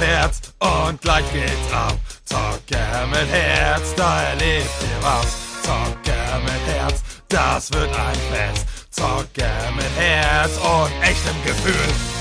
[0.00, 1.98] Herz und gleich geht's ab.
[2.24, 2.78] Zocke
[3.10, 5.62] mit Herz, da erlebt ihr was.
[5.62, 8.66] Zocke mit Herz, das wird ein Fest.
[8.90, 12.18] Zocke mit Herz und echtem Gefühl.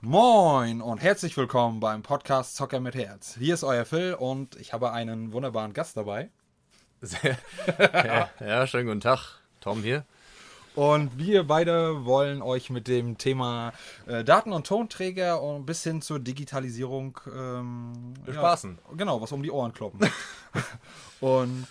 [0.00, 3.36] Moin und herzlich willkommen beim Podcast Zocker mit Herz.
[3.38, 6.30] Hier ist euer Phil und ich habe einen wunderbaren Gast dabei.
[7.78, 9.40] Ja, ja, schönen guten Tag.
[9.60, 10.04] Tom hier.
[10.74, 13.72] Und wir beide wollen euch mit dem Thema
[14.06, 18.78] äh, Daten- und Tonträger und bis hin zur Digitalisierung ähm, Bespaßen.
[18.88, 20.00] Ja, genau, was um die Ohren kloppen.
[21.20, 21.66] und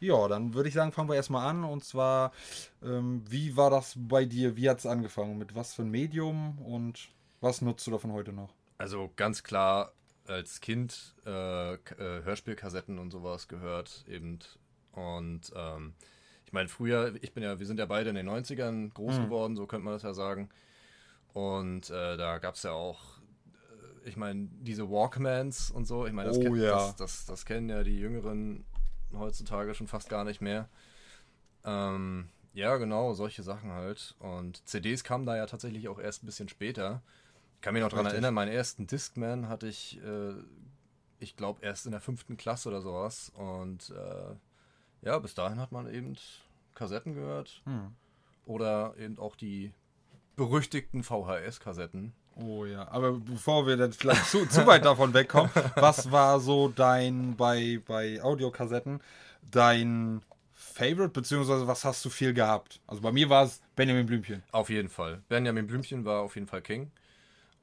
[0.00, 1.64] ja, dann würde ich sagen, fangen wir erstmal an.
[1.64, 2.32] Und zwar,
[2.82, 4.56] ähm, wie war das bei dir?
[4.56, 5.38] Wie hat es angefangen?
[5.38, 7.08] Mit was für ein Medium und
[7.40, 8.52] was nutzt du davon heute noch?
[8.78, 9.92] Also ganz klar
[10.26, 11.78] als Kind äh, äh,
[12.24, 14.40] Hörspielkassetten und sowas gehört eben.
[14.94, 15.94] Und ähm,
[16.46, 19.56] ich meine, früher, ich bin ja, wir sind ja beide in den 90ern groß geworden,
[19.56, 20.48] so könnte man das ja sagen.
[21.32, 23.00] Und äh, da gab es ja auch,
[24.04, 26.06] äh, ich meine, diese Walkmans und so.
[26.06, 26.72] Ich meine, das, Oh kenn- ja.
[26.72, 28.64] das, das, das kennen ja die Jüngeren
[29.12, 30.68] heutzutage schon fast gar nicht mehr.
[31.64, 34.14] Ähm, ja, genau, solche Sachen halt.
[34.20, 37.02] Und CDs kamen da ja tatsächlich auch erst ein bisschen später.
[37.56, 40.34] Ich kann mich noch daran erinnern, meinen ersten Discman hatte ich, äh,
[41.18, 43.32] ich glaube, erst in der fünften Klasse oder sowas.
[43.34, 44.36] Und äh,
[45.04, 46.16] ja, bis dahin hat man eben
[46.74, 47.62] Kassetten gehört.
[47.64, 47.92] Hm.
[48.46, 49.72] Oder eben auch die
[50.36, 52.12] berüchtigten VHS-Kassetten.
[52.36, 56.68] Oh ja, aber bevor wir dann vielleicht zu, zu weit davon wegkommen, was war so
[56.68, 59.00] dein, bei, bei Audiokassetten,
[59.50, 60.20] dein
[60.52, 62.80] Favorite, beziehungsweise was hast du viel gehabt?
[62.86, 64.42] Also bei mir war es Benjamin Blümchen.
[64.50, 65.22] Auf jeden Fall.
[65.28, 66.90] Benjamin Blümchen war auf jeden Fall King.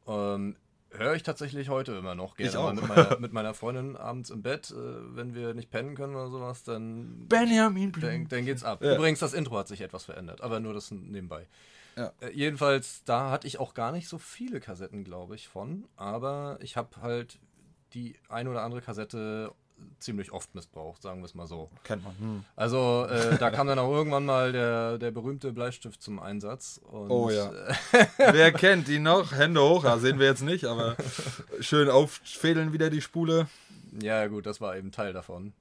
[0.07, 0.55] Ähm,
[0.93, 2.73] Höre ich tatsächlich heute immer noch gerne Ich auch.
[2.73, 4.75] mit meiner, mit meiner Freundin abends im Bett, äh,
[5.15, 8.83] wenn wir nicht pennen können oder sowas, dann, Benjamin dann, dann geht's ab.
[8.83, 8.95] Ja.
[8.95, 11.47] Übrigens, das Intro hat sich etwas verändert, aber nur das nebenbei.
[11.95, 12.11] Ja.
[12.19, 16.57] Äh, jedenfalls, da hatte ich auch gar nicht so viele Kassetten, glaube ich, von, aber
[16.61, 17.39] ich habe halt
[17.93, 19.53] die ein oder andere Kassette
[19.99, 21.69] ziemlich oft missbraucht, sagen wir es mal so.
[21.83, 22.17] Kennt man.
[22.17, 22.43] Hm.
[22.55, 26.81] Also äh, da kam dann auch irgendwann mal der, der berühmte Bleistift zum Einsatz.
[26.91, 27.51] Oh ja.
[28.17, 29.31] Wer kennt ihn noch?
[29.31, 30.95] Hände hoch, ja, sehen wir jetzt nicht, aber
[31.59, 33.47] schön auffädeln wieder die Spule.
[34.01, 35.53] Ja, gut, das war eben Teil davon.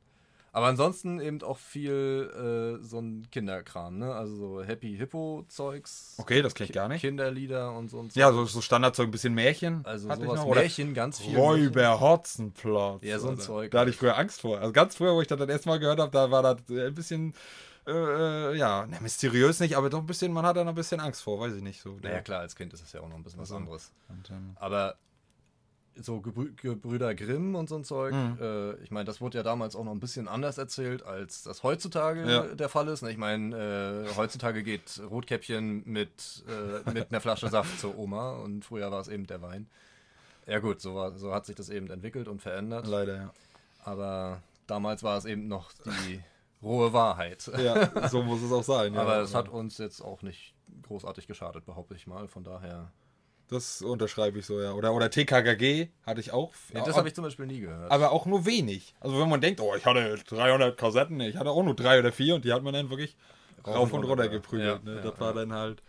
[0.53, 4.13] Aber ansonsten eben auch viel äh, so ein Kinderkram, ne?
[4.15, 6.17] Also so Happy Hippo-Zeugs.
[6.19, 7.03] Okay, das kenn ich gar nicht.
[7.03, 7.99] Kinderlieder und so.
[8.01, 8.19] Und so.
[8.19, 9.83] Ja, so, so Standardzeug, ein bisschen Märchen.
[9.85, 11.37] also hatte ich sowas noch, oder Märchen, ganz viel.
[11.37, 13.05] Räuber Hotzenplotz.
[13.05, 13.43] Ja, so ein oder?
[13.43, 13.71] Zeug.
[13.71, 14.59] Da hatte ich früher Angst vor.
[14.59, 16.87] Also ganz früher, wo ich das das erste Mal gehört habe, da war das äh,
[16.89, 17.33] ein bisschen,
[17.87, 20.75] äh, äh, ja, ne, mysteriös nicht, aber doch ein bisschen, man hat da noch ein
[20.75, 21.97] bisschen Angst vor, weiß ich nicht so.
[22.03, 23.57] Naja, klar, als Kind ist das ja auch noch ein bisschen was Also.
[23.63, 23.93] anderes.
[24.09, 24.97] Und, ähm, Aber
[25.97, 28.39] so Gebrü Gebrüder Grimm und so ein Zeug, Mhm.
[28.41, 31.63] äh, ich meine, das wurde ja damals auch noch ein bisschen anders erzählt, als das
[31.63, 32.43] heutzutage Ja.
[32.55, 33.03] der Fall ist.
[33.03, 33.11] ne?
[33.11, 38.65] Ich meine, äh, heutzutage geht Rotkäppchen mit, äh, mit einer Flasche Saft zur Oma und
[38.65, 39.69] früher war es eben der Wein.
[40.47, 42.87] Ja gut, so, war, so hat sich das eben entwickelt und verändert.
[42.87, 43.31] leider, ja.
[43.85, 46.21] Aber damals war es eben noch die
[46.63, 47.51] rohe Wahrheit.
[47.59, 48.95] Ja, so muss es auch sein.
[48.95, 49.03] Ja.
[49.03, 52.27] Aber es hat uns jetzt auch nicht großartig geschadet, behaupte ich mal.
[52.29, 52.91] Von daher.
[53.51, 54.73] Das unterschreibe ich so, ja.
[54.73, 56.53] Oder, oder TKKG hatte ich auch.
[56.73, 57.91] Nee, das habe ich zum Beispiel nie gehört.
[57.91, 58.95] aber auch nur wenig.
[59.01, 62.13] Also wenn man denkt, oh, ich hatte 300 Kassetten, ich hatte auch nur drei oder
[62.13, 63.17] vier und die hat man dann wirklich
[63.67, 64.81] rauf und runter geprügelt.
[64.85, 64.97] Ja, ne?
[64.99, 65.41] ja, das war ja.
[65.41, 65.83] dann halt.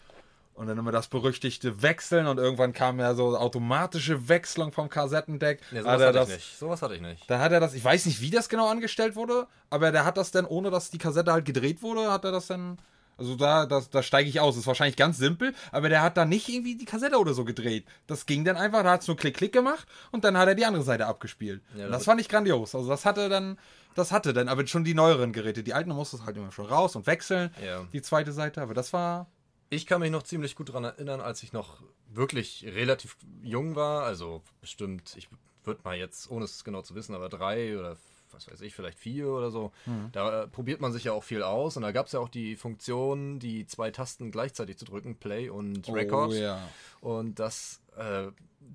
[0.53, 5.61] Und dann immer das berüchtigte Wechseln und irgendwann kam ja so automatische Wechselung vom Kassettendeck.
[5.71, 6.57] Nee, Hat sowas er hatte das, ich nicht.
[6.57, 7.29] Sowas hatte ich nicht.
[7.29, 10.17] Da hat er das, ich weiß nicht, wie das genau angestellt wurde, aber der hat
[10.17, 12.77] das dann, ohne dass die Kassette halt gedreht wurde, hat er das dann.
[13.21, 14.57] Also da, das, da steige ich aus.
[14.57, 17.85] Ist wahrscheinlich ganz simpel, aber der hat da nicht irgendwie die Kassette oder so gedreht.
[18.07, 20.65] Das ging dann einfach, da hat es nur Klick-Klick gemacht und dann hat er die
[20.65, 21.61] andere Seite abgespielt.
[21.75, 22.73] Ja, das- das fand ich grandios.
[22.73, 23.59] Also das hatte dann,
[23.93, 25.61] das hatte dann, aber schon die neueren Geräte.
[25.63, 27.53] Die alten musste es halt immer schon raus und wechseln.
[27.63, 27.85] Ja.
[27.93, 29.27] Die zweite Seite, aber das war.
[29.69, 31.81] Ich kann mich noch ziemlich gut daran erinnern, als ich noch
[32.13, 34.03] wirklich relativ jung war.
[34.03, 35.29] Also bestimmt, ich
[35.63, 37.95] würde mal jetzt, ohne es genau zu wissen, aber drei oder
[38.33, 39.71] was weiß ich, vielleicht vier oder so.
[40.11, 41.77] Da äh, probiert man sich ja auch viel aus.
[41.77, 45.49] Und da gab es ja auch die Funktion, die zwei Tasten gleichzeitig zu drücken, Play
[45.49, 46.31] und Record.
[46.31, 46.67] Oh ja.
[47.01, 48.27] Und das äh,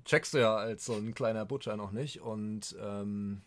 [0.05, 2.21] checkst du ja als so ein kleiner Butcher noch nicht.
[2.21, 3.41] Und ähm,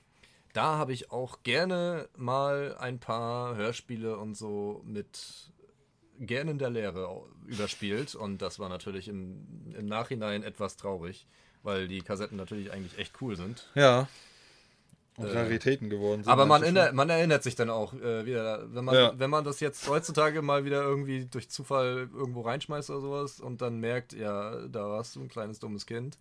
[0.52, 5.52] da habe ich auch gerne mal ein paar Hörspiele und so mit
[6.18, 8.14] gerne in der Lehre überspielt.
[8.14, 11.26] Und das war natürlich im, im Nachhinein etwas traurig,
[11.62, 13.70] weil die Kassetten natürlich eigentlich echt cool sind.
[13.74, 14.08] Ja.
[15.16, 16.32] Und Äh, Raritäten geworden sind.
[16.32, 19.12] Aber man, manche inner, man erinnert sich dann auch äh, wieder, wenn man, Ja.
[19.18, 23.60] wenn man das jetzt heutzutage mal wieder irgendwie durch Zufall irgendwo reinschmeißt oder sowas und
[23.60, 26.16] dann merkt, ja, da warst du ein kleines dummes Kind.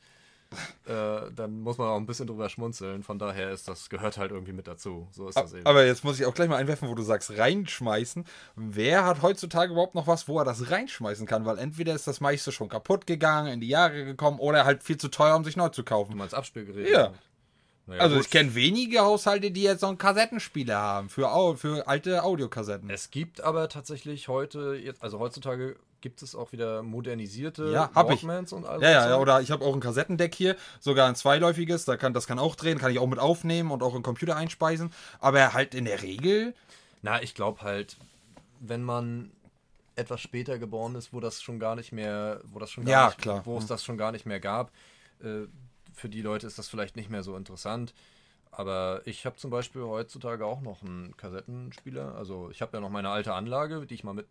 [0.88, 3.04] äh, dann muss man auch ein bisschen drüber schmunzeln.
[3.04, 5.08] Von daher ist das, gehört halt irgendwie mit dazu.
[5.12, 5.66] So ist das eben.
[5.68, 8.26] Aber jetzt muss ich auch gleich mal einwerfen, wo du sagst, reinschmeißen.
[8.56, 11.46] Wer hat heutzutage überhaupt noch was, wo er das reinschmeißen kann?
[11.46, 14.98] Weil entweder ist das meiste schon kaputt gegangen, in die Jahre gekommen oder halt viel
[14.98, 16.18] zu teuer, um sich neu zu Du kaufen.
[16.18, 16.90] meinst Abspielgerät?
[16.90, 17.14] Ja.
[17.90, 18.26] Naja, Also gut.
[18.26, 22.90] ich kenne wenige Haushalte, die jetzt so einen Kassettenspieler haben für, Au für alte Audiokassetten.
[22.90, 28.12] Es gibt aber tatsächlich heute, jetzt, also heutzutage gibt es auch wieder modernisierte Ja, hab
[28.12, 28.24] ich.
[28.24, 31.16] Und all Ja, ja, so ja, oder ich habe auch ein Kassettendeck hier, sogar ein
[31.16, 34.04] zweiläufiges, da kann, das kann auch drehen, kann ich auch mit aufnehmen und auch in
[34.04, 34.94] Computer einspeisen.
[35.20, 36.54] Aber halt in der Regel,
[37.02, 37.98] Na, ich glaube halt,
[38.60, 39.32] wenn man
[39.96, 43.06] etwas später geboren ist, wo das schon gar nicht mehr, wo das schon gar Ja,
[43.08, 43.42] nicht, klar.
[43.46, 43.68] wo es Hm.
[43.70, 44.72] das schon gar nicht mehr gab,
[45.22, 45.48] äh,
[46.00, 47.94] für die Leute ist das vielleicht nicht mehr so interessant.
[48.52, 52.16] Aber ich habe zum Beispiel heutzutage auch noch einen Kassettenspieler.
[52.16, 54.28] Also ich habe ja noch meine alte Anlage, die ich mal mit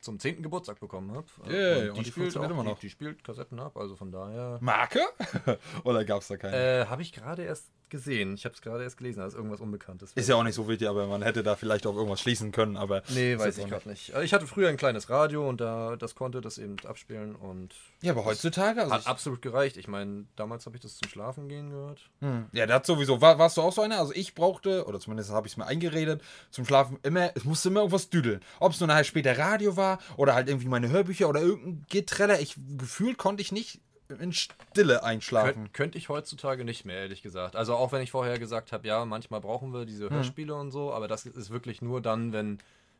[0.00, 0.42] zum 10.
[0.42, 1.26] Geburtstag bekommen habe.
[1.48, 2.80] Yay, und die spielt funktioniert immer noch.
[2.80, 4.58] Die, die spielt Kassetten ab, also von daher.
[4.60, 5.00] Marke?
[5.84, 6.56] oder gab es da keine?
[6.56, 8.34] Äh, habe ich gerade erst gesehen.
[8.34, 10.12] Ich habe es gerade erst gelesen, da ist irgendwas Unbekanntes.
[10.14, 12.76] Ist ja auch nicht so wichtig, aber man hätte da vielleicht auch irgendwas schließen können,
[12.76, 13.02] aber.
[13.10, 14.12] Nee, weiß ich gerade nicht.
[14.14, 17.74] Also Ich hatte früher ein kleines Radio und da das konnte das eben abspielen und
[18.00, 19.76] Ja, aber heutzutage, also hat absolut gereicht.
[19.76, 22.00] Ich meine, damals habe ich das zum Schlafen gehen gehört.
[22.20, 23.20] hm, ja, das sowieso.
[23.20, 23.98] War, warst du auch so einer?
[23.98, 27.68] Also ich brauchte, oder zumindest habe ich es mir eingeredet, zum Schlafen immer, es musste
[27.68, 28.40] immer irgendwas düdeln.
[28.58, 32.40] Ob es nur nachher später Radio war oder halt irgendwie meine Hörbücher oder irgendein Getreller.
[32.40, 33.80] Ich gefühlt konnte ich nicht
[34.20, 35.54] in Stille einschlafen.
[35.54, 37.56] Könnt, könnte ich heutzutage nicht mehr, ehrlich gesagt.
[37.56, 40.92] Also auch wenn ich vorher gesagt habe, ja, manchmal brauchen wir diese Hörspiele und so,
[40.92, 42.58] aber das ist wirklich nur dann, wenn,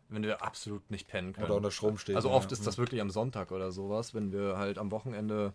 [0.08, 1.46] wenn wir absolut nicht pennen können.
[1.46, 2.16] Oder unter Strom stehen.
[2.16, 2.34] Also ja.
[2.34, 5.52] oft ist das wirklich am Sonntag oder sowas, wenn wir halt am Wochenende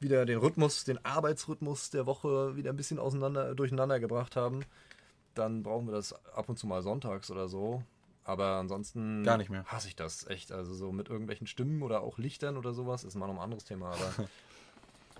[0.00, 4.64] wieder den Rhythmus, den Arbeitsrhythmus der Woche wieder ein bisschen auseinander, durcheinander gebracht haben,
[5.34, 7.82] dann brauchen wir das ab und zu mal sonntags oder so.
[8.28, 9.64] Aber ansonsten Gar nicht mehr.
[9.64, 10.52] hasse ich das echt.
[10.52, 13.64] Also so mit irgendwelchen Stimmen oder auch Lichtern oder sowas ist mal noch ein anderes
[13.64, 13.86] Thema.
[13.92, 14.12] Aber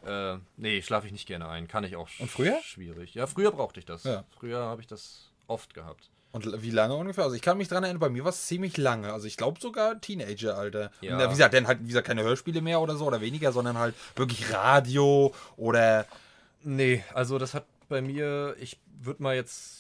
[0.09, 1.69] äh, nee, schlafe ich nicht gerne ein.
[1.69, 2.09] Kann ich auch.
[2.19, 2.59] Und früher?
[2.63, 3.15] Schwierig.
[3.15, 4.05] Ja, früher brauchte ich das.
[4.05, 4.25] Ja.
[4.39, 6.11] Früher habe ich das oft gehabt.
[6.31, 7.25] Und wie lange ungefähr?
[7.25, 9.13] Also ich kann mich dran erinnern, bei mir war es ziemlich lange.
[9.13, 10.91] Also ich glaube sogar Teenager-Alter.
[11.01, 11.25] Ja.
[11.25, 13.95] Wie gesagt, dann halt, wie gesagt, keine Hörspiele mehr oder so oder weniger, sondern halt
[14.15, 16.07] wirklich Radio oder
[16.63, 19.78] Nee, also das hat bei mir, ich würde mal jetzt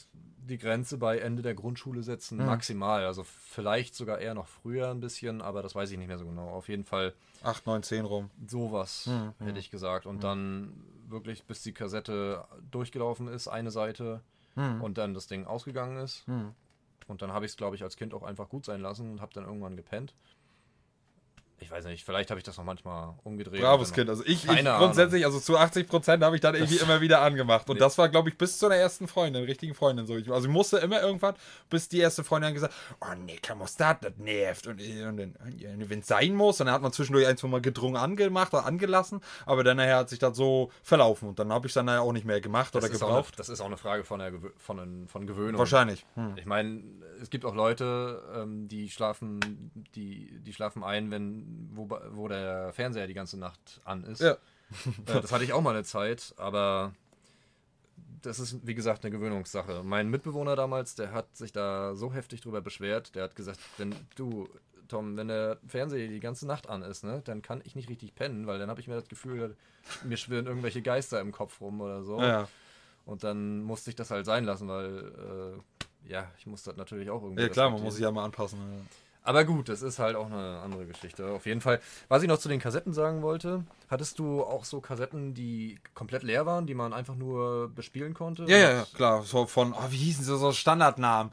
[0.48, 2.46] die Grenze bei Ende der Grundschule setzen, Hm.
[2.46, 3.04] maximal.
[3.04, 6.26] Also vielleicht sogar eher noch früher ein bisschen, aber das weiß ich nicht mehr so
[6.26, 6.48] genau.
[6.48, 7.14] Auf jeden Fall
[7.44, 8.30] 8, 9, 10 rum.
[8.46, 10.06] sowas, Hm, hätte ich gesagt.
[10.06, 10.72] Und dann
[11.08, 14.20] wirklich, bis die Kassette durchgelaufen ist, eine Seite
[14.56, 14.82] Hm.
[14.82, 16.26] und dann das Ding ausgegangen ist.
[16.26, 16.52] Hm.
[17.06, 19.20] Und dann habe ich es, glaube ich, als Kind auch einfach gut sein lassen und
[19.20, 20.14] habe dann irgendwann gepennt.
[21.60, 23.60] Ich weiß nicht, vielleicht habe ich das noch manchmal umgedreht.
[23.60, 24.08] Braves und Kind.
[24.10, 24.86] Also ich, ich Keine Ahnung.
[24.86, 27.68] grundsätzlich, also zu 80 Prozent habe ich dann irgendwie immer wieder angemacht.
[27.68, 27.80] Und Nee.
[27.80, 30.16] das war, glaube ich, bis zu der ersten Freundin, richtigen Freundin so.
[30.16, 31.34] Ich, also ich musste immer irgendwann,
[31.68, 34.66] bis die erste Freundin gesagt, oh nee, Thermostat, das nervt.
[34.68, 37.96] Und, und, ja, wenn es sein muss, dann hat man zwischendurch ein, zwei Mal gedrungen
[37.96, 39.20] angemacht oder angelassen.
[39.44, 41.28] Aber dann nachher hat sich das so verlaufen.
[41.28, 43.08] Und dann habe ich es dann nachher auch nicht mehr gemacht das oder auch eine,
[43.08, 43.38] gebraucht.
[43.38, 45.58] das ist auch eine Frage von, der, von, von Gewöhnung.
[45.58, 46.06] Wahrscheinlich.
[46.14, 46.36] Hm.
[46.36, 46.82] Ich meine,
[47.20, 49.40] es gibt auch Leute, ähm, die schlafen,
[49.94, 54.20] die, die schlafen ein, wenn wo, wo der Fernseher die ganze Nacht an ist.
[54.20, 54.32] Ja.
[54.32, 54.36] Äh,
[55.06, 56.92] das hatte ich auch mal eine Zeit, aber
[58.22, 59.82] das ist wie gesagt eine Gewöhnungssache.
[59.84, 63.14] Mein Mitbewohner damals, der hat sich da so heftig drüber beschwert.
[63.14, 64.48] Der hat gesagt, wenn du
[64.88, 68.14] Tom, wenn der Fernseher die ganze Nacht an ist, ne, dann kann ich nicht richtig
[68.14, 69.56] pennen, weil dann habe ich mir das Gefühl,
[70.04, 72.20] mir schwirren irgendwelche Geister im Kopf rum oder so.
[72.20, 72.48] Ja,
[73.04, 75.62] Und dann musste ich das halt sein lassen, weil,
[76.06, 77.42] äh, ja, ich muss das natürlich auch irgendwie.
[77.42, 78.58] ja klar, man muss sich ja mal anpassen.
[78.58, 78.80] Ja.
[79.28, 81.26] Aber gut, das ist halt auch eine andere Geschichte.
[81.26, 81.82] Auf jeden Fall.
[82.08, 86.22] Was ich noch zu den Kassetten sagen wollte, hattest du auch so Kassetten, die komplett
[86.22, 88.44] leer waren, die man einfach nur bespielen konnte?
[88.44, 89.24] Ja, ja, klar.
[89.24, 91.30] So von, oh, wie hießen sie, so Standardnamen.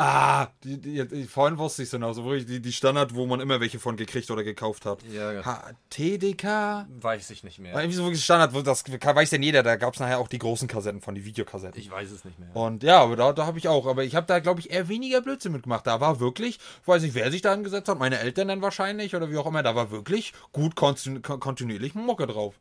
[0.00, 3.26] Ah, die, die, die, vorhin wusste ich es noch, so wirklich die, die Standard, wo
[3.26, 5.02] man immer welche von gekriegt oder gekauft hat.
[5.12, 5.44] Ja, ja.
[5.44, 6.86] Ha, TDK?
[7.00, 7.74] Weiß ich nicht mehr.
[7.74, 10.38] War irgendwie so wirklich Standard, das weiß denn jeder, da gab es nachher auch die
[10.38, 11.80] großen Kassetten von, die Videokassetten.
[11.80, 12.54] Ich weiß es nicht mehr.
[12.54, 13.86] Und ja, aber da, da habe ich auch.
[13.88, 15.84] Aber ich habe da, glaube ich, eher weniger Blödsinn mitgemacht.
[15.84, 19.32] Da war wirklich, weiß nicht, wer sich da angesetzt hat, meine Eltern dann wahrscheinlich oder
[19.32, 22.54] wie auch immer, da war wirklich gut kontinu kon- kontinuierlich Mucke drauf.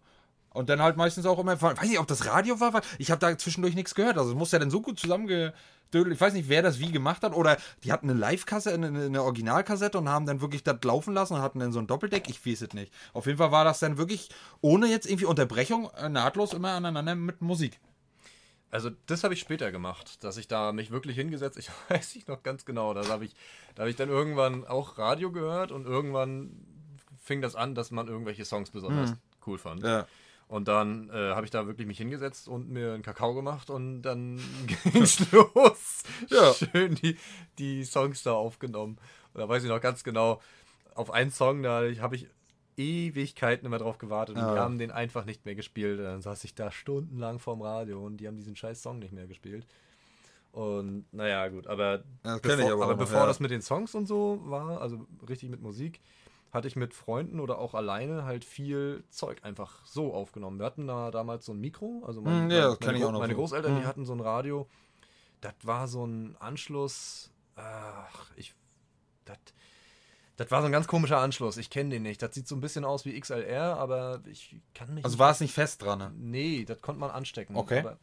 [0.53, 3.19] Und dann halt meistens auch immer, weiß nicht, ob das Radio war, weil ich habe
[3.19, 4.17] da zwischendurch nichts gehört.
[4.17, 5.53] Also es muss ja dann so gut zusammengedödelt.
[5.93, 7.33] Ich weiß nicht, wer das wie gemacht hat.
[7.33, 11.35] Oder die hatten eine Live-Kassette, eine, eine Originalkassette und haben dann wirklich das laufen lassen
[11.35, 12.29] und hatten dann so ein Doppeldeck.
[12.29, 12.93] Ich weiß es nicht.
[13.13, 14.29] Auf jeden Fall war das dann wirklich
[14.61, 17.79] ohne jetzt irgendwie Unterbrechung äh, nahtlos immer aneinander mit Musik.
[18.69, 22.27] Also das habe ich später gemacht, dass ich da mich wirklich hingesetzt, ich weiß nicht
[22.27, 23.33] noch ganz genau, da habe ich,
[23.75, 26.51] da habe ich dann irgendwann auch Radio gehört und irgendwann
[27.17, 29.13] fing das an, dass man irgendwelche Songs besonders
[29.45, 29.83] cool fand.
[29.83, 30.05] Ja.
[30.47, 34.01] Und dann äh, habe ich da wirklich mich hingesetzt und mir einen Kakao gemacht und
[34.01, 34.39] dann
[34.93, 36.03] ging's los.
[36.29, 36.53] Ja.
[36.53, 37.17] Schön die,
[37.57, 38.97] die Songs da aufgenommen.
[39.33, 40.41] Und da weiß ich noch ganz genau,
[40.95, 42.27] auf einen Song, da habe ich
[42.77, 44.53] Ewigkeiten immer drauf gewartet und Ja.
[44.53, 45.99] die haben den einfach nicht mehr gespielt.
[45.99, 49.11] Und dann saß ich da stundenlang vorm Radio und die haben diesen scheiß Song nicht
[49.13, 49.65] mehr gespielt.
[50.53, 53.25] Und naja, gut, aber, Ja, bevor, aber aber noch, bevor ja.
[53.25, 55.99] das mit den Songs und so war, also richtig mit Musik,
[56.57, 60.59] hatte ich mit Freunden oder auch alleine halt viel Zeug einfach so aufgenommen.
[60.59, 63.11] Wir hatten da damals so ein Mikro, also mein, Hm, ja, meine, ich Gro- auch
[63.13, 63.35] noch meine.
[63.35, 63.87] Großeltern, die Hm.
[63.87, 64.67] hatten so ein Radio.
[65.41, 68.53] Das war so ein Anschluss, ach, ich,
[69.25, 69.37] das,
[70.35, 71.57] das war so ein ganz komischer Anschluss.
[71.57, 72.21] Ich kenne den nicht.
[72.21, 75.39] Das sieht so ein bisschen aus wie XLR, aber ich kann mich Also war es
[75.39, 76.11] nicht fest dran, ne?
[76.15, 77.55] Nee, das konnte man anstecken.
[77.55, 77.79] Okay.
[77.79, 77.97] Aber,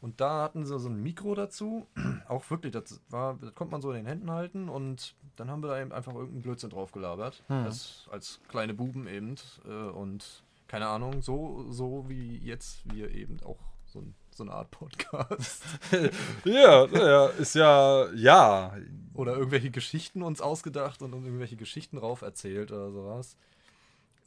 [0.00, 1.86] und da hatten sie so ein Mikro dazu.
[2.28, 5.62] Auch wirklich, das, war, das konnte man so in den Händen halten und dann haben
[5.62, 7.42] wir da eben einfach irgendeinen Blödsinn drauf gelabert.
[7.48, 7.64] Hm.
[7.64, 9.36] Das, als kleine Buben eben.
[9.66, 14.52] Äh, und keine Ahnung, so, so wie jetzt wir eben auch so, ein, so eine
[14.52, 15.64] Art Podcast.
[16.44, 18.76] Ja, ja, ist ja, ja.
[19.14, 23.36] Oder irgendwelche Geschichten uns ausgedacht und irgendwelche Geschichten rauf erzählt oder sowas.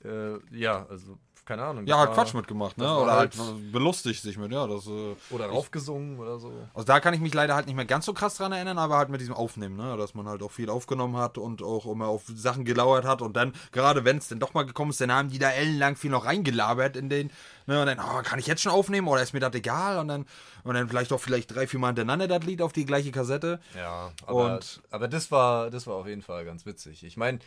[0.04, 1.18] Äh, ja, also
[1.50, 1.86] keine Ahnung.
[1.88, 2.86] Ja, halt war- Quatsch mitgemacht, ne?
[2.98, 4.68] Oder halt halt- belustigt sich mit, ja.
[4.68, 6.54] Das, äh, Oder raufgesungen oder so.
[6.76, 8.98] also da kann ich mich leider halt nicht mehr ganz so krass dran erinnern, aber
[8.98, 9.98] halt mit diesem Aufnehmen, ne?
[9.98, 13.36] Dass man halt auch viel aufgenommen hat und auch immer auf Sachen gelauert hat und
[13.36, 16.12] dann, gerade wenn es denn doch mal gekommen ist, dann haben die da ellenlang viel
[16.12, 17.32] noch reingelabert in den,
[17.66, 17.82] ne?
[17.82, 19.98] Und dann, oh, kann ich jetzt schon aufnehmen oder ist mir das egal?
[19.98, 20.26] Und dann,
[20.64, 23.60] und dann vielleicht auch vielleicht drei, vier Mal hintereinander das Lied auf die gleiche Kassette.
[23.76, 27.04] Ja, aber, Und- aber das war das war auf jeden Fall ganz witzig.
[27.04, 27.40] Ich meine,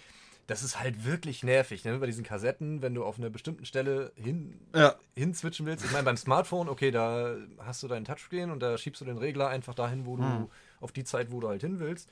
[0.47, 1.99] das ist halt wirklich nervig, ne?
[1.99, 4.97] Bei diesen Kassetten, wenn du auf einer bestimmten Stelle hin, Ja.
[5.17, 5.85] hinswitchen willst.
[5.85, 9.19] Ich meine, beim Smartphone, okay, da hast du deinen Touchscreen und da schiebst du den
[9.19, 10.49] Regler einfach dahin, wo du Hm.
[10.81, 12.11] auf die Zeit, wo du halt hin willst.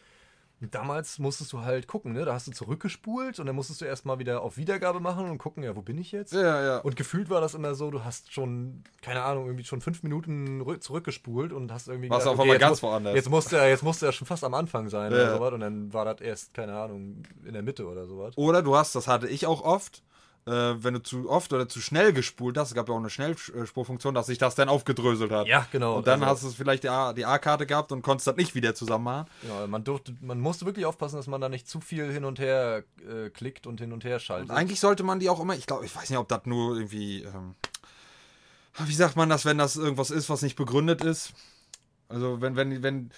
[0.61, 2.25] Damals musstest du halt gucken, ne?
[2.27, 5.63] Da hast du zurückgespult und dann musstest du erstmal wieder auf Wiedergabe machen und gucken,
[5.63, 6.35] ja, wo bin ich jetzt?
[6.35, 6.79] Ja, ja.
[6.79, 10.61] Und gefühlt war das immer so, du hast schon, keine Ahnung, irgendwie schon fünf Minuten
[10.61, 13.15] rü- zurückgespult und hast irgendwie Warst gedacht, auf einmal jetzt ganz woanders.
[13.15, 15.17] Jetzt musste, er, jetzt musste er schon fast am Anfang sein Ja.
[15.19, 18.37] oder sowas und dann war das erst, keine Ahnung, in der Mitte oder sowas.
[18.37, 20.03] Oder du hast, das hatte ich auch oft,
[20.47, 24.15] wenn du zu oft oder zu schnell gespult hast, es gab ja auch eine Schnellspurfunktion,
[24.15, 25.47] dass sich das dann aufgedröselt hat.
[25.47, 25.99] Ja, genau.
[25.99, 29.05] Und dann Also- hast du vielleicht die A-Karte gehabt und konntest das nicht wieder zusammen
[29.05, 29.27] machen.
[29.47, 32.39] Ja, man, durfte, man musste wirklich aufpassen, dass man da nicht zu viel hin und
[32.39, 34.51] her äh, klickt und hin und her schaltet.
[34.51, 37.23] Eigentlich sollte man die auch immer, ich glaube, ich weiß nicht, ob das nur irgendwie,
[37.23, 37.55] ähm,
[38.79, 41.33] wie sagt man das, wenn das irgendwas ist, was nicht begründet ist?
[42.09, 43.11] Also wenn, wenn, wenn,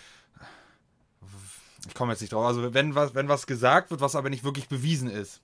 [1.89, 4.45] ich komme jetzt nicht drauf, also wenn was, wenn was gesagt wird, was aber nicht
[4.45, 5.41] wirklich bewiesen ist.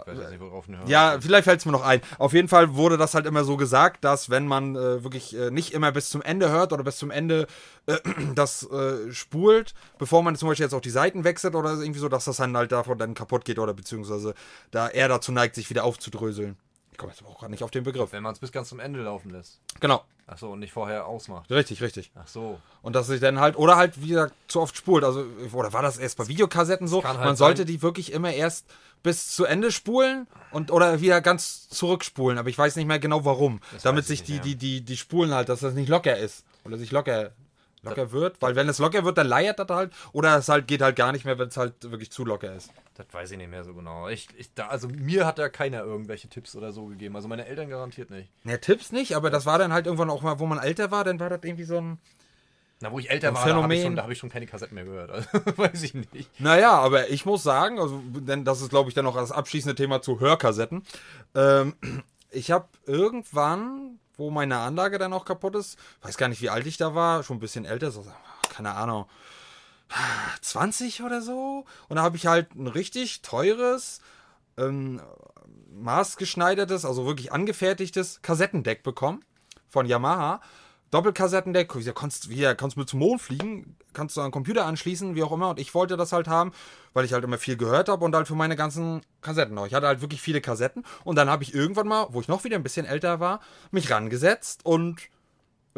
[0.00, 0.72] Ich weiß jetzt nicht, worauf du.
[0.86, 2.00] Ja, vielleicht fällt es mir noch ein.
[2.18, 5.50] Auf jeden Fall wurde das halt immer so gesagt, dass wenn man äh, wirklich äh,
[5.50, 7.46] nicht immer bis zum Ende hört oder bis zum Ende
[7.86, 7.96] äh,
[8.34, 12.08] das äh, spult, bevor man zum Beispiel jetzt auch die Seiten wechselt oder irgendwie so,
[12.08, 14.34] dass das dann halt davon dann kaputt geht oder beziehungsweise
[14.70, 16.56] da er dazu neigt, sich wieder aufzudröseln.
[16.98, 18.10] Ich komme jetzt aber auch gerade nicht auf den Begriff.
[18.10, 19.60] Wenn man es bis ganz zum Ende laufen lässt.
[19.78, 21.48] Genau, Achso, und nicht vorher ausmacht.
[21.48, 22.10] richtig, richtig.
[22.16, 22.60] Ach so.
[22.82, 25.04] Und dass sich dann halt, oder halt, wie gesagt, zu oft spult.
[25.04, 27.04] Also, oder war das erst bei Videokassetten so?
[27.04, 27.66] halt Man sollte sein.
[27.68, 28.66] die wirklich immer erst
[29.04, 32.36] bis zu Ende spulen und oder wieder ganz zurückspulen.
[32.36, 33.60] Aber ich weiß nicht mehr genau warum.
[33.84, 36.16] Damit weiß ich sich die, nicht die, die, die Spulen halt, dass das nicht locker
[36.16, 36.42] ist.
[36.64, 37.30] Oder sich locker,
[37.82, 38.40] locker wird.
[38.40, 39.92] Weil wenn es locker wird, dann leiert das halt.
[40.12, 42.70] Oder es halt geht halt gar nicht mehr, wenn es halt wirklich zu locker ist.
[42.94, 44.08] Das weiß ich nicht mehr so genau.
[44.08, 47.14] Ich, ich, da, also mir hat da keiner irgendwelche Tipps oder so gegeben.
[47.16, 48.28] Also meine Eltern garantiert nicht.
[48.44, 51.04] Ne, Tipps nicht, aber das war dann halt irgendwann auch mal, wo man älter war,
[51.04, 51.98] dann war das irgendwie so ein.
[52.80, 53.82] Na, wo ich älter war, da habe ich, Phänomen.
[53.82, 55.10] schon- da hab ich schon keine Kassetten mehr gehört.
[55.10, 56.40] Also, weiß ich nicht.
[56.40, 59.74] Naja, aber ich muss sagen, also, denn das ist, glaube ich, dann noch das abschließende
[59.74, 60.84] Thema zu Hörkassetten.
[61.34, 61.74] Ähm,
[62.30, 66.66] ich habe irgendwann, wo meine Anlage dann auch kaputt ist, weiß gar nicht, wie alt
[66.66, 68.04] ich da war, schon ein bisschen älter, so,
[68.50, 69.06] keine Ahnung,
[70.42, 71.64] 20 oder so.
[71.88, 74.00] Und da habe ich halt ein richtig teures,
[74.58, 75.00] ähm,
[75.72, 79.24] maßgeschneidertes, also wirklich angefertigtes Kassettendeck bekommen
[79.68, 80.40] von Yamaha.
[80.90, 85.14] Doppelkassettendeck, ja, kannst, wie, kannst mit zum Mond fliegen, kannst du an den Computer anschließen,
[85.14, 85.50] wie auch immer.
[85.50, 86.52] Und ich wollte das halt haben,
[86.94, 89.58] weil ich halt immer viel gehört habe und halt für meine ganzen Kassetten.
[89.66, 90.84] Ich hatte halt wirklich viele Kassetten.
[91.04, 93.40] Und dann habe ich irgendwann mal, wo ich noch wieder ein bisschen älter war,
[93.70, 95.00] mich rangesetzt und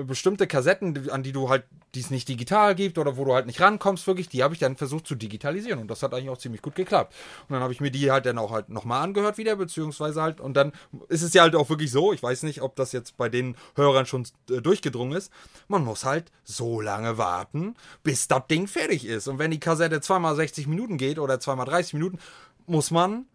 [0.05, 1.65] bestimmte Kassetten, an die du halt,
[1.95, 4.61] die es nicht digital gibt oder wo du halt nicht rankommst, wirklich, die habe ich
[4.61, 7.15] dann versucht zu digitalisieren und das hat eigentlich auch ziemlich gut geklappt.
[7.49, 10.41] Und dann habe ich mir die halt dann auch halt nochmal angehört wieder, beziehungsweise halt,
[10.41, 10.73] und dann
[11.09, 13.57] ist es ja halt auch wirklich so, ich weiß nicht, ob das jetzt bei den
[13.77, 15.33] Hörern schon äh, durchgedrungen ist,
[15.69, 19.29] man muss halt so lange warten, bis das Ding fertig ist.
[19.29, 22.19] Und wenn die Kassette zweimal 60 Minuten geht oder zweimal 30 Minuten,
[22.67, 23.27] muss man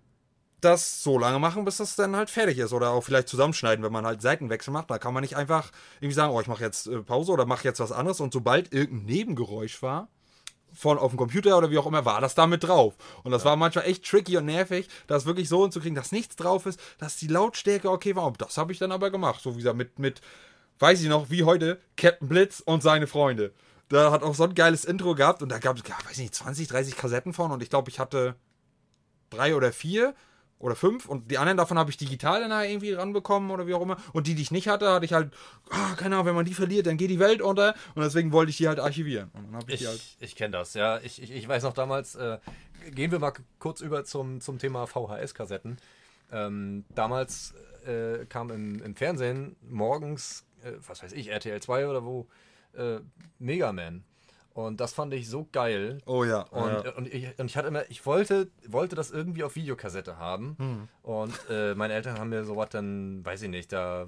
[0.65, 2.73] das so lange machen, bis das dann halt fertig ist.
[2.73, 4.89] Oder auch vielleicht zusammenschneiden, wenn man halt Seitenwechsel macht.
[4.89, 7.63] Da kann man nicht einfach irgendwie sagen, oh, ich mache jetzt äh, Pause oder mache
[7.63, 8.19] jetzt was anderes.
[8.19, 10.09] Und sobald irgendein Nebengeräusch war,
[10.73, 12.95] von auf dem Computer oder wie auch immer, war das da mit drauf.
[13.23, 16.65] Und das war manchmal echt tricky und nervig, das wirklich so hinzukriegen, dass nichts drauf
[16.65, 18.25] ist, dass die Lautstärke okay war.
[18.25, 19.41] Und das habe ich dann aber gemacht.
[19.41, 20.21] So wie gesagt, mit, mit,
[20.79, 23.53] weiß ich noch, wie heute, Captain Blitz und seine Freunde.
[23.87, 26.35] Da hat auch so ein geiles Intro gehabt und da gab es, ja, weiß nicht,
[26.35, 28.35] 20, 30 Kassetten von und ich glaube, ich hatte
[29.29, 30.15] drei oder vier
[30.65, 33.75] oder fünf und die anderen davon habe ich digital dann halt irgendwie ranbekommen oder wie
[33.75, 33.97] auch immer.
[34.13, 35.31] Und die, die ich nicht hatte, hatte ich halt,
[35.69, 38.49] ah, keine Ahnung, wenn man die verliert, dann geht die Welt unter und deswegen wollte
[38.49, 39.29] ich die halt archivieren.
[39.33, 40.01] Und dann hab ich, Ich, halt.
[40.19, 40.99] ich kenne das, ja.
[41.01, 42.39] Ich, ich, ich weiß noch damals, äh,
[42.89, 45.77] gehen wir mal kurz über zum, zum Thema VHS-Kassetten.
[46.31, 47.53] Ähm, damals
[47.85, 52.27] äh, kam im, im Fernsehen morgens, äh, was weiß ich, RTL 2 oder wo,
[52.73, 53.01] äh,
[53.37, 54.03] Mega Man.
[54.55, 55.97] Und das fand ich so geil.
[56.05, 56.43] Oh ja.
[56.43, 56.95] Und, ja.
[56.95, 60.55] und, ich, und ich hatte immer, ich wollte, wollte das irgendwie auf Videokassette haben.
[60.57, 60.87] Hm.
[61.03, 64.07] Und äh, meine Eltern haben mir sowas dann, weiß ich nicht, da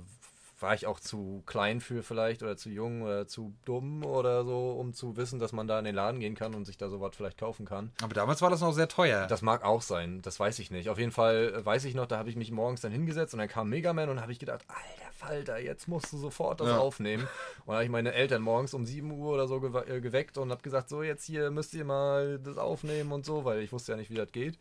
[0.60, 4.72] war ich auch zu klein für vielleicht oder zu jung oder zu dumm oder so,
[4.72, 7.16] um zu wissen, dass man da in den Laden gehen kann und sich da sowas
[7.16, 7.92] vielleicht kaufen kann.
[8.02, 9.28] Aber damals war das noch sehr teuer.
[9.28, 10.90] Das mag auch sein, das weiß ich nicht.
[10.90, 13.40] Auf jeden Fall äh, weiß ich noch, da habe ich mich morgens dann hingesetzt und
[13.40, 16.68] dann kam Mega Man und habe ich gedacht, alter Falter, jetzt musst du sofort das
[16.70, 16.78] Ja.
[16.80, 17.24] aufnehmen.
[17.24, 20.38] Und dann habe ich meine Eltern morgens um 7 Uhr oder so gewe äh, geweckt
[20.38, 23.72] und habe gesagt, so jetzt hier müsst ihr mal das aufnehmen und so, weil ich
[23.72, 24.58] wusste ja nicht, wie das geht.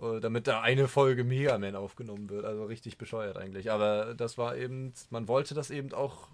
[0.00, 2.44] Äh, Damit da eine Folge Mega Man aufgenommen wird.
[2.44, 3.70] Also richtig bescheuert eigentlich.
[3.70, 6.28] Aber das war eben, man wollte das eben auch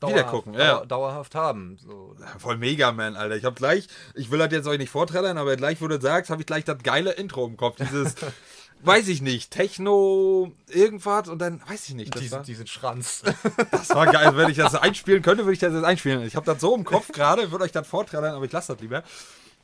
[0.00, 0.74] Wieder dauerhaft, gucken, ja.
[0.76, 1.76] dauer, dauerhaft haben.
[1.80, 2.14] So.
[2.38, 3.36] Voll Mega Man, Alter.
[3.36, 6.30] Ich hab gleich, ich will das jetzt euch nicht vorträllern, aber gleich, wo du sagst,
[6.30, 7.76] habe ich gleich das geile Intro im Kopf.
[7.76, 8.14] Dieses,
[8.82, 12.14] weiß ich nicht, Techno, irgendwas und dann, weiß ich nicht.
[12.14, 13.22] Das, war, diesen Schranz.
[13.72, 14.36] das war geil.
[14.36, 16.22] Wenn ich das einspielen könnte, würde ich das jetzt einspielen.
[16.22, 18.80] Ich habe das so im Kopf gerade, würde euch das vorträllern, aber ich lasse das
[18.80, 19.02] lieber.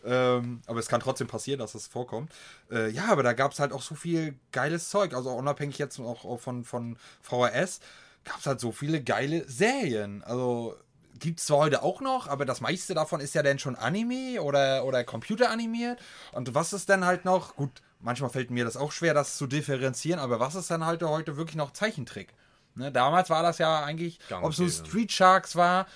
[0.04, 2.32] Ähm, aber es kann trotzdem passieren, dass das vorkommt.
[2.70, 5.14] Äh, ja, aber da gab es halt auch so viel geiles Zeug.
[5.14, 7.80] Also unabhängig jetzt auch von, von VHS,
[8.24, 10.22] gab es halt so viele geile Serien.
[10.24, 10.76] Also
[11.18, 14.42] gibt es zwar heute auch noch, aber das meiste davon ist ja dann schon Anime
[14.42, 16.00] oder, oder computeranimiert.
[16.32, 19.46] Und was ist dann halt noch, gut, manchmal fällt mir das auch schwer, das zu
[19.46, 22.34] differenzieren, aber was ist dann halt heute wirklich noch Zeichentrick?
[22.76, 24.70] Ne, damals war das ja eigentlich, ob es gäbe.
[24.70, 25.86] Street Sharks war,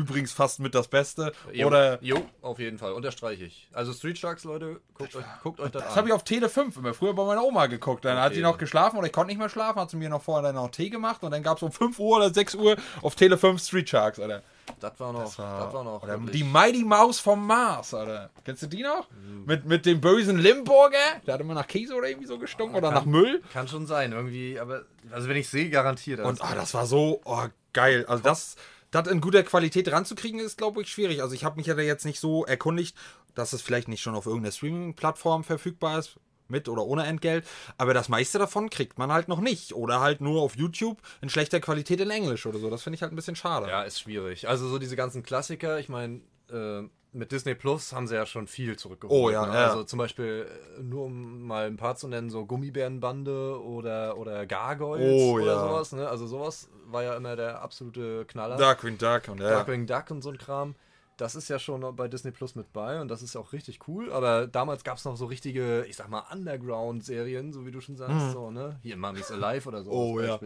[0.00, 2.92] übrigens fast mit das Beste, Jo, oder jo, auf jeden Fall.
[2.92, 3.68] Unterstreiche ich.
[3.72, 5.96] Also Street Sharks, Leute, guckt euch, guckt euch das, Das an.
[5.98, 8.04] habe ich auf Tele 5 immer früher bei meiner Oma geguckt.
[8.04, 8.36] Dann hat Okay.
[8.36, 10.54] sie noch geschlafen oder ich konnte nicht mehr schlafen, hat sie mir noch vorher dann
[10.56, 13.36] noch Tee gemacht und dann gab es um 5 Uhr oder 6 Uhr auf Tele
[13.38, 14.42] 5 Street Sharks, Alter.
[14.80, 16.02] das war noch, das war, noch.
[16.02, 18.30] oder wirklich- die Mighty Maus vom Mars, Alter.
[18.44, 19.08] Kennst du die noch?
[19.10, 19.44] Mhm.
[19.46, 20.96] Mit, mit dem bösen Limburger?
[21.26, 23.42] Der hat immer nach Käse oder irgendwie so gestunken oder nach Müll.
[23.52, 26.20] Kann schon sein, irgendwie, aber also wenn ich sehe, garantiert.
[26.20, 28.04] Und ah, das war so oh, geil.
[28.08, 28.56] Also das,
[28.90, 31.22] das in guter Qualität ranzukriegen, ist, glaube ich, schwierig.
[31.22, 32.96] Also ich habe mich ja da jetzt nicht so erkundigt,
[33.34, 36.18] dass es vielleicht nicht schon auf irgendeiner Streaming-Plattform verfügbar ist.
[36.48, 37.46] Mit oder ohne Entgelt.
[37.78, 39.72] Aber das meiste davon kriegt man halt noch nicht.
[39.72, 42.68] Oder halt nur auf YouTube in schlechter Qualität in Englisch oder so.
[42.68, 43.68] Das finde ich halt ein bisschen schade.
[43.68, 44.48] Ja, ist schwierig.
[44.48, 48.46] Also so diese ganzen Klassiker, ich meine, äh, mit Disney Plus haben sie ja schon
[48.46, 49.20] viel zurückgeholt.
[49.20, 49.54] Oh, ja, ne?
[49.54, 49.68] ja.
[49.68, 50.46] Also zum Beispiel,
[50.78, 55.46] äh, nur um mal ein paar zu nennen, so Gummibärenbande oder, oder Gargoyles Oh, oder
[55.46, 55.60] ja.
[55.60, 55.92] sowas.
[55.92, 56.08] Ne?
[56.08, 58.56] Also sowas war ja immer der absolute Knaller.
[58.56, 59.50] Darkwing Duck und ja.
[59.50, 60.74] Darkwing Duck und so ein Kram.
[61.16, 64.10] Das ist ja schon bei Disney Plus mit bei und das ist auch richtig cool.
[64.10, 67.96] Aber damals gab es noch so richtige, ich sag mal, Underground-Serien, so wie du schon
[67.96, 68.32] sagst.
[68.32, 68.78] So, ne?
[68.82, 69.90] Hier Mummy's Alive oder so.
[69.90, 70.40] Oh, ja.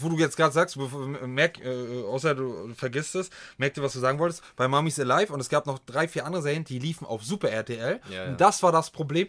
[0.00, 0.76] Wo du jetzt gerade sagst,
[1.26, 5.32] merk, äh, außer du vergisst es, merk dir, was du sagen wolltest, bei Mummy's Alive
[5.32, 8.00] und es gab noch drei, vier andere Serien, die liefen auf Super RTL.
[8.10, 8.28] Ja, ja.
[8.30, 9.28] Und das war das Problem.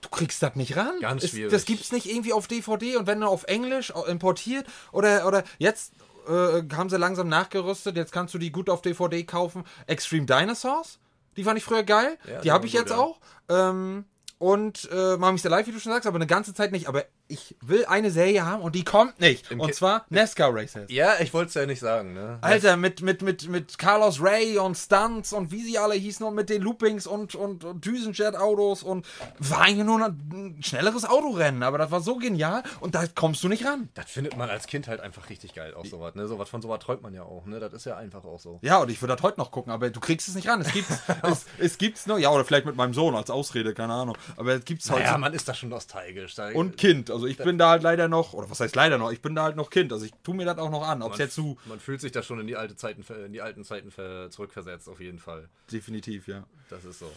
[0.00, 0.98] Du kriegst das nicht ran.
[1.00, 1.52] Ganz Es- schwierig.
[1.52, 5.92] Das gibt's nicht irgendwie auf DVD und wenn nur auf Englisch importiert oder, oder jetzt
[6.26, 9.64] äh, haben sie langsam nachgerüstet, jetzt kannst du die gut auf DVD kaufen.
[9.86, 10.98] Extreme Dinosaurs,
[11.36, 12.18] die fand ich früher geil.
[12.28, 13.20] Ja, die habe ich jetzt auch.
[13.48, 14.04] Ähm,
[14.38, 16.88] und äh, Mummy's Alive, wie du schon sagst, aber eine ganze Zeit nicht.
[16.88, 19.50] Aber ich will eine Serie haben und die kommt nicht.
[19.50, 20.86] Im und Ki- zwar NASCAR Races.
[20.88, 22.38] Ja, ich wollte es ja nicht sagen, ne?
[22.42, 26.34] Alter, mit, mit, mit, mit Carlos Ray und Stunts und wie sie alle hießen und
[26.34, 29.06] mit den Loopings und, und, und Düsenjet-Autos und
[29.38, 33.48] war eigentlich nur ein schnelleres Autorennen, aber das war so genial und da kommst du
[33.48, 33.88] nicht ran.
[33.94, 36.26] Das findet man als Kind halt einfach richtig geil, auch sowas, ne?
[36.26, 37.60] Sowas, von sowas träumt man ja auch, ne?
[37.60, 38.58] Das ist ja einfach auch so.
[38.62, 40.60] Ja, und ich würde das heute noch gucken, aber du kriegst es nicht ran.
[40.60, 43.94] Es gibt's, es, es gibt's nur, ja, oder vielleicht mit meinem Sohn als Ausrede, keine
[43.94, 44.16] Ahnung.
[44.36, 45.04] Aber es gibt's heute.
[45.04, 46.34] Ja, man ist da schon nostalgisch.
[46.34, 47.10] Da, und Kind.
[47.12, 49.44] Also ich bin da halt leider noch, oder was heißt leider noch, ich bin da
[49.44, 49.92] halt noch Kind.
[49.92, 51.02] Also ich tu mir das auch noch an.
[51.02, 51.58] Ob es man, jetzt zu.
[51.66, 54.88] man fühlt sich da schon in die alte Zeiten, in die alten Zeiten ver- zurückversetzt,
[54.88, 55.48] auf jeden Fall.
[55.70, 56.44] Definitiv, ja.
[56.70, 57.10] Das ist so.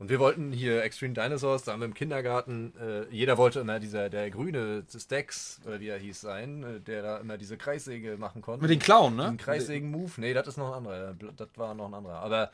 [0.00, 3.78] Und wir wollten hier Extreme Dinosaurs, da haben wir im Kindergarten, äh, jeder wollte immer
[3.78, 8.16] dieser, der grüne Stax, oder wie er hieß, sein, äh, der da immer diese Kreissäge
[8.16, 8.62] machen konnte.
[8.62, 9.22] Mit den Clown, ne?
[9.22, 10.10] Diesen Kreissägen-Move?
[10.16, 11.14] Nee, das ist noch ein anderer.
[11.36, 12.16] Das war noch ein anderer.
[12.16, 12.50] Aber.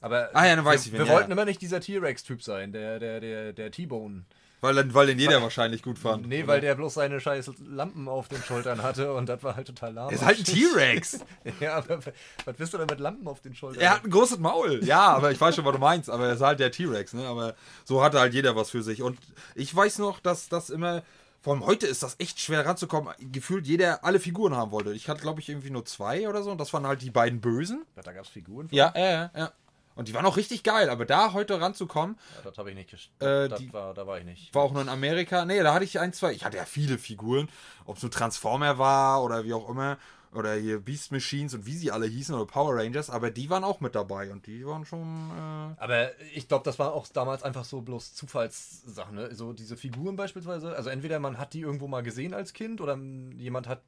[0.00, 1.34] aber Ah ja, dann weiß wir, ich, wen, Wir ja, wollten ja.
[1.34, 4.24] immer nicht dieser T-Rex-Typ sein, der, der, der, der T-Bone.
[4.62, 6.28] Weil, dann- weil den jeder wahrscheinlich gut fand.
[6.28, 9.66] Nee, weil der bloß seine scheiß Lampen auf den Schultern hatte und das war halt
[9.66, 10.08] total lahm.
[10.10, 11.20] Er ist halt ein T-Rex.
[11.60, 12.00] ja, aber
[12.44, 13.82] was bist du denn mit Lampen auf den Schultern?
[13.82, 14.84] Er hat ein großes Maul.
[14.84, 16.10] Ja, aber ich weiß schon, was du meinst.
[16.10, 17.26] Aber er ist halt der T-Rex, ne?
[17.26, 19.02] Aber so hatte halt jeder was für sich.
[19.02, 19.18] Und
[19.54, 21.02] ich weiß noch, dass das immer.
[21.42, 23.14] Vor allem heute ist das echt schwer ranzukommen.
[23.32, 24.92] Gefühlt jeder alle Figuren haben wollte.
[24.92, 26.50] Ich hatte, glaube ich, irgendwie nur zwei oder so.
[26.50, 27.86] Und das waren halt die beiden Bösen.
[27.94, 28.68] Da gab es Figuren.
[28.72, 29.30] Ja, ja, ja.
[29.34, 29.52] ja.
[30.00, 32.90] Und die waren auch richtig geil, aber da heute ranzukommen, Ja, das habe ich nicht
[33.20, 34.54] Äh, die- war, Da war ich nicht.
[34.54, 35.44] war auch nur in Amerika.
[35.44, 36.32] Nee, da hatte ich ein, zwei.
[36.32, 37.50] Ich hatte ja viele Figuren,
[37.84, 39.98] ob es nur Transformer war oder wie auch immer.
[40.32, 43.64] Oder hier Beast Machines und wie sie alle hießen oder Power Rangers, aber die waren
[43.64, 45.28] auch mit dabei und die waren schon.
[45.76, 49.34] Äh, Aber ich glaube, das war auch damals einfach so bloß Zufallssachen, ne?
[49.34, 50.74] So diese Figuren beispielsweise.
[50.76, 52.96] Also entweder man hat die irgendwo mal gesehen als Kind oder
[53.36, 53.82] jemand hat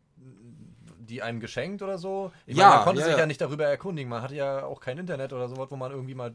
[1.09, 2.33] die einem geschenkt oder so.
[2.47, 3.21] Ich Ja, meine, man konnte ja, sich ja.
[3.21, 4.09] ja nicht darüber erkundigen.
[4.09, 6.33] Man hatte ja auch kein Internet oder sowas, wo man irgendwie mal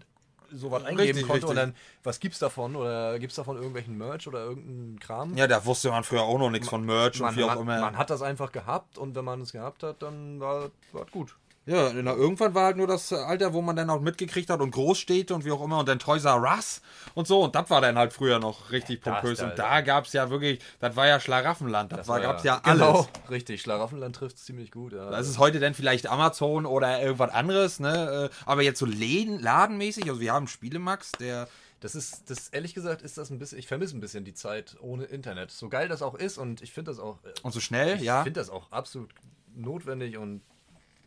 [0.51, 1.49] sowas eingeben Richtig, konnte richtig.
[1.49, 2.75] und dann, was gibt's davon?
[2.75, 5.35] Oder gibt's davon irgendwelchen Merch oder irgendeinen Kram?
[5.35, 7.59] ja, da wusste man früher auch noch nichts von Merch man, und wie auch man,
[7.59, 7.79] immer.
[7.81, 11.35] man hat das einfach gehabt und wenn man es gehabt hat, dann war es gut.
[11.67, 14.71] Ja, na, irgendwann war halt nur das Alter, wo man dann auch mitgekriegt hat und
[14.71, 16.81] Großstädte und wie auch immer und dann Toys R Us
[17.13, 20.13] und so und das war dann halt früher noch richtig das pompös und da gab's
[20.13, 22.79] ja wirklich, das war ja Schlaraffenland, das, war, gab's ja alles.
[22.79, 23.61] Genau, richtig.
[23.61, 24.93] Schlaraffenland trifft ziemlich gut.
[24.93, 25.11] Ja.
[25.11, 28.29] Das ist heute dann vielleicht Amazon oder irgendwas anderes, ne?
[28.31, 31.49] Äh, Aber jetzt so Läden, ladenmäßig, also wir haben Spielemax, der
[31.81, 34.77] Das ist, das ehrlich gesagt, ist das ein bisschen, ich vermisse ein bisschen die Zeit
[34.79, 35.51] ohne Internet.
[35.51, 38.03] So geil das auch ist und ich finde das auch, äh, und so schnell, ich
[38.03, 38.23] ja.
[38.23, 39.09] finde das auch absolut
[39.53, 40.41] notwendig und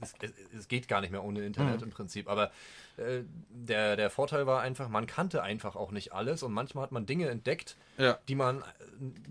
[0.00, 0.14] es,
[0.56, 1.46] es, geht gar nicht mehr ohne Mhm.
[1.46, 2.28] Internet im Prinzip.
[2.28, 2.50] Aber
[2.96, 6.92] äh, der, der Vorteil war einfach, man kannte einfach auch nicht alles und manchmal hat
[6.92, 8.18] man Dinge entdeckt, Ja.
[8.28, 8.64] die man äh,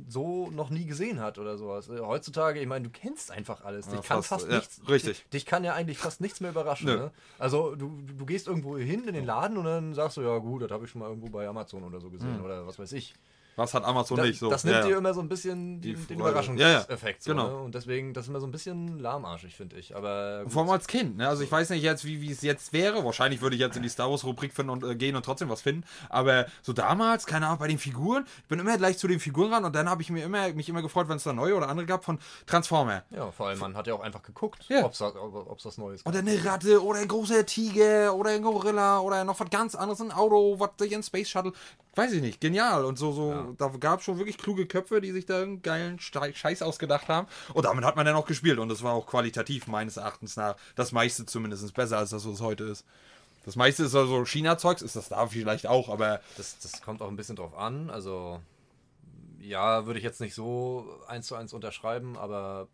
[0.07, 1.89] so noch nie gesehen hat oder sowas.
[1.89, 3.85] Äh, Heutzutage, ich meine, du kennst einfach alles.
[3.87, 4.81] Dich Ja, kann fast, fast ja, nichts.
[4.89, 5.17] richtig.
[5.19, 6.87] Dich, dich kann ja eigentlich fast nichts mehr überraschen.
[6.87, 7.11] Ne?
[7.37, 10.61] Also du, du gehst irgendwo hin in den Laden und dann sagst du, ja gut,
[10.63, 13.13] das habe ich schon mal irgendwo bei Amazon oder so gesehen oder was weiß ich.
[13.59, 14.49] Was hat Amazon Da, nicht so?
[14.49, 14.97] das nimmt ja, dir ja.
[14.97, 16.19] immer so ein bisschen Die den, den.
[16.19, 17.25] Überraschungseffekt.
[17.25, 17.47] Ja, So, genau.
[17.57, 17.63] ne?
[17.63, 19.95] Und deswegen, das ist immer so ein bisschen lahmarschig, finde ich.
[19.95, 20.53] Aber gut.
[20.53, 21.27] Vor allem als Kind, ne?
[21.27, 23.03] Also ich weiß nicht jetzt, wie, es jetzt wäre.
[23.05, 25.49] Wahrscheinlich würde ich jetzt in die Star Wars Rubrik finden und äh, gehen und trotzdem
[25.49, 25.83] was finden.
[26.09, 29.53] Aber so damals, keine Ahnung, bei den Figuren, ich bin immer gleich zu den Figuren
[29.53, 31.69] ran und dann habe ich mir immer, mich immer gefreut, wenn es da neue oder
[31.69, 32.17] andere gab von
[32.47, 33.03] Transformer.
[33.11, 34.85] ja, vor allem, man hat ja auch einfach geguckt, Ja.
[34.85, 35.01] ob es
[35.65, 39.49] was Neues Oder eine Ratte oder ein großer Tiger oder ein Gorilla oder noch was
[39.49, 41.53] ganz anderes, ein Auto, was durch ein Space Shuttle.
[41.95, 42.85] Weiß ich nicht, genial.
[42.85, 43.47] Und so, so, Ja.
[43.57, 47.27] da gab es schon wirklich kluge Köpfe, die sich da einen geilen Scheiß ausgedacht haben.
[47.53, 48.59] Und damit hat man dann auch gespielt.
[48.59, 52.33] Und das war auch qualitativ meines Erachtens nach das meiste zumindest besser, als das, was
[52.35, 52.85] es heute ist.
[53.45, 57.07] Das meiste ist also China-Zeugs, ist das da vielleicht auch, aber Das, das kommt auch
[57.07, 57.89] ein bisschen drauf an.
[57.89, 58.39] Also,
[59.39, 62.67] ja, würde ich jetzt nicht so eins zu eins unterschreiben, aber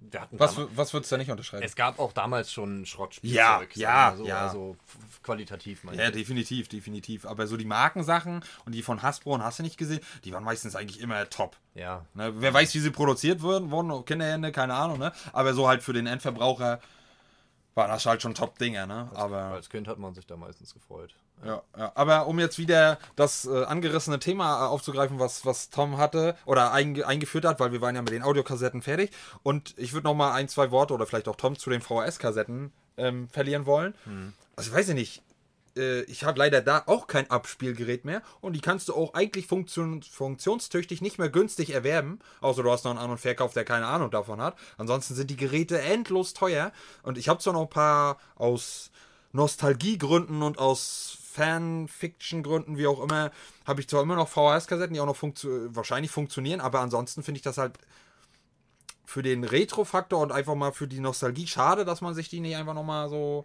[0.00, 1.62] wir hatten was, damals- was würdest du da nicht unterschreiben?
[1.62, 3.76] es gab auch damals schon Schrottspielzeug.
[3.76, 4.46] Ja, ja, so, ja.
[4.46, 4.76] Also
[5.22, 6.14] qualitativ, meine Ja, ich.
[6.14, 7.26] definitiv, definitiv.
[7.26, 10.44] Aber so die Markensachen und die von Hasbro und hast du nicht gesehen, die waren
[10.44, 11.56] meistens eigentlich immer top.
[11.74, 15.12] Ja, Ne, wer weiß, wie sie produziert wurden, wurden Kinderhände, keine Ahnung, ne?
[15.32, 16.80] Aber so halt für den Endverbraucher
[17.74, 19.10] waren das halt schon Top-Dinger, ne?
[19.14, 21.14] Aber, als Kind hat man sich da meistens gefreut.
[21.44, 21.92] Ja, ja.
[21.94, 26.72] Aber um jetzt wieder das äh, angerissene Thema äh, aufzugreifen, was, was Tom hatte oder
[26.72, 29.10] einge eingeführt hat, weil wir waren ja mit den Audiokassetten fertig.
[29.42, 32.72] Und ich würde noch mal ein, zwei Worte oder vielleicht auch Tom zu den VHS-Kassetten
[32.96, 33.94] ähm, verlieren wollen.
[34.56, 35.22] Also ich weiß ja nicht,
[35.76, 39.46] äh, ich habe leider da auch kein Abspielgerät mehr und die kannst du auch eigentlich
[39.46, 43.64] funktion funktionstüchtig nicht mehr günstig erwerben, außer du hast noch einen An- und Verkauf, der
[43.64, 44.56] keine Ahnung davon hat.
[44.76, 46.72] Ansonsten sind die Geräte endlos teuer
[47.02, 48.90] und ich habe zwar noch ein paar aus
[49.32, 53.30] Nostalgiegründen und aus Fanfiction-Gründen, wie auch immer,
[53.66, 57.38] habe ich zwar immer noch VHS-Kassetten, die auch noch funktio wahrscheinlich funktionieren, aber ansonsten finde
[57.38, 57.78] ich das halt
[59.04, 62.56] für den Retro-Faktor und einfach mal für die Nostalgie schade, dass man sich die nicht
[62.56, 63.44] einfach nochmal so.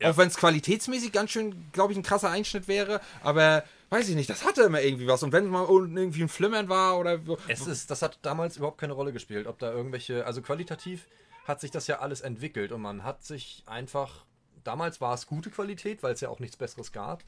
[0.00, 0.10] Ja.
[0.10, 4.16] Auch wenn es qualitätsmäßig ganz schön, glaube ich, ein krasser Einschnitt wäre, aber weiß ich
[4.16, 5.22] nicht, das hatte immer irgendwie was.
[5.22, 7.20] Und wenn mal unten irgendwie ein Flimmern war oder.
[7.46, 11.06] Es ist, das hat damals überhaupt keine Rolle gespielt, ob da irgendwelche, also qualitativ
[11.44, 14.24] hat sich das ja alles entwickelt und man hat sich einfach,
[14.64, 17.22] damals war es gute Qualität, weil es ja auch nichts Besseres gab.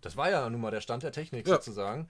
[0.00, 1.50] Das war ja nun mal der Stand der Technik Mhm.
[1.52, 1.56] Ja.
[1.56, 2.08] sozusagen.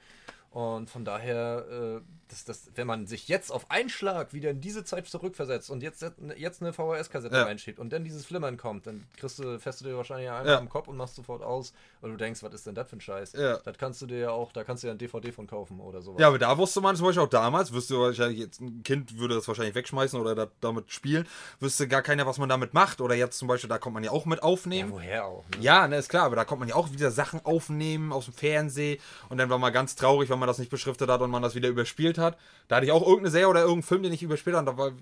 [0.54, 4.60] Und von daher, äh, das, das, wenn man sich jetzt auf einen Schlag wieder in
[4.60, 6.00] diese Zeit zurückversetzt und jetzt,
[6.36, 7.42] jetzt eine VHS-Kassette Ja.
[7.42, 10.58] reinschiebt und dann dieses Flimmern kommt, dann kriegst du, fährst du dir wahrscheinlich einmal Ja.
[10.58, 13.00] am Kopf und machst sofort aus, weil du denkst, was ist denn das für ein
[13.00, 13.32] Scheiß?
[13.32, 13.58] Ja.
[13.58, 16.00] Das kannst du dir ja auch, da kannst du ja ein DVD von kaufen oder
[16.02, 16.20] sowas.
[16.20, 19.34] Ja, aber da wusste man zum Beispiel auch damals, wüsste wahrscheinlich jetzt ein Kind würde
[19.34, 21.26] das wahrscheinlich wegschmeißen oder da, damit spielen,
[21.58, 23.00] wüsste gar keiner, was man damit macht.
[23.00, 24.92] Oder jetzt zum Beispiel, da kommt man ja auch mit ja, aufnehmen.
[24.92, 25.44] woher auch?
[25.50, 25.62] Ne?
[25.64, 28.34] Ja, ne, ist klar, aber da kommt man ja auch wieder Sachen aufnehmen aus dem
[28.34, 31.42] Fernsehen und dann war man ganz traurig, wenn man das nicht beschriftet hat und man
[31.42, 32.36] das wieder überspielt hat.
[32.68, 34.94] Da hatte ich auch irgendeine Serie oder irgendeinen Film, den ich überspielt habe.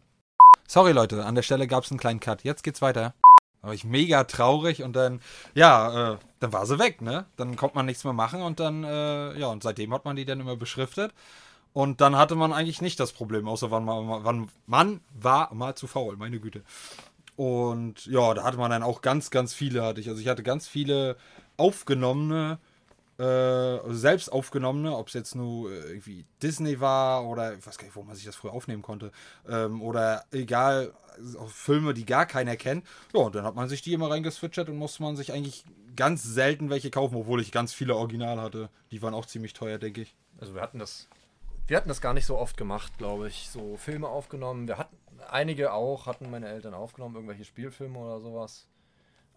[0.66, 2.44] Sorry Leute, an der Stelle gab es einen kleinen Cut.
[2.44, 3.14] Jetzt geht's weiter.
[3.60, 5.20] Da war ich mega traurig und dann,
[5.54, 7.26] ja, äh, dann war sie weg, ne?
[7.36, 10.24] Dann konnte man nichts mehr machen und dann, äh, ja, und seitdem hat man die
[10.24, 11.12] dann immer beschriftet.
[11.72, 15.74] Und dann hatte man eigentlich nicht das Problem, außer wann man, wann man war mal
[15.74, 16.62] zu faul, meine Güte.
[17.36, 20.08] Und ja, da hatte man dann auch ganz, ganz viele hatte ich.
[20.08, 21.16] Also ich hatte ganz viele
[21.56, 22.58] aufgenommene,
[23.22, 27.84] also selbst aufgenommene, ob es jetzt nur äh, irgendwie Disney war oder ich weiß gar
[27.84, 29.12] nicht, wo man sich das früher aufnehmen konnte.
[29.48, 30.92] Ähm, oder egal,
[31.38, 32.86] auch Filme, die gar keiner kennt.
[33.12, 36.22] Ja, und dann hat man sich die immer reingeswitchert und musste man sich eigentlich ganz
[36.22, 38.70] selten welche kaufen, obwohl ich ganz viele Original hatte.
[38.90, 40.16] Die waren auch ziemlich teuer, denke ich.
[40.40, 41.08] Also wir hatten das,
[41.66, 43.48] wir hatten das gar nicht so oft gemacht, glaube ich.
[43.50, 44.66] So Filme aufgenommen.
[44.66, 44.96] Wir hatten
[45.28, 48.66] einige auch, hatten meine Eltern aufgenommen, irgendwelche Spielfilme oder sowas.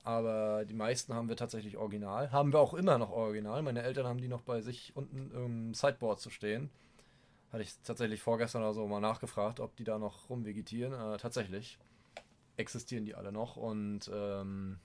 [0.06, 2.32] Aber die meisten haben wir tatsächlich original.
[2.32, 3.64] Haben wir auch immer noch original.
[3.64, 6.70] Meine Eltern haben die noch bei sich unten im Sideboard zu stehen.
[7.52, 10.94] Hatte ich tatsächlich vorgestern oder so mal nachgefragt, ob die da noch rumvegetieren.
[10.94, 11.80] Äh, tatsächlich
[12.56, 13.58] existieren die alle noch.
[13.58, 14.78] Und ähm,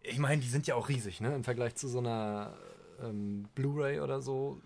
[0.00, 1.34] ich meine, die sind ja auch riesig, ne?
[1.34, 2.54] Im Vergleich zu so einer
[3.02, 4.60] ähm, Blu-ray oder so.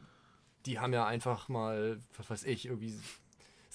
[0.66, 2.94] Die haben ja einfach mal, was weiß ich, irgendwie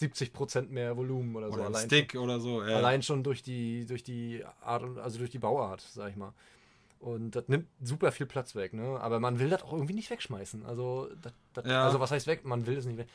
[0.02, 1.62] 70% mehr Volumen oder, Oder so.
[1.62, 2.64] ein Allein Stick oder so.
[2.64, 2.74] äh.
[2.74, 6.34] Allein schon durch die, durch die Art und also durch die Bauart, sag ich mal.
[7.00, 9.00] Und das nimmt super viel Platz weg, ne?
[9.02, 10.66] Aber man will das auch irgendwie nicht wegschmeißen.
[10.66, 11.84] Also, das, das, Ja.
[11.86, 12.46] also was heißt weg?
[12.46, 13.08] Man will es nicht weg.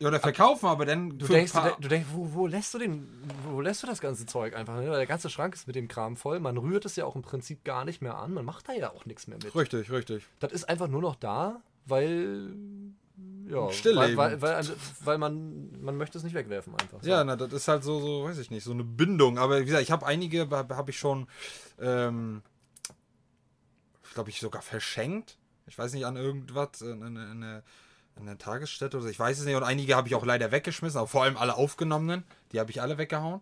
[0.00, 3.06] Ja, oder verkaufen, aber dann Du denkst, du, du denkst, wo, wo lässt du den,
[3.48, 4.74] wo lässt du das ganze Zeug einfach?
[4.76, 4.88] Ne?
[4.90, 6.40] Weil der ganze Schrank ist mit dem Kram voll.
[6.40, 8.34] Man rührt es ja auch im Prinzip gar nicht mehr an.
[8.34, 9.54] Man macht da ja auch nichts mehr mit.
[9.54, 10.24] Richtig, richtig.
[10.40, 12.50] Das ist einfach nur noch da, weil
[13.46, 14.16] ja, Stillleben.
[14.16, 17.02] weil, weil, weil, weil man man möchte es nicht wegwerfen einfach.
[17.02, 17.08] So.
[17.08, 19.38] Ja, na, das ist halt so, so, weiß ich nicht, so eine Bindung.
[19.38, 21.26] Aber wie gesagt, ich habe einige, habe hab ich schon,
[21.80, 22.42] ähm,
[24.14, 25.38] glaube ich, sogar verschenkt.
[25.66, 27.62] Ich weiß nicht, an irgendwas, in, in, in, eine,
[28.16, 29.10] in eine Tagesstätte oder so.
[29.10, 29.56] Ich weiß es nicht.
[29.56, 32.24] Und einige habe ich auch leider weggeschmissen, aber vor allem alle aufgenommenen.
[32.52, 33.40] Die habe ich alle weggehauen.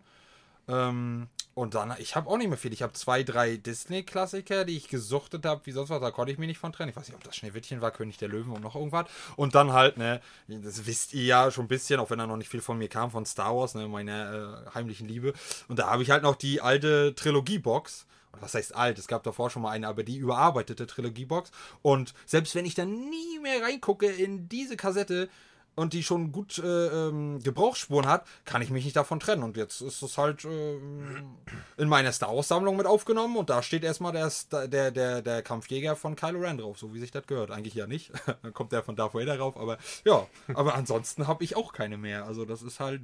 [0.69, 2.73] Ähm, und dann, ich habe auch nicht mehr viel.
[2.73, 6.01] Ich habe zwei, drei Disney-Klassiker, die ich gesuchtet habe, wie sonst was.
[6.01, 6.89] Da konnte ich mich nicht von trennen.
[6.91, 9.07] Ich weiß nicht, ob das Schneewittchen war, König der Löwen und noch irgendwas.
[9.37, 12.39] Und dann halt, ne, das wisst ihr ja schon ein bisschen, auch wenn da noch
[12.39, 15.35] nicht viel von mir kam, von Star Wars, ne, meiner äh, heimlichen Liebe.
[15.69, 18.07] Und da habe ich halt noch die alte Trilogie-Box.
[18.41, 18.99] Was heißt alt?
[18.99, 21.51] Es gab davor schon mal eine, aber die überarbeitete Trilogie-Box.
[21.83, 25.29] Und selbst wenn ich dann nie mehr reingucke in diese Kassette,
[25.75, 29.43] und die schon gut äh, ähm, Gebrauchsspuren hat, kann ich mich nicht davon trennen.
[29.43, 31.37] Und jetzt ist es halt ähm,
[31.79, 34.31] in meiner Star Wars-Sammlung mit aufgenommen und da steht erstmal der,
[34.69, 37.51] der, der, der Kampfjäger von Kylo Ren drauf, so wie sich das gehört.
[37.51, 38.13] Eigentlich ja nicht.
[38.43, 40.27] Dann kommt der von Darth Vader drauf, aber ja.
[40.55, 42.27] Aber ansonsten habe ich auch keine mehr.
[42.27, 43.03] Also das ist halt,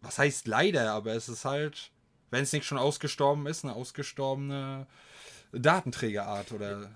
[0.00, 1.90] was heißt leider, aber es ist halt,
[2.30, 4.86] wenn es nicht schon ausgestorben ist, eine ausgestorbene
[5.52, 6.90] Datenträgerart oder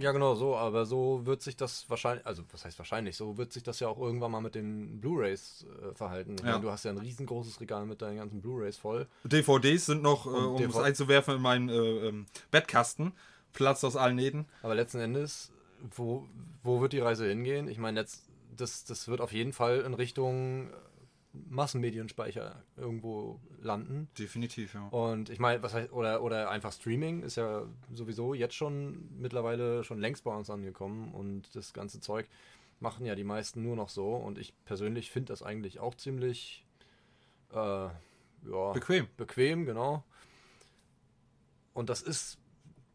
[0.00, 3.52] Ja, genau so, aber so wird sich das wahrscheinlich, also was heißt wahrscheinlich, so wird
[3.52, 6.36] sich das ja auch irgendwann mal mit den Blu-Rays äh, verhalten.
[6.38, 6.52] Ja.
[6.52, 9.06] meine, du hast ja ein riesengroßes Regal mit deinen ganzen Blu-Rays voll.
[9.24, 13.12] DVDs sind noch, äh, um es einzuwerfen in meinen äh, ähm, Bettkasten.
[13.52, 14.46] Platz aus allen Nähten.
[14.62, 15.52] Aber letzten Endes,
[15.94, 16.26] wo,
[16.62, 17.68] wo wird die Reise hingehen?
[17.68, 20.70] Ich meine, jetzt, das, das wird auf jeden Fall in Richtung
[21.32, 24.08] Massenmedienspeicher irgendwo landen.
[24.18, 24.88] Definitiv, ja.
[24.88, 29.84] Und ich meine, was heißt, oder, oder einfach Streaming ist ja sowieso jetzt schon mittlerweile
[29.84, 32.28] schon längst bei uns angekommen und das ganze Zeug
[32.80, 36.64] machen ja die meisten nur noch so und ich persönlich finde das eigentlich auch ziemlich
[37.52, 39.06] äh, ja, Bequem.
[39.16, 40.02] bequem, genau.
[41.74, 42.38] Und das ist,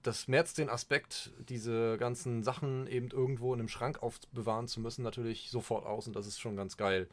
[0.02, 5.04] das merzt den Aspekt, diese ganzen Sachen eben irgendwo in einem Schrank aufbewahren zu müssen,
[5.04, 7.08] natürlich sofort aus und das ist schon ganz geil.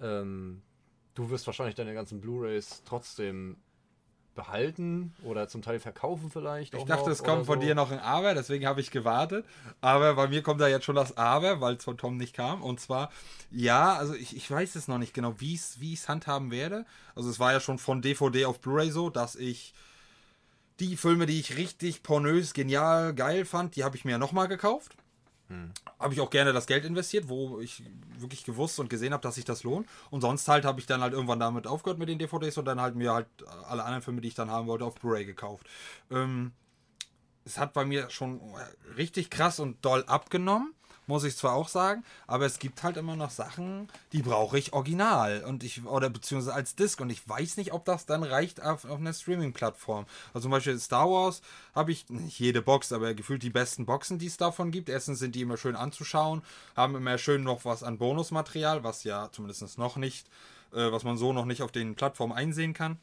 [0.00, 0.62] Ähm,
[1.14, 3.56] du wirst wahrscheinlich deine ganzen Blu-rays trotzdem
[4.34, 6.74] behalten oder zum Teil verkaufen vielleicht.
[6.74, 7.66] Ich dachte, es kommt von so.
[7.66, 9.46] dir noch ein Aber, deswegen habe ich gewartet.
[9.80, 12.62] Aber bei mir kommt da jetzt schon das Aber, weil es von Tom nicht kam.
[12.62, 13.10] Und zwar,
[13.50, 16.84] ja, also ich, ich weiß es noch nicht genau, wie ich es handhaben werde.
[17.14, 19.72] Also es war ja schon von DVD auf Blu-ray so, dass ich
[20.80, 24.96] die Filme, die ich richtig pornös, genial, geil fand, die habe ich mir nochmal gekauft.
[25.98, 27.82] Habe ich auch gerne das Geld investiert, wo ich
[28.18, 29.86] wirklich gewusst und gesehen habe, dass sich das lohnt.
[30.10, 32.80] Und sonst halt habe ich dann halt irgendwann damit aufgehört mit den DVDs und dann
[32.80, 33.26] halt mir halt
[33.68, 35.66] alle anderen Filme, die ich dann haben wollte, auf Blu-ray gekauft.
[36.10, 36.52] Ähm,
[37.44, 38.40] es hat bei mir schon
[38.96, 40.74] richtig krass und doll abgenommen,
[41.06, 44.72] muss ich zwar auch sagen, aber es gibt halt immer noch Sachen, die brauche ich
[44.72, 48.62] original und ich oder beziehungsweise als Disc und ich weiß nicht, ob das dann reicht
[48.62, 50.06] auf, auf einer Streaming-Plattform.
[50.32, 51.42] Also zum Beispiel Star Wars
[51.74, 54.88] habe ich nicht jede Box, aber gefühlt die besten Boxen, die es davon gibt.
[54.88, 56.42] Erstens sind die immer schön anzuschauen,
[56.76, 60.26] haben immer schön noch was an Bonusmaterial, was ja zumindest noch nicht,
[60.72, 62.98] äh, was man so noch nicht auf den Plattformen einsehen kann.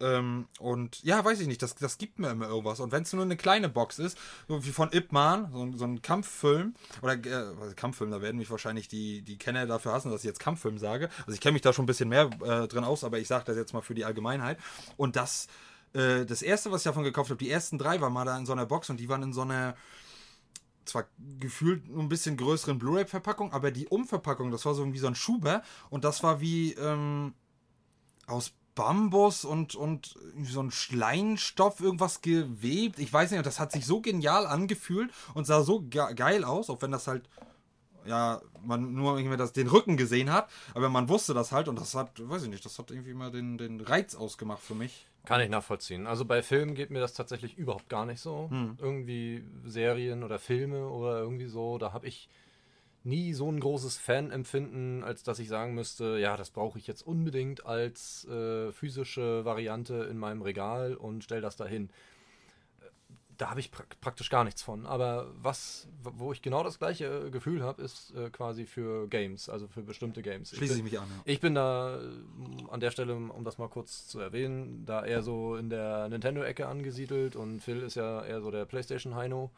[0.00, 2.78] Ähm, und ja, weiß ich nicht, das, das gibt mir immer irgendwas.
[2.80, 5.76] Und wenn es nur eine kleine Box ist, so wie von Ip Man, so, ein-
[5.76, 9.92] so ein Kampffilm, oder äh, was, Kampffilm, da werden mich wahrscheinlich die, die Kenner dafür
[9.92, 11.08] hassen, dass ich jetzt Kampffilm sage.
[11.20, 13.44] Also ich kenne mich da schon ein bisschen mehr äh, drin aus, aber ich sage
[13.46, 14.58] das jetzt mal für die Allgemeinheit.
[14.96, 15.48] Und das,
[15.94, 18.46] äh, das erste, was ich davon gekauft habe, die ersten drei waren mal da in
[18.46, 19.74] so einer Box und die waren in so einer
[20.84, 21.06] zwar
[21.38, 25.14] gefühlt nur ein bisschen größeren Blu-ray-Verpackung, aber die Umverpackung, das war so wie so ein
[25.14, 27.34] Schuber und das war wie ähm,
[28.26, 30.14] aus Bambus und, und
[30.44, 33.00] so ein Schleimstoff, irgendwas gewebt.
[33.00, 36.70] Ich weiß nicht, das hat sich so genial angefühlt und sah so ge geil aus,
[36.70, 37.28] auch wenn das halt,
[38.06, 41.80] ja, man nur irgendwie das, den Rücken gesehen hat, aber man wusste das halt und
[41.80, 45.08] das hat, weiß ich nicht, das hat irgendwie mal den, den Reiz ausgemacht für mich.
[45.24, 46.06] Kann ich nachvollziehen.
[46.06, 48.46] Also bei Filmen geht mir das tatsächlich überhaupt gar nicht so.
[48.48, 48.78] Hm.
[48.80, 52.28] Irgendwie Serien oder Filme oder irgendwie so, da habe ich
[53.08, 57.02] nie so ein großes Fanempfinden, als dass ich sagen müsste, ja, das brauche ich jetzt
[57.02, 61.90] unbedingt als äh, physische Variante in meinem Regal und stell das dahin.
[63.36, 64.84] Da habe ich pra praktisch gar nichts von.
[64.84, 69.48] Aber was, wo ich genau das gleiche äh, Gefühl habe, ist äh, quasi für Games,
[69.48, 70.50] also für bestimmte Games.
[70.50, 71.06] Schließe ich bin- mich an.
[71.08, 71.22] Ja.
[71.24, 72.08] ich bin da äh,
[72.70, 76.66] an der Stelle, um das mal kurz zu erwähnen, da eher so in der Nintendo-Ecke
[76.66, 79.52] angesiedelt und Phil ist ja eher so der PlayStation-Heino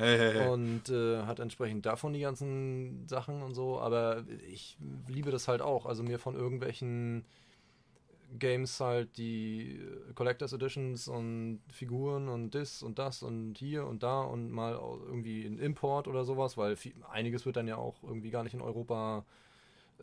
[0.00, 0.48] Hey, hey, hey.
[0.48, 5.60] und äh, hat entsprechend davon die ganzen Sachen und so, aber ich liebe das halt
[5.60, 7.26] auch, also mir von irgendwelchen
[8.38, 14.02] Games halt die äh, Collectors Editions und Figuren und das und das und hier und
[14.02, 18.02] da und mal irgendwie ein Import oder sowas, weil viel, einiges wird dann ja auch
[18.02, 19.24] irgendwie gar nicht in Europa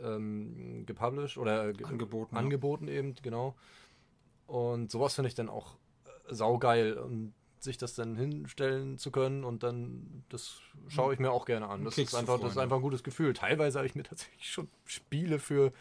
[0.01, 2.41] ähm, gepublished oder ge Angeboten, ja.
[2.41, 3.55] angeboten eben, genau.
[4.45, 7.33] Und sowas finde ich dann auch äh, saugeil und
[7.63, 11.83] sich das dann hinstellen zu können und dann, das schaue ich mir auch gerne an.
[11.83, 13.33] Das Kriegst ist einfach, das ist einfach ein gutes Gefühl.
[13.33, 15.71] Teilweise habe ich mir tatsächlich schon Spiele für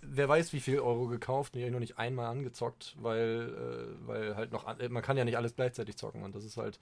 [0.00, 4.06] wer weiß wie viel Euro gekauft die habe ich noch nicht einmal angezockt, weil, äh,
[4.06, 6.78] weil halt noch, an- man kann ja nicht alles gleichzeitig zocken und das ist halt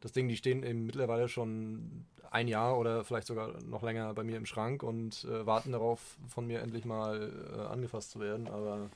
[0.00, 4.22] das Ding, die stehen eben mittlerweile schon ein Jahr oder vielleicht sogar noch länger bei
[4.22, 8.48] mir im Schrank und äh, warten darauf, von mir endlich mal äh, angefasst zu werden,
[8.48, 8.90] aber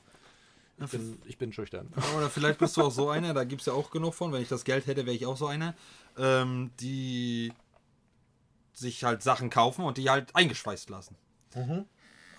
[0.81, 1.91] ich bin, ich bin schüchtern.
[2.17, 4.31] Oder vielleicht bist du auch so einer, da gibt es ja auch genug von.
[4.31, 5.75] Wenn ich das Geld hätte, wäre ich auch so einer,
[6.17, 7.51] ähm, die
[8.73, 11.15] sich halt Sachen kaufen und die halt eingeschweißt lassen.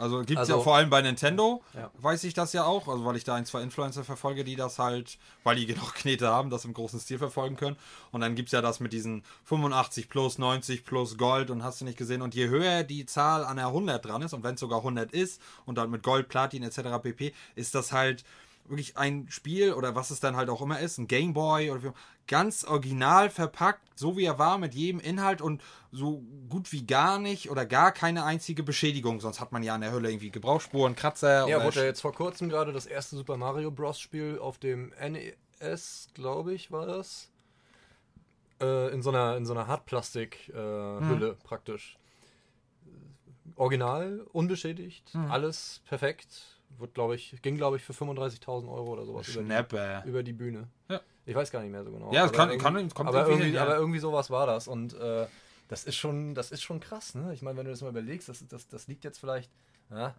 [0.01, 1.91] Also gibt es ja Also- vor allem bei Nintendo, Ja.
[1.99, 4.79] weiß ich das ja auch, also weil ich da ein, zwei Influencer verfolge, die das
[4.79, 7.77] halt, weil die genug Knete haben, das im großen Stil verfolgen können.
[8.11, 11.81] Und dann gibt es ja das mit diesen 85 plus, 90 plus Gold und hast
[11.81, 12.23] du nicht gesehen.
[12.23, 15.13] Und je höher die Zahl an der 100 dran ist und wenn es sogar 100
[15.13, 16.99] ist und dann mit Gold, Platin etc.
[17.03, 18.25] pp, ist das halt
[18.71, 21.91] wirklich ein Spiel oder was es dann halt auch immer ist, ein Gameboy oder wie,
[22.27, 27.19] ganz original verpackt, so wie er war, mit jedem Inhalt und so gut wie gar
[27.19, 29.21] nicht oder gar keine einzige Beschädigung.
[29.21, 32.13] Sonst hat man ja an der Hülle irgendwie Gebrauchsspuren, Kratzer Ja, wurde ja jetzt vor
[32.15, 33.99] kurzem gerade das erste Super Mario Bros.
[33.99, 37.29] Spiel auf dem NES, glaube ich, war das.
[38.61, 41.09] Äh, in so einer, in so einer Hartplastik-Hülle Mhm.
[41.09, 41.97] Hülle praktisch.
[43.57, 45.31] Original, unbeschädigt, Mhm.
[45.31, 46.60] alles perfekt.
[46.79, 50.33] Wird, glaube ich, ging, glaube ich, für 35.000 Euro oder sowas über die, über die
[50.33, 50.69] Bühne.
[50.89, 51.01] Ja.
[51.27, 52.13] Ich weiß gar nicht mehr so genau.
[52.13, 53.63] Ja, es aber kann- irgendwie- kann- kommt aber, irgendwie hin, ja.
[53.63, 54.67] aber irgendwie sowas war das.
[54.69, 55.27] Und äh,
[55.69, 57.33] das ist schon, das ist schon krass, ne?
[57.35, 59.51] Ich meine, wenn du das mal überlegst, das, das, das liegt jetzt vielleicht
[59.91, 60.15] ja,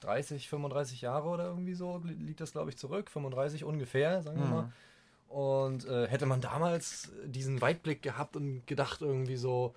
[0.00, 3.10] 30, 35 Jahre oder irgendwie so, li- liegt das, glaube ich, zurück.
[3.10, 4.52] 35 ungefähr, sagen wir Mhm.
[4.52, 4.72] mal.
[5.28, 9.74] Und äh, hätte man damals diesen Weitblick gehabt und gedacht, irgendwie so,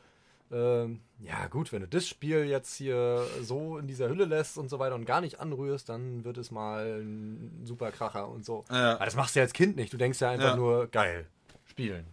[0.52, 4.70] ähm, ja gut, wenn du das Spiel jetzt hier so in dieser Hülle lässt und
[4.70, 8.64] so weiter und gar nicht anrührst, dann wird es mal ein super Kracher und so.
[8.70, 8.96] Ja.
[8.96, 9.92] Aber das machst du ja als Kind nicht.
[9.92, 10.56] Du denkst ja einfach Ja.
[10.56, 11.28] nur, geil,
[11.66, 12.06] spielen.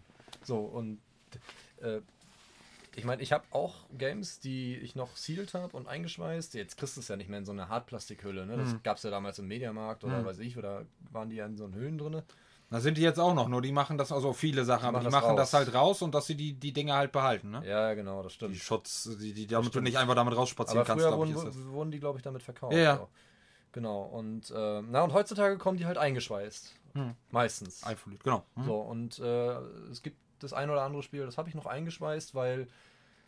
[0.43, 0.99] So, und
[1.81, 2.01] äh,
[2.97, 6.53] ich meine, ich habe auch Games, die ich noch sealed habe und eingeschweißt.
[6.53, 8.45] Jetzt kriegst du es ja nicht mehr in so eine Hartplastikhülle.
[8.45, 8.55] Ne?
[8.57, 8.83] Das Mhm.
[8.83, 10.25] gab es ja damals im Mediamarkt oder Mhm.
[10.25, 12.21] weiß ich, oder waren die ja in so Hüllen drin.
[12.69, 15.09] Da sind die jetzt auch noch, nur die machen das, also viele Sachen, aber die
[15.09, 15.37] machen raus.
[15.37, 17.61] das halt raus und dass sie die, die Dinge halt behalten, ne?
[17.65, 18.55] Ja, genau, das Die stimmt.
[18.57, 21.91] Schutz, die, die, damit du nicht einfach damit rausspazieren Aber kannst, glaube ich, wurden, wurden
[21.91, 22.73] die, glaube ich, damit verkauft.
[22.73, 22.97] Ja, ja.
[22.97, 23.09] So.
[23.71, 24.03] Genau.
[24.03, 26.73] Und, äh, na, und heutzutage kommen die halt eingeschweißt.
[26.93, 27.13] Hm.
[27.29, 27.83] Meistens.
[27.83, 28.43] Einfolit, genau.
[28.55, 28.65] Hm.
[28.65, 29.51] So, und äh,
[29.91, 32.67] es gibt das ein oder andere Spiel, das habe ich noch eingeschweißt, weil,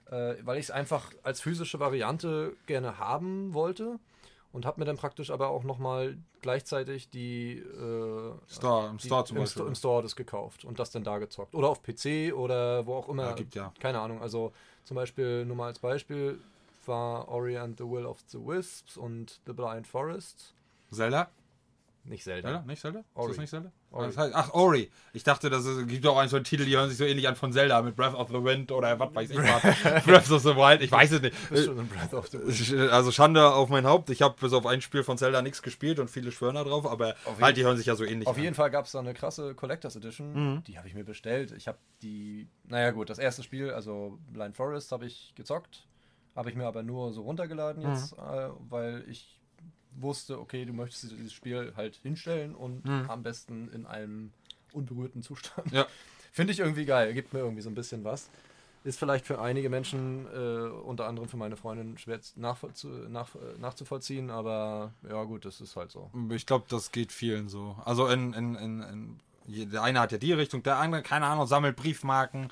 [0.09, 3.99] äh, weil ich es einfach als physische Variante gerne haben wollte
[4.57, 9.23] und habe mir dann praktisch aber auch nochmal gleichzeitig die, äh, Store, im die Store
[9.23, 9.61] zum im, Beispiel.
[9.61, 11.53] Sto- im Store das gekauft und das dann da gezockt.
[11.53, 13.27] Oder auf PC oder wo auch immer.
[13.27, 13.71] Ja, gibt ja.
[13.79, 14.19] Keine Ahnung.
[14.21, 14.51] Also
[14.83, 16.39] zum Beispiel, nur mal als Beispiel,
[16.87, 20.53] war Ori and the Will of the Wisps und The Blind Forest.
[20.91, 21.29] Zelda?
[22.05, 22.47] Nicht Zelda.
[22.49, 22.63] Zelda?
[22.65, 22.99] Nicht Zelda?
[23.01, 23.27] Ist Ori.
[23.29, 23.71] das nicht Zelda?
[23.89, 24.07] Ori.
[24.07, 24.91] Das heißt, ach, Ori.
[25.13, 27.27] Ich dachte, das ist, gibt auch einen so einen Titel, die hören sich so ähnlich
[27.27, 30.03] an von Zelda mit Breath of the Wind oder was weiß ich was.
[30.05, 31.33] Breath of the Wild, ich weiß es nicht.
[32.91, 34.09] Also Schande auf mein Haupt.
[34.09, 36.85] Ich habe bis auf ein Spiel von Zelda nichts gespielt und viele schwören da drauf,
[36.85, 38.43] aber Auf halt, die hören sich ja so ähnlich Auf an.
[38.43, 40.33] jeden Fall gab es da eine krasse Collectors Edition.
[40.55, 40.63] Mhm.
[40.65, 41.51] Die habe ich mir bestellt.
[41.57, 45.87] Ich habe die, naja gut, das erste Spiel, also Blind Forest, habe ich gezockt.
[46.35, 47.89] Habe ich mir aber nur so runtergeladen Mhm.
[47.89, 49.39] jetzt, äh, weil ich
[49.99, 53.09] wusste, okay, du möchtest dieses Spiel halt hinstellen und Mhm.
[53.09, 54.31] am besten in einem
[54.73, 55.71] unberührten Zustand.
[55.71, 55.85] Ja.
[56.31, 58.29] Finde ich irgendwie geil, gibt mir irgendwie so ein bisschen was.
[58.83, 63.59] Ist vielleicht für einige Menschen, äh, unter anderem für meine Freundin, schwer nachvollzu- nach, äh,
[63.59, 66.09] nachzuvollziehen, aber ja gut, das ist halt so.
[66.29, 67.75] Ich glaube, das geht vielen so.
[67.85, 71.47] Also in, in, in, in der eine hat ja die Richtung, der andere, keine Ahnung,
[71.47, 72.49] sammelt Briefmarken,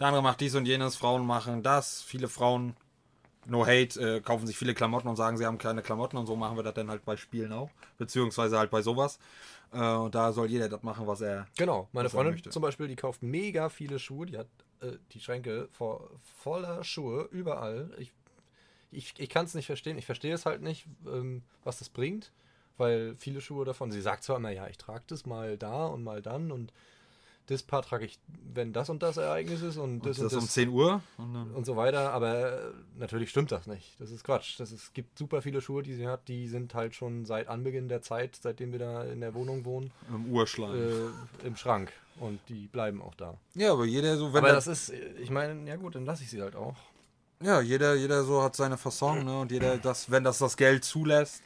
[0.00, 2.02] der andere macht dies und jenes, Frauen machen das.
[2.02, 2.74] Viele Frauen
[3.48, 6.36] no hate, äh, kaufen sich viele Klamotten und sagen, sie haben keine Klamotten und so
[6.36, 7.70] machen wir das dann halt bei Spielen auch.
[7.96, 9.18] Beziehungsweise halt bei sowas.
[9.72, 11.46] Äh, und da soll jeder das machen, was er.
[11.56, 14.48] Genau, meine Freundin zum Beispiel, die kauft mega viele Schuhe, die hat
[14.80, 16.10] äh, die Schränke vo
[16.42, 17.90] voller Schuhe überall.
[17.98, 18.12] Ich,
[18.90, 22.32] ich, ich kann es nicht verstehen, ich verstehe es halt nicht, ähm, was das bringt,
[22.76, 26.02] weil viele Schuhe davon, sie sagt zwar immer, ja, ich trage das mal da und
[26.04, 26.72] mal dann und
[27.48, 28.18] das Paar trage ich,
[28.54, 31.02] wenn das und das Ereignis ist und das Das und ist das um 10 Uhr.
[31.16, 34.00] Und und so weiter, aber äh, natürlich stimmt das nicht.
[34.00, 34.60] Das ist Quatsch.
[34.60, 37.48] Das ist, es gibt super viele Schuhe, die sie hat, die sind halt schon seit
[37.48, 40.74] Anbeginn der Zeit, seitdem wir da in der Wohnung wohnen, Im Urschlag.
[40.74, 41.92] äh, im Schrank.
[42.20, 43.38] Und die bleiben auch da.
[43.54, 46.24] ja, aber jeder so, wenn aber das, das ist, ich meine, ja gut, dann lasse
[46.24, 46.74] ich sie halt auch.
[47.40, 49.38] ja, jeder, jeder so hat seine Fasson, ne?
[49.38, 51.42] Und jeder, das, wenn das das Geld zulässt,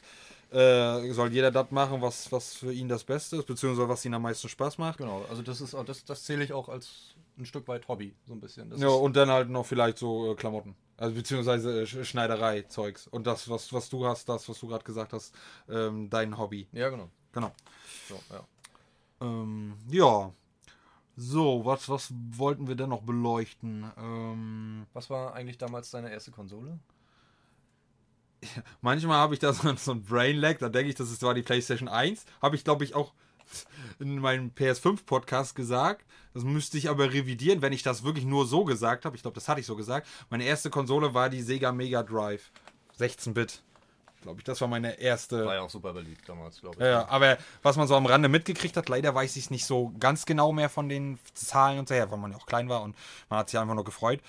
[0.53, 4.13] äh, soll jeder das machen, was, was für ihn das Beste ist, beziehungsweise was ihn
[4.13, 4.97] am meisten Spaß macht.
[4.97, 8.15] Genau, also das ist auch, das, das zähle ich auch als ein Stück weit Hobby,
[8.27, 8.69] so ein bisschen.
[8.69, 10.75] Das Ja, und dann halt noch vielleicht so äh, Klamotten.
[10.97, 13.07] Also beziehungsweise äh, Sch- Schneiderei-Zeugs.
[13.07, 15.33] Und das, was, was du hast, das, was du gerade gesagt hast,
[15.67, 16.67] ähm, dein Hobby.
[16.71, 17.09] ja, genau.
[17.31, 17.51] Genau.
[18.07, 18.43] So, ja.
[19.21, 20.31] Ähm, ja.
[21.15, 23.85] So, was, was wollten wir denn noch beleuchten?
[23.97, 26.79] Ähm, Was war eigentlich damals deine erste Konsole?
[28.81, 31.33] manchmal habe ich da so, so ein Brain Lag, da denke ich, das ist zwar
[31.33, 32.25] die PlayStation 1.
[32.41, 33.13] Habe ich, glaube ich, auch
[33.99, 36.05] in meinem PS5-Podcast gesagt.
[36.33, 39.15] Das müsste ich aber revidieren, wenn ich das wirklich nur so gesagt habe.
[39.15, 40.07] Ich glaube, das hatte ich so gesagt.
[40.29, 42.51] Meine erste Konsole war die Sega Mega Drive.
[42.99, 43.61] 16-Bit.
[44.23, 45.45] Glaube ich, das war meine erste.
[45.45, 46.81] War ja auch super beliebt damals, glaube ich.
[46.81, 49.65] Ja, ja, aber was man so am Rande mitgekriegt hat, leider weiß ich es nicht
[49.65, 52.69] so ganz genau mehr von den Zahlen und so her, weil man ja auch klein
[52.69, 52.95] war und
[53.29, 54.21] man hat sich einfach nur gefreut.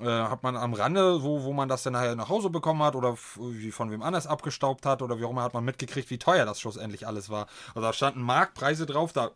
[0.00, 2.96] Äh, hat man am Rande, wo, wo man das dann nachher nach Hause bekommen hat
[2.96, 6.46] oder von wem anders abgestaubt hat oder wie auch immer, hat man mitgekriegt, wie teuer
[6.46, 7.46] das schlussendlich alles war.
[7.68, 9.32] Also da standen Marktpreise drauf, da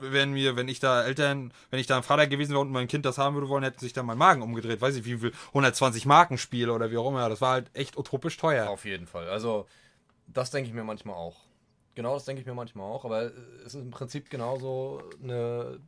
[0.00, 2.88] wenn mir, wenn ich da Eltern, wenn ich da ein Vater gewesen wäre und mein
[2.88, 4.80] Kind das haben würde wollen, hätte sich dann mein Magen umgedreht.
[4.80, 7.28] Weiß ich, wie viel 120 Marken Spiele oder wie auch immer.
[7.28, 8.70] Das war halt echt utopisch teuer.
[8.70, 9.28] Auf jeden Fall.
[9.28, 9.66] Also,
[10.26, 11.36] das denke ich mir manchmal auch.
[11.94, 15.80] Genau das denke ich mir manchmal auch, aber es ist im Prinzip genauso eine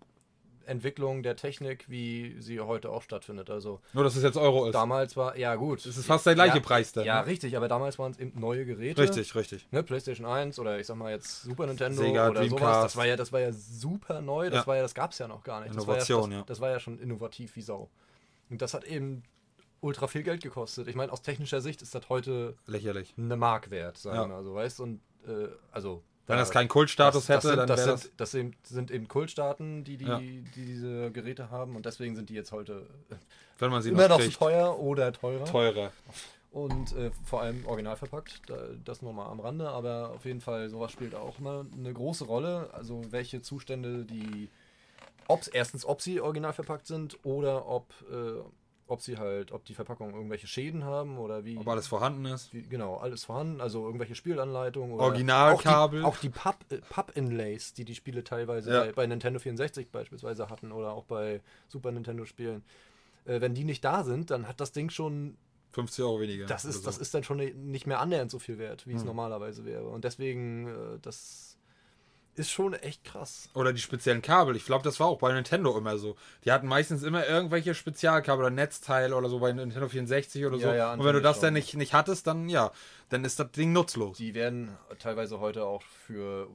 [0.66, 3.50] Entwicklung der Technik, wie sie heute auch stattfindet.
[3.50, 4.74] Also Nur, dass es jetzt Euro ist.
[4.74, 5.84] damals war, ja gut.
[5.84, 7.04] Es ist fast der gleiche ja, Preis dann.
[7.04, 7.26] Ja, ne?
[7.26, 9.00] richtig, aber damals waren es eben neue Geräte.
[9.02, 9.66] Richtig, richtig.
[9.70, 12.60] Ne, PlayStation 1 oder ich sag mal jetzt Super Nintendo Sega, oder sowas.
[12.60, 12.84] Dreamcast.
[12.84, 14.66] Das war ja, das war ja super neu, das Ja.
[14.66, 15.74] war ja, das gab's ja noch gar nicht.
[15.74, 16.38] Das Innovation, war ja, ja.
[16.40, 17.90] das, das war ja schon innovativ wie Sau.
[18.50, 19.22] Und das hat eben
[19.80, 20.86] ultra viel Geld gekostet.
[20.88, 23.14] Ich meine, aus technischer Sicht ist das heute Lächerlich.
[23.18, 24.22] eine Mark wert, sagen Ja.
[24.24, 27.48] wir mal so, weißt und äh, also Wenn da- das keinen Kultstatus das, das hätte,
[27.48, 30.18] sind, dann das, sind, das sind, sind eben Kultstaaten, die, die, Ja.
[30.18, 32.86] die diese Geräte haben und deswegen sind die jetzt heute
[33.58, 35.44] Wenn man sie immer noch kriegt, teuer oder teurer.
[35.44, 35.92] teurer.
[36.50, 40.40] Und äh, vor allem original verpackt, da, das nur mal am Rande, aber auf jeden
[40.42, 42.68] Fall, sowas spielt auch immer eine große Rolle.
[42.74, 44.48] Also welche Zustände die,
[45.28, 48.42] ob erstens, ob sie original verpackt sind oder ob, äh,
[48.92, 51.56] ob sie halt, ob die Verpackungen irgendwelche Schäden haben oder wie.
[51.58, 52.52] Ob alles vorhanden ist.
[52.52, 56.04] wie genau, alles vorhanden, also irgendwelche Spielanleitungen oder Originalkabel.
[56.04, 58.80] Auch die, auch die äh, Papp-Inlays, die die Spiele teilweise Ja.
[58.84, 62.62] bei, bei Nintendo 64 beispielsweise hatten oder auch bei Super Nintendo Spielen.
[63.24, 65.36] Äh, wenn die nicht da sind, dann hat das Ding schon
[65.72, 66.46] 50 Euro weniger.
[66.46, 67.00] das ist, oder das so.
[67.00, 69.06] ist dann schon nicht mehr annähernd so viel wert, wie es Hm.
[69.06, 69.88] normalerweise wäre.
[69.88, 71.51] Und deswegen, äh, das
[72.34, 73.50] ist schon echt krass.
[73.54, 74.56] Oder die speziellen Kabel.
[74.56, 76.16] Ich glaube, das war auch bei Nintendo immer so.
[76.44, 80.68] Die hatten meistens immer irgendwelche Spezialkabel oder Netzteile oder so bei Nintendo 64 oder Ja,
[80.68, 80.74] so.
[80.74, 82.70] ja, Und wenn du das dann nicht, nicht hattest, dann ja,
[83.10, 84.16] dann ist das Ding nutzlos.
[84.16, 86.48] Die werden teilweise heute auch für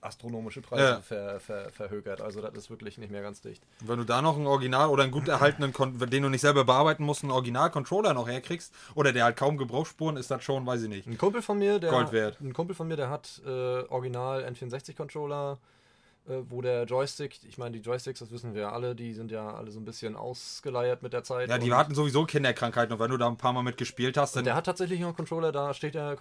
[0.00, 1.00] astronomische Preise Ja.
[1.00, 2.20] ver, ver, verhökert.
[2.20, 3.62] Also das ist wirklich nicht mehr ganz dicht.
[3.80, 6.40] Und wenn du da noch einen Original oder einen gut erhaltenen, Kon den du nicht
[6.40, 10.64] selber bearbeiten musst, einen Original-Controller noch herkriegst oder der halt kaum Gebrauchsspuren, ist das schon,
[10.66, 11.06] weiß ich nicht.
[11.06, 12.40] Ein Kumpel von mir, der Gold wert.
[12.40, 13.50] ein Kumpel von mir, der hat äh,
[13.88, 15.56] original N64 Controller, äh,
[16.26, 19.54] wo der Joystick, ich meine die Joysticks, das wissen wir ja alle, die sind ja
[19.54, 21.48] alle so ein bisschen ausgeleiert mit der Zeit.
[21.48, 24.36] Ja, die hatten sowieso Kinderkrankheiten und wenn du da ein paar Mal mit gespielt hast,
[24.36, 26.16] dann Der hat tatsächlich noch einen Controller, da steht der äh,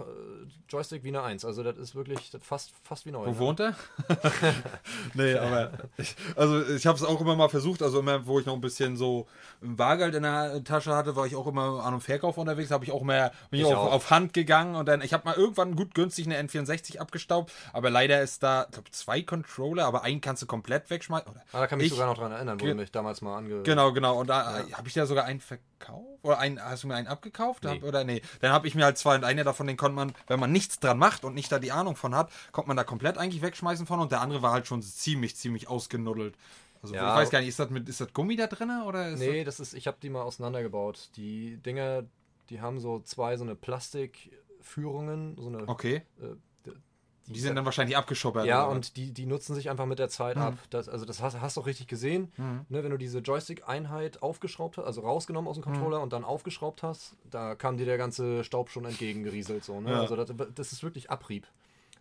[0.70, 1.46] Joystick wie eine 1.
[1.46, 3.26] Also das ist wirklich fast, fast wie neu.
[3.26, 3.40] Wo ne?
[3.40, 3.76] wohnt er?
[5.14, 8.46] nee, aber ich, also ich habe es auch immer mal versucht, also immer, wo ich
[8.46, 9.28] noch ein bisschen so
[9.62, 12.92] Bargeld in der Tasche hatte, war ich auch immer an einem Verkauf unterwegs, habe ich
[12.92, 13.94] auch mehr bin ich Ich auf, auch.
[13.94, 17.90] auf Hand gegangen und dann, ich habe mal irgendwann gut günstig eine N64 abgestaubt, aber
[17.90, 21.30] leider ist da, ich glaube, zwei Controller, aber einen kannst du komplett wegschmeißen.
[21.30, 21.42] Oder?
[21.52, 23.64] Ah, da kann mich Ich- sogar noch dran erinnern, wo du mich damals mal ange...
[23.64, 24.18] Genau, genau.
[24.20, 26.06] Und da habe ich ja sogar einen verkauft.
[26.22, 27.64] Oder einen, hast du mir einen abgekauft?
[27.66, 27.72] Nee.
[27.72, 28.22] Hab, oder nee.
[28.40, 30.80] Dann habe ich mir halt zwei und einer davon, den konnte man, wenn man nichts
[30.80, 33.86] dran macht und nicht da die Ahnung von hat, kommt man da komplett eigentlich wegschmeißen
[33.86, 36.36] von und der andere war halt schon ziemlich, ziemlich ausgenuddelt.
[36.82, 37.14] Also Ja.
[37.14, 39.44] ich weiß gar nicht, ist das mit, ist das Gummi da drin oder ist Nee,
[39.44, 41.10] das ist, ich habe die mal auseinandergebaut.
[41.18, 42.04] Die Dinger,
[42.50, 46.04] die haben so zwei so eine Plastikführungen, so eine das, okay.
[46.22, 46.36] äh,
[47.30, 48.46] d- Die sind dann wahrscheinlich abgeschoppert.
[48.46, 48.76] Ja, oder?
[48.76, 50.42] und die, die nutzen sich einfach mit der Zeit Mhm.
[50.42, 50.54] ab.
[50.70, 52.32] Das, also das hast, hast du auch richtig gesehen.
[52.38, 52.66] Mhm.
[52.70, 56.84] Ne, wenn du diese Joystick-Einheit aufgeschraubt hast, also rausgenommen aus dem Controller und dann aufgeschraubt
[56.84, 59.64] hast, da kam dir der ganze Staub schon entgegengerieselt.
[59.64, 59.92] So, ne?
[59.92, 60.02] Ja.
[60.02, 61.48] Also das, das ist wirklich Abrieb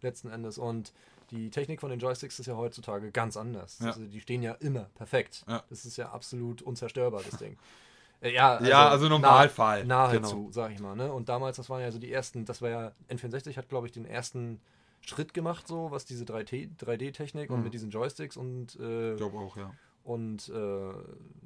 [0.02, 0.58] letzten Endes.
[0.58, 0.92] Und
[1.30, 3.78] die Technik von den Joysticks ist ja heutzutage ganz anders.
[3.80, 3.86] Ja.
[3.88, 5.44] Also die stehen ja immer perfekt.
[5.48, 5.62] Ja.
[5.68, 7.58] Das ist ja absolut unzerstörbar, das Ding.
[8.20, 9.84] Äh, Ja, Ja, also Normalfall.
[9.84, 10.20] Nah, Genau.
[10.22, 10.96] nahezu, sag ich mal.
[10.96, 11.12] Ne?
[11.12, 13.92] Und damals, das waren ja so die ersten, das war ja, N64 hat, glaube ich,
[13.92, 14.60] den ersten
[15.02, 17.64] Schritt gemacht, so was diese 3D 3D-Technik und Mhm.
[17.64, 19.72] mit diesen Joysticks und, äh, auch, ja.
[20.04, 20.92] und äh,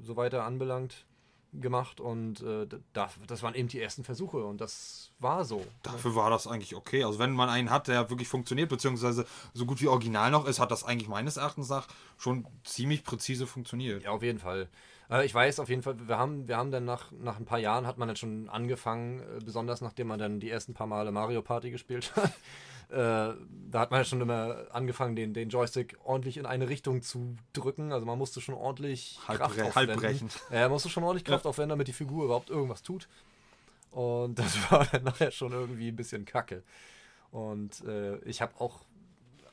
[0.01, 1.05] so weiter anbelangt
[1.53, 1.99] gemacht.
[2.01, 5.63] Und äh, da, das waren eben die ersten Versuche und das war so.
[5.83, 7.03] Dafür war das eigentlich okay.
[7.03, 10.59] Also wenn man einen hat, der wirklich funktioniert, beziehungsweise so gut wie original noch ist,
[10.59, 11.87] hat das eigentlich meines Erachtens nach
[12.17, 14.03] schon ziemlich präzise funktioniert.
[14.03, 14.67] Ja, auf jeden Fall.
[15.09, 17.59] Äh, Ich weiß auf jeden Fall, wir haben, wir haben dann nach, nach ein paar
[17.59, 21.11] Jahren hat man dann schon angefangen, äh, besonders nachdem man dann die ersten paar Male
[21.11, 22.33] Mario Party gespielt hat.
[22.93, 23.33] Äh,
[23.71, 27.35] da hat man ja schon immer angefangen, den, den Joystick ordentlich in eine Richtung zu
[27.53, 27.91] drücken.
[27.91, 29.95] Also man musste schon ordentlich Halb Kraft bre- aufwenden.
[30.01, 30.29] halbbrechen.
[30.51, 33.07] Ja, man musste schon ordentlich Kraft aufwenden, damit die Figur überhaupt irgendwas tut.
[33.91, 36.63] Und das war dann nachher schon irgendwie ein bisschen kacke.
[37.31, 38.81] Und äh, ich habe auch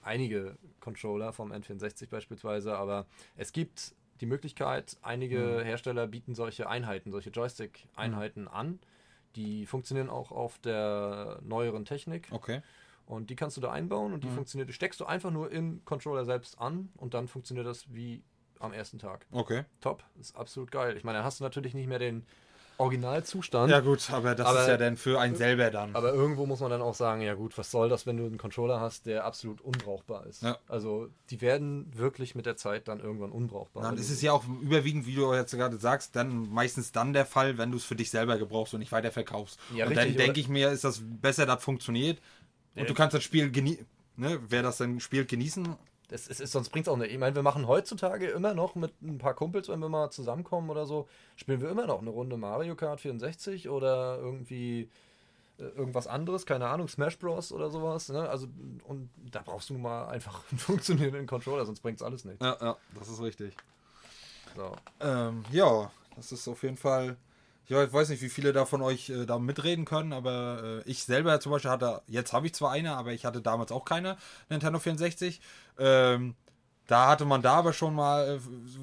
[0.03, 7.11] einige Controller vom N64 beispielsweise, aber es gibt die Möglichkeit, einige Hersteller bieten solche Einheiten,
[7.11, 8.79] solche Joystick-Einheiten an.
[9.37, 12.61] Die funktionieren auch auf der neueren Technik Okay.
[13.11, 15.85] Und die kannst du da einbauen und die funktioniert, die steckst du einfach nur im
[15.85, 18.23] Controller selbst an und dann funktioniert das wie
[18.61, 19.27] am ersten Tag.
[19.33, 19.65] Okay.
[19.81, 20.97] Top, ist absolut geil.
[20.97, 22.25] Ich meine, dann hast du natürlich nicht mehr den
[22.81, 23.71] Originalzustand.
[23.71, 25.95] Ja gut, aber das Aber- ist ja dann für einen selber dann.
[25.95, 28.39] Aber irgendwo muss man dann auch sagen, ja gut, was soll das, wenn du einen
[28.39, 30.43] Controller hast, der absolut unbrauchbar ist.
[30.43, 30.57] Ja.
[30.67, 33.83] Also die werden wirklich mit der Zeit dann irgendwann unbrauchbar.
[33.83, 37.27] Dann ist es ja auch überwiegend, wie du jetzt gerade sagst, dann meistens dann der
[37.27, 39.61] Fall, wenn du es für dich selber gebrauchst und nicht weiterverkaufst.
[39.75, 42.19] Ja, und richtig, dann denke ich mir, ist das besser, das funktioniert.
[42.77, 43.87] Und du kannst das Spiel genießen.
[44.17, 45.77] Ne, wer das dann spielt, genießen.
[46.09, 47.13] Das ist, ist, sonst bringt es auch nicht.
[47.13, 50.69] Ich meine, wir machen heutzutage immer noch mit ein paar Kumpels, wenn wir mal zusammenkommen
[50.69, 54.91] oder so, spielen wir immer noch eine Runde Mario Kart 64 oder irgendwie
[55.59, 57.53] äh, irgendwas anderes, keine Ahnung, Smash Bros.
[57.53, 58.09] oder sowas.
[58.09, 58.29] Ne?
[58.29, 58.49] Also,
[58.85, 62.43] und da brauchst du mal einfach einen funktionierenden Controller, sonst bringt es alles nicht.
[62.43, 63.55] Ja, ja, das ist richtig.
[64.57, 64.75] So.
[65.01, 67.17] Ähm, ja, das ist auf jeden Fall.
[67.67, 71.05] Ich weiß nicht, wie viele da von euch äh, da mitreden können, aber äh, ich
[71.05, 74.17] selber zum Beispiel hatte, jetzt habe ich zwar eine, aber ich hatte damals auch keine
[74.49, 75.41] Nintendo 64.
[75.79, 76.35] Ähm,
[76.91, 78.41] da hatte man da aber schon mal.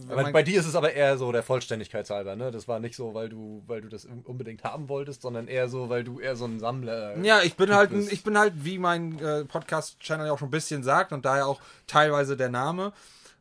[0.09, 2.51] Äh, Aber bei dir ist es aber eher so der Vollständigkeit halber, ne?
[2.51, 5.89] Das war nicht so, weil du, weil du das unbedingt haben wolltest, sondern eher so,
[5.89, 7.17] weil du eher so ein Sammler.
[7.17, 8.09] Ja, ich bin halt, bist.
[8.13, 11.47] ich bin halt, wie mein äh, Podcast-Channel ja auch schon ein bisschen sagt und daher
[11.47, 12.93] auch teilweise der Name,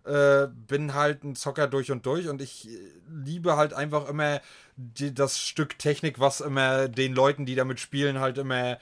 [0.06, 2.78] äh, bin halt ein Zocker durch und durch und ich äh,
[3.10, 4.40] liebe halt einfach immer
[4.76, 8.78] die, das Stück Technik, was immer den Leuten, die damit spielen, halt immer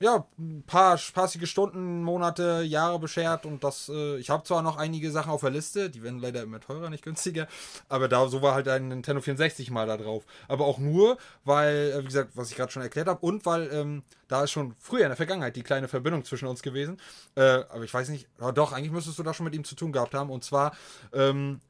[0.00, 4.76] ja, ein paar spaßige Stunden, Monate, Jahre beschert und das, äh, ich habe zwar noch
[4.76, 7.48] einige Sachen auf der Liste, die werden leider immer teurer, nicht günstiger,
[7.88, 10.24] aber da, so war halt ein Nintendo 64 mal da drauf.
[10.46, 13.68] Aber auch nur, weil, äh, wie gesagt, was ich gerade schon erklärt habe und weil
[13.72, 16.98] ähm, da ist schon früher in der Vergangenheit die kleine Verbindung zwischen uns gewesen,
[17.34, 19.92] äh, aber ich weiß nicht, doch, eigentlich müsstest du da schon mit ihm zu tun
[19.92, 20.76] gehabt haben und zwar,
[21.12, 21.60] ähm,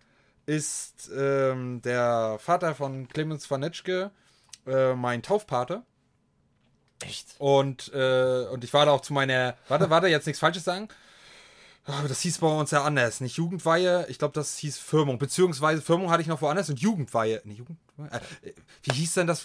[0.48, 4.10] ist ähm, der Vater von Clemens Vanetschke
[4.66, 5.82] äh, mein Taufpate.
[7.04, 7.34] Echt?
[7.38, 9.54] Und, äh, und ich war da auch zu meiner.
[9.68, 10.88] Warte, warte, jetzt nichts Falsches sagen.
[11.88, 13.20] Aber das hieß bei uns ja anders.
[13.22, 15.18] Nicht Jugendweihe, ich glaube, das hieß Firmung.
[15.18, 17.40] Beziehungsweise Firmung hatte ich noch woanders und Jugendweihe.
[17.44, 18.20] Nee, Jugendweihe?
[18.42, 19.42] Äh, wie hieß denn das,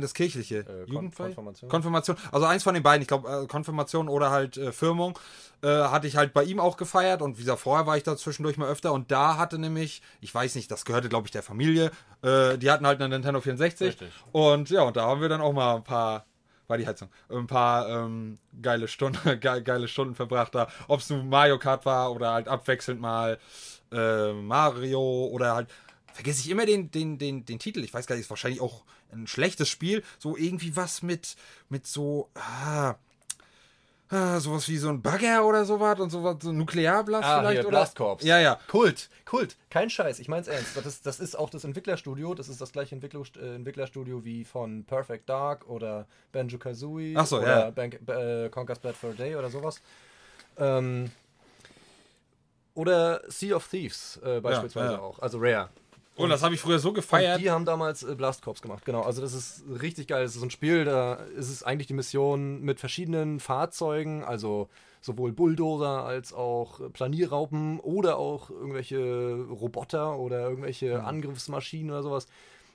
[0.00, 0.58] das kirchliche?
[0.58, 1.28] Äh, Jugendweihe?
[1.28, 1.70] Konfirmation.
[1.70, 2.16] Konfirmation.
[2.32, 3.00] Also eins von den beiden.
[3.00, 5.18] Ich glaube, äh, Konfirmation oder halt äh, Firmung
[5.62, 7.22] äh, hatte ich halt bei ihm auch gefeiert.
[7.22, 8.92] Und wie gesagt, vorher war ich da zwischendurch mal öfter.
[8.92, 11.92] Und da hatte nämlich, ich weiß nicht, das gehörte, glaube ich, der Familie.
[12.22, 13.88] Äh, die hatten halt eine Nintendo 64.
[13.88, 14.08] Richtig.
[14.32, 16.26] Und ja, und da haben wir dann auch mal ein paar
[16.68, 17.08] war die Heizung.
[17.28, 20.68] Ein paar ähm, geile Stunden, ge geile Stunden verbracht da.
[20.88, 23.38] Ob es nun Mario Kart war oder halt abwechselnd mal
[23.92, 25.68] äh, Mario oder halt.
[26.12, 27.84] Vergesse ich immer den, den, den, den Titel.
[27.84, 30.02] Ich weiß gar nicht, ist wahrscheinlich auch ein schlechtes Spiel.
[30.18, 31.36] So irgendwie was mit,
[31.68, 32.30] mit so.
[32.34, 32.94] Ah,
[34.10, 37.52] ah, sowas wie so ein Bagger oder sowas und sowas, so ein Nuklearblast Ah, vielleicht
[37.52, 37.70] hier, oder?
[37.70, 38.24] Blastkorps.
[38.24, 38.58] Ja, ja.
[38.68, 40.76] Kult, Kult, kein Scheiß, ich mein's ernst.
[40.76, 44.84] Das ist, das ist auch das Entwicklerstudio, das ist das gleiche äh, Entwicklerstudio wie von
[44.84, 47.70] Perfect Dark oder Banjo Kazooie so, oder ja.
[47.70, 49.80] Bank, äh, Conker's Bad for a Day oder sowas.
[50.58, 51.10] Ähm,
[52.74, 55.00] oder Sea of Thieves äh, beispielsweise ja.
[55.00, 55.70] auch, also Rare.
[56.16, 57.40] Und das habe ich früher so Und gefeiert.
[57.40, 59.02] die haben damals äh, Blast Corps gemacht, genau.
[59.02, 60.22] Also das ist richtig geil.
[60.22, 64.68] Das ist so ein Spiel, da ist es eigentlich die Mission mit verschiedenen Fahrzeugen, also
[65.02, 72.26] sowohl Bulldozer als auch Planierraupen oder auch irgendwelche Roboter oder irgendwelche Angriffsmaschinen oder sowas,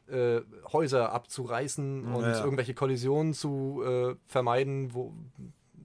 [0.07, 2.43] äh, Häuser abzureißen und ja.
[2.43, 5.13] irgendwelche Kollisionen zu äh, vermeiden, wo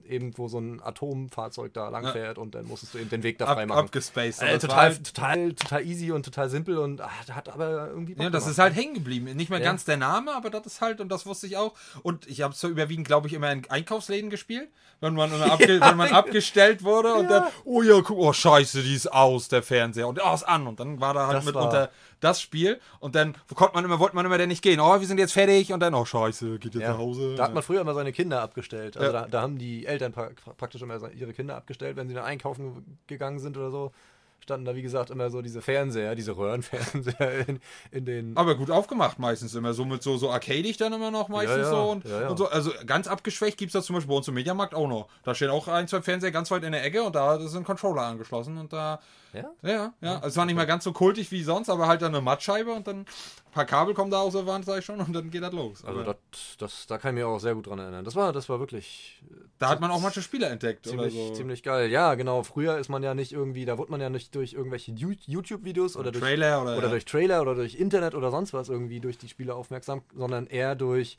[0.07, 3.45] eben, wo so ein Atomfahrzeug da langfährt und dann musstest du eben den Weg da
[3.45, 3.85] Ab, freimachen.
[3.85, 4.41] abgespaced.
[4.41, 8.13] Äh, total, halt- total, total easy und total simpel und ah, hat aber irgendwie.
[8.15, 8.51] Bock Ja, das gemacht.
[8.51, 9.25] ist halt hängen geblieben.
[9.35, 9.65] Nicht mehr Ja.
[9.65, 11.73] ganz der Name, aber das ist halt, und das wusste ich auch.
[12.03, 14.69] Und ich habe es so überwiegend, glaube ich, immer in Einkaufsläden gespielt.
[14.99, 18.95] Wenn man, abge wenn man abgestellt wurde und dann, oh ja, guck, oh scheiße, die
[18.95, 20.07] ist aus, der Fernseher.
[20.07, 20.65] Und oh, ist an.
[20.67, 22.79] Und dann war da halt Das mitunter das Spiel.
[22.99, 24.79] Und dann konnte man immer, wollte man immer denn nicht gehen.
[24.79, 25.71] Oh, wir sind jetzt fertig.
[25.73, 27.35] Und dann, oh scheiße, geht jetzt Ja, nach Hause.
[27.35, 28.97] Da hat man früher immer seine Kinder abgestellt.
[28.97, 29.21] Also Ja.
[29.23, 32.97] da, da haben die Eltern pra praktisch immer ihre Kinder abgestellt, wenn sie dann einkaufen
[33.07, 33.91] gegangen sind oder so.
[34.39, 37.59] Standen da, wie gesagt, immer so diese Fernseher, diese Röhrenfernseher in,
[37.91, 38.37] in den.
[38.37, 39.73] Aber gut aufgemacht meistens immer.
[39.73, 41.89] So mit so, so arcadig dann immer noch meistens Ja, ja, so.
[41.91, 42.27] Und, ja, ja.
[42.29, 42.47] und so.
[42.47, 45.07] Also ganz abgeschwächt gibt es das zum Beispiel bei uns im Mediamarkt auch noch.
[45.23, 47.63] Da stehen auch ein, zwei Fernseher ganz weit in der Ecke und da ist ein
[47.65, 48.99] Controller angeschlossen und da.
[49.33, 49.51] Ja?
[49.61, 50.15] Ja, ja.
[50.15, 52.71] Also es war nicht mehr ganz so kultig wie sonst, aber halt dann eine Mattscheibe
[52.71, 53.05] und dann ein
[53.51, 55.85] paar Kabel kommen da aus der Wand, sag ich schon, und dann geht das los.
[55.85, 56.15] Also das,
[56.57, 58.05] das, da kann ich mich auch sehr gut dran erinnern.
[58.05, 59.21] Das war, das war wirklich
[59.59, 61.33] da hat man auch manche Spiele entdeckt ziemlich, oder so.
[61.33, 61.89] ziemlich geil.
[61.89, 62.43] Ja, genau.
[62.43, 66.11] Früher ist man ja nicht irgendwie, da wurde man ja nicht durch irgendwelche YouTube-Videos oder
[66.11, 66.89] durch Trailer oder, oder ja.
[66.89, 70.75] durch Trailer oder durch Internet oder sonst was irgendwie durch die Spiele aufmerksam, sondern eher
[70.75, 71.17] durch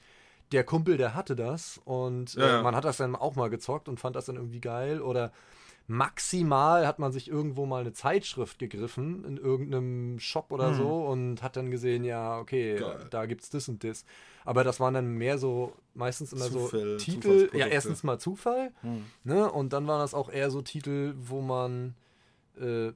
[0.53, 2.61] der Kumpel, der hatte das und ja.
[2.61, 5.33] äh, man hat das dann auch mal gezockt und fand das dann irgendwie geil oder
[5.89, 11.43] maximal hat man sich irgendwo mal eine Zeitschrift gegriffen in irgendeinem Shop oder so und
[11.43, 12.80] hat dann gesehen, ja, okay, Hm.
[12.80, 13.07] Geil.
[13.11, 14.05] da gibt's das und das.
[14.45, 18.70] Aber das waren dann mehr so, meistens immer Zufälle, so Titel, ja, erstens mal Zufall,
[18.82, 19.05] Hm.
[19.24, 21.95] ne, und dann waren das auch eher so Titel, wo man,
[22.61, 22.93] äh,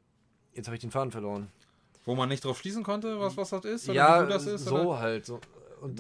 [0.55, 1.49] jetzt habe ich den Faden verloren.
[2.05, 3.89] Wo man nicht drauf schließen konnte, was, was das ist?
[3.89, 4.65] Oder Ja, das ist?
[4.67, 4.99] so Oder?
[5.01, 5.25] halt.
[5.25, 5.41] So.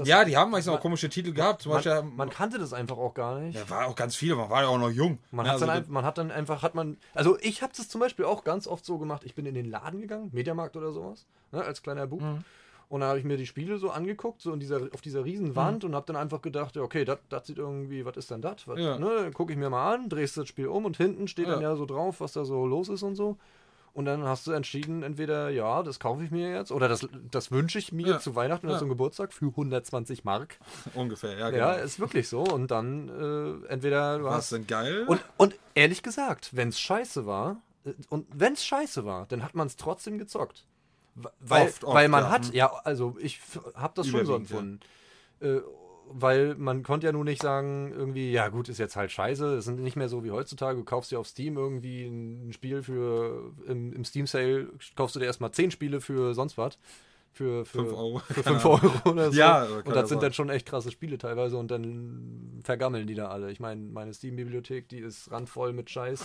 [0.04, 1.62] Ja, die haben meistens auch man- komische Titel gehabt.
[1.62, 3.54] Zum man, Beispiel, man kannte das einfach auch gar nicht.
[3.58, 5.18] ja, war auch ganz viele, man war ja auch noch jung.
[5.30, 7.72] Man, Ja, hat dann also ein, man hat dann einfach, hat man, also ich habe
[7.76, 10.76] das zum Beispiel auch ganz oft so gemacht, ich bin in den Laden gegangen, Mediamarkt
[10.76, 12.20] oder sowas, ne, als kleiner Bub.
[12.20, 12.44] Mhm.
[12.88, 15.56] Und dann habe ich mir die Spiele so angeguckt, so in dieser, auf dieser riesen
[15.56, 18.66] Wand und habe dann einfach gedacht, ja, okay, das sieht irgendwie, was ist denn das?
[18.76, 18.98] Ja.
[18.98, 21.70] Ne, gucke ich mir mal an, drehst das Spiel um und hinten steht dann Ja.
[21.70, 23.38] ja so drauf, was da so los ist und so.
[23.94, 27.50] Und dann hast du entschieden, entweder, ja, das kaufe ich mir jetzt oder das, das
[27.50, 28.18] wünsche ich mir Ja.
[28.20, 28.78] zu Weihnachten oder Ja.
[28.78, 30.56] zum Geburtstag für 120 Mark.
[30.94, 31.84] ungefähr, ja, Ja, genau.
[31.84, 32.42] ist wirklich so.
[32.42, 34.52] Und dann äh, entweder du Was hast.
[34.52, 35.04] denn geil?
[35.06, 39.42] Und, und ehrlich gesagt, wenn es scheiße war, äh, und wenn es scheiße war, dann
[39.42, 40.64] hat man es trotzdem gezockt.
[41.40, 42.30] Weil, Oft, oft, weil man ja.
[42.30, 42.54] hat, Hm.
[42.54, 43.40] ja, also ich
[43.74, 45.48] habe das schon so Überwiegend, ja.
[45.48, 45.64] empfunden.
[45.66, 45.81] Äh,
[46.14, 49.54] weil man konnte ja nun nicht sagen, irgendwie, ja gut, ist jetzt halt scheiße.
[49.56, 50.78] Es sind nicht mehr so wie heutzutage.
[50.78, 55.20] Du kaufst dir auf Steam irgendwie ein Spiel für, im, im Steam Sale kaufst du
[55.20, 56.78] dir erstmal 10 Spiele für sonst was.
[57.34, 58.18] Für, für, Fünf Euro.
[58.18, 59.38] Für Keine 5 Euro oder so.
[59.38, 60.26] Ja, und das sind sein.
[60.26, 63.50] dann schon echt krasse Spiele teilweise und dann vergammeln die da alle.
[63.50, 66.22] Ich meine, meine Steam-Bibliothek, die ist randvoll mit Scheiß,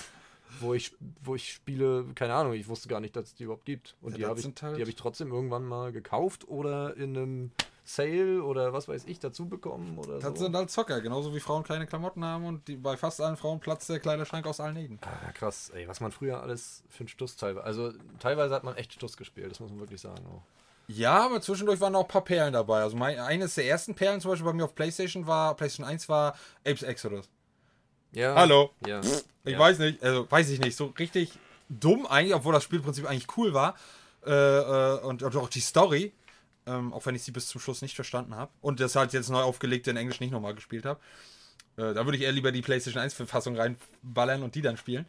[0.59, 0.91] wo ich,
[1.23, 3.95] wo ich Spiele, keine Ahnung, ich wusste gar nicht, dass es die überhaupt gibt.
[4.01, 7.15] Und Ja, die habe ich, halt- die hab ich trotzdem irgendwann mal gekauft oder in
[7.17, 7.51] einem
[7.87, 10.43] Sale oder was weiß ich dazu bekommen oder Das so.
[10.45, 13.61] sind halt Zocker, genauso wie Frauen kleine Klamotten haben und die, bei fast allen Frauen
[13.61, 14.99] platzt der Kleiderschrank aus allen Nähten.
[15.03, 17.65] Ah, krass, ey, was man früher alles für einen Stuss teilweise.
[17.65, 20.25] Also teilweise hat man echt Stuss gespielt, das muss man wirklich sagen.
[20.27, 20.41] Auch.
[20.87, 22.81] Ja, aber zwischendurch waren auch ein paar Perlen dabei.
[22.81, 26.09] Also mein, eines der ersten Perlen zum Beispiel bei mir auf Playstation war, Playstation 1
[26.09, 26.35] war
[26.65, 27.29] Apes Exodus.
[28.11, 28.35] Ja.
[28.35, 28.71] Hallo.
[28.85, 28.99] Ja.
[29.45, 29.59] Ich ja.
[29.59, 33.53] weiß nicht, also weiß ich nicht, so richtig dumm eigentlich, obwohl das Spielprinzip eigentlich cool
[33.53, 33.75] war.
[34.25, 36.11] Äh, äh, und, und auch die Story,
[36.67, 38.51] ähm, auch wenn ich sie bis zum Schluss nicht verstanden habe.
[38.61, 40.99] Und das halt jetzt neu aufgelegt in Englisch nicht nochmal gespielt habe.
[41.77, 45.05] Äh, da würde ich eher lieber die PlayStation 1-Fassung reinballern und die dann spielen.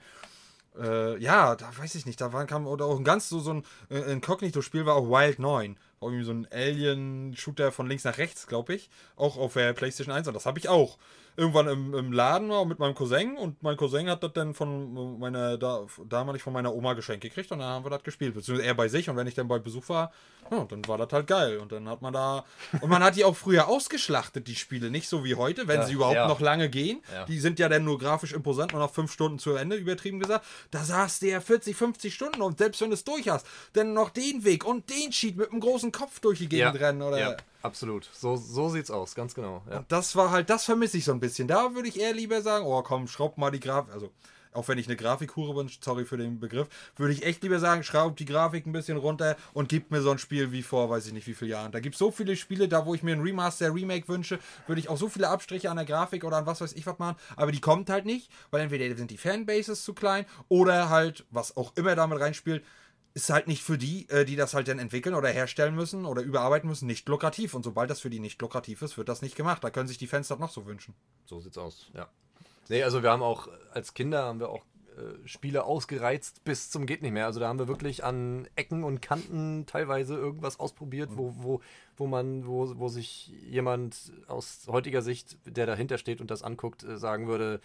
[0.78, 3.54] Äh, ja, da weiß ich nicht, da war, kam oder auch ein ganz so, so
[3.54, 5.76] ein äh, Inkognito-Spiel war auch Wild 9.
[6.00, 8.90] War irgendwie so ein Alien-Shooter von links nach rechts, glaube ich.
[9.16, 10.98] Auch auf der PlayStation 1 und das habe ich auch.
[11.38, 15.18] Irgendwann im, im Laden war mit meinem Cousin und mein Cousin hat das dann von
[15.20, 18.34] meiner, da, damalig von meiner Oma geschenkt gekriegt und dann haben wir das gespielt.
[18.34, 20.12] Beziehungsweise er bei sich und wenn ich dann bei Besuch war,
[20.50, 21.58] ja, dann war das halt geil.
[21.58, 22.44] Und dann hat man da.
[22.80, 24.90] Und man hat die auch früher ausgeschlachtet, die Spiele.
[24.90, 26.26] Nicht so wie heute, wenn Ja, sie überhaupt ja.
[26.26, 27.02] noch lange gehen.
[27.28, 30.44] Die sind ja dann nur grafisch imposant und nach fünf Stunden zu Ende, übertrieben gesagt.
[30.70, 34.10] Da saß der 40, 50 Stunden und selbst wenn du es durch hast, dann noch
[34.10, 37.02] den Weg und den Cheat mit einem großen Kopf durch die Gegend rennen.
[37.02, 37.18] Oder
[37.62, 38.08] absolut.
[38.12, 39.62] So, so sieht's aus, ganz genau.
[39.70, 39.84] Ja.
[39.88, 41.48] das war halt, das vermisse ich so ein bisschen.
[41.48, 44.10] Da würde ich eher lieber sagen, oh komm, schraub mal die Grafik, also
[44.52, 47.82] auch wenn ich eine Grafikhure bin, sorry für den Begriff, würde ich echt lieber sagen,
[47.82, 51.06] schraub die Grafik ein bisschen runter und gib mir so ein Spiel wie vor, weiß
[51.06, 51.72] ich nicht wie viele Jahren.
[51.72, 54.80] Da gibt es so viele Spiele, da wo ich mir ein Remaster, Remake wünsche, würde
[54.80, 57.16] ich auch so viele Abstriche an der Grafik oder an was weiß ich was machen,
[57.36, 61.56] aber die kommt halt nicht, weil entweder sind die Fanbases zu klein oder halt, was
[61.56, 62.64] auch immer damit reinspielt,
[63.18, 66.22] ist halt nicht für die, äh, die das halt dann entwickeln oder herstellen müssen oder
[66.22, 67.54] überarbeiten müssen, nicht lukrativ.
[67.54, 69.62] Und sobald das für die nicht lukrativ ist, wird das nicht gemacht.
[69.64, 70.94] Da können sich die Fans das noch so wünschen.
[71.26, 72.08] So sieht's aus, ja.
[72.68, 74.64] Nee, also wir haben auch, als Kinder haben wir auch
[74.96, 77.26] äh, Spiele ausgereizt bis zum geht nicht mehr.
[77.26, 81.60] Also da haben wir wirklich an Ecken und Kanten teilweise irgendwas ausprobiert, wo, wo,
[81.96, 86.84] wo man, wo, wo sich jemand aus heutiger Sicht, der dahinter steht und das anguckt,
[86.84, 87.60] äh, sagen würde,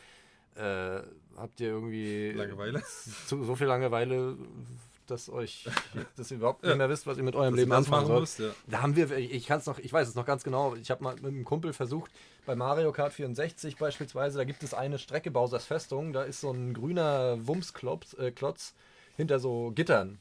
[0.55, 1.01] Äh,
[1.35, 2.83] habt ihr irgendwie Langeweile?
[3.25, 4.37] zu, so viel Langeweile,
[5.07, 5.67] dass euch,
[6.17, 8.21] dass ihr überhaupt nicht mehr wisst, was ihr mit eurem Dass Leben anfangen sollt?
[8.21, 8.49] müsst, ja.
[8.67, 10.75] Da haben wir, ich kann es noch, ich weiß es noch ganz genau.
[10.75, 12.11] Ich habe mal mit einem Kumpel versucht,
[12.45, 16.51] bei Mario Kart 64 beispielsweise, da gibt es eine Strecke Bowsers Festung, da ist so
[16.51, 18.31] ein grüner Wumsklotz äh,
[19.15, 20.19] hinter so Gittern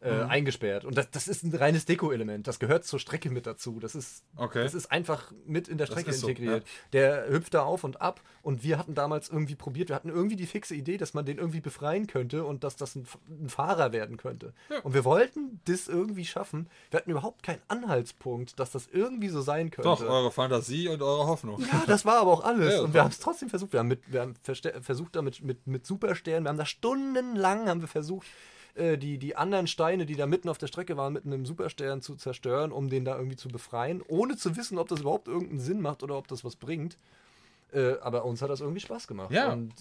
[0.00, 0.30] äh, Mhm.
[0.30, 0.84] eingesperrt.
[0.84, 2.46] Und das, das ist ein reines Deko-Element.
[2.46, 3.80] Das gehört zur Strecke mit dazu.
[3.80, 4.62] Das ist, Okay.
[4.62, 6.64] das ist einfach mit in der Strecke ist so, integriert.
[6.92, 10.36] Der hüpft da auf und ab und wir hatten damals irgendwie probiert, wir hatten irgendwie
[10.36, 13.92] die fixe Idee, dass man den irgendwie befreien könnte und dass das ein, ein Fahrer
[13.92, 14.54] werden könnte.
[14.70, 14.80] Ja.
[14.80, 16.68] Und wir wollten das irgendwie schaffen.
[16.90, 19.88] Wir hatten überhaupt keinen Anhaltspunkt, dass das irgendwie so sein könnte.
[19.88, 21.60] Doch, eure Fantasie und eure Hoffnung.
[21.60, 22.72] Ja, das war aber auch alles.
[22.78, 23.72] Ja, und wir haben es trotzdem versucht.
[23.72, 24.34] Wir haben, mit, wir haben
[24.82, 28.26] versucht damit mit, mit Supersternen, wir haben da stundenlang haben wir versucht,
[28.78, 32.00] äh, die, die anderen Steine, die da mitten auf der Strecke waren, mit einem Superstern
[32.00, 35.60] zu zerstören, um den da irgendwie zu befreien, ohne zu wissen, ob das überhaupt irgendeinen
[35.60, 36.96] Sinn macht oder ob das was bringt.
[37.70, 39.30] Äh, aber uns hat das irgendwie Spaß gemacht.
[39.30, 39.74] Ja, Und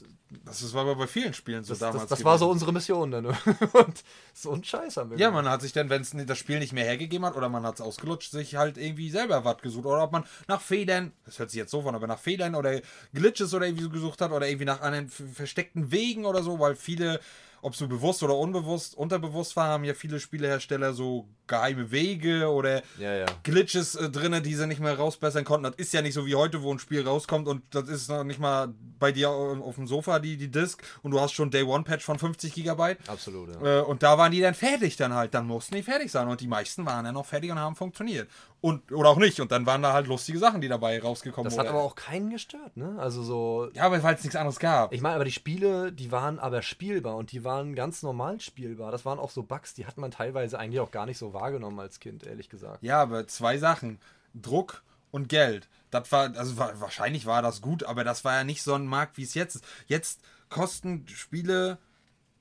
[0.43, 2.01] Das war aber bei vielen Spielen so das, damals.
[2.01, 3.25] das, das war so unsere Mission dann.
[3.73, 6.59] und so ein Scheiß haben wir Ja, man hat sich dann, wenn es das Spiel
[6.59, 9.85] nicht mehr hergegeben hat oder man hat es ausgelutscht, sich halt irgendwie selber was gesucht.
[9.85, 12.81] Oder ob man nach Federn, das hört sich jetzt so von, aber nach Federn oder
[13.13, 16.75] Glitches oder irgendwie so gesucht hat oder irgendwie nach anderen versteckten Wegen oder so, weil
[16.75, 17.21] viele,
[17.61, 22.49] ob es so bewusst oder unbewusst, unterbewusst war, haben ja viele Spielehersteller so geheime Wege
[22.49, 23.25] oder Ja, ja.
[23.43, 25.63] Glitches äh, drinne, die sie nicht mehr rausbessern konnten.
[25.63, 28.23] Das ist ja nicht so wie heute, wo ein Spiel rauskommt und das ist noch
[28.23, 31.51] nicht mal bei dir auf auf dem Sofa die, die Disk und du hast schon
[31.51, 32.97] Day One Patch von 50 Gigabyte.
[33.07, 33.49] Absolut.
[33.61, 33.79] Ja.
[33.79, 35.33] Äh, und da waren die dann fertig dann halt.
[35.33, 36.27] Dann mussten die fertig sein.
[36.27, 38.27] Und die meisten waren dann noch fertig und haben funktioniert.
[38.59, 39.39] Und, oder auch nicht.
[39.39, 42.29] Und dann waren da halt lustige Sachen, die dabei rausgekommen Das hat aber auch keinen
[42.31, 42.95] gestört, ne?
[42.97, 44.93] Also so, Ja, aber weil es nichts anderes gab.
[44.93, 48.91] Ich meine, aber die Spiele, die waren aber spielbar und die waren ganz normal spielbar.
[48.91, 51.79] Das waren auch so Bugs, die hat man teilweise eigentlich auch gar nicht so wahrgenommen
[51.79, 52.81] als Kind, ehrlich gesagt.
[52.81, 53.99] ja, aber zwei Sachen.
[54.33, 55.67] Druck und Geld.
[55.89, 58.85] Das war, also war, wahrscheinlich war das gut, aber das war ja nicht so ein
[58.85, 59.65] Markt, wie es jetzt ist.
[59.87, 61.77] Jetzt kosten Spiele,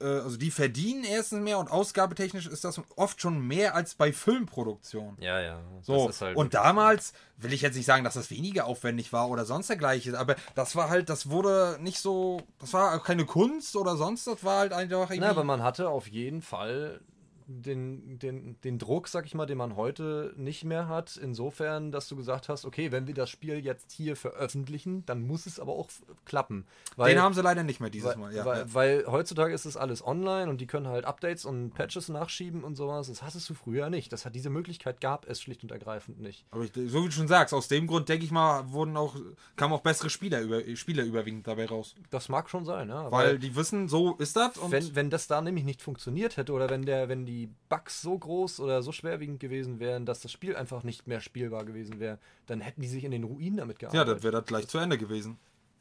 [0.00, 5.16] also die verdienen erstens mehr und ausgabetechnisch ist das oft schon mehr als bei Filmproduktion.
[5.20, 5.60] Ja, ja.
[5.82, 9.44] So, halt und damals will ich jetzt nicht sagen, dass das weniger aufwendig war oder
[9.44, 13.76] sonst dergleichen, aber das war halt, das wurde nicht so, das war auch keine Kunst
[13.76, 15.20] oder sonst, das war halt einfach irgendwie.
[15.20, 17.00] Na, aber man hatte auf jeden Fall
[17.48, 21.16] den, den, den Druck, sag ich mal, den man heute nicht mehr hat.
[21.16, 25.46] Insofern, dass du gesagt hast, okay, wenn wir das Spiel jetzt hier veröffentlichen, dann muss
[25.46, 25.88] es aber auch
[26.24, 26.66] klappen.
[26.96, 28.34] Weil, den haben sie leider nicht mehr dieses weil, Mal.
[28.34, 28.74] Ja, weil, ja.
[28.74, 32.74] weil heutzutage ist es alles online und die können halt Updates und Patches nachschieben und
[32.74, 33.06] sowas.
[33.06, 34.12] Das hattest du früher nicht.
[34.12, 36.44] Das hat diese Möglichkeit gab es schlicht und ergreifend nicht.
[36.50, 39.14] Aber ich, so wie du schon sagst, aus dem Grund denke ich mal, wurden auch,
[39.54, 41.94] kamen auch bessere Spieler, über, Spieler überwiegend dabei raus.
[42.10, 43.10] Das mag schon sein, ja.
[43.12, 44.58] Weil die wissen, so ist das.
[44.68, 47.35] Wenn, wenn das da nämlich nicht funktioniert hätte oder wenn der, wenn die
[47.68, 51.64] Bugs so groß oder so schwerwiegend gewesen wären, dass das Spiel einfach nicht mehr spielbar
[51.64, 54.16] gewesen wäre, dann hätten die sich in den Ruinen damit ja, gearbeitet.
[54.16, 55.38] das wäre das gleich zu Ende gewesen.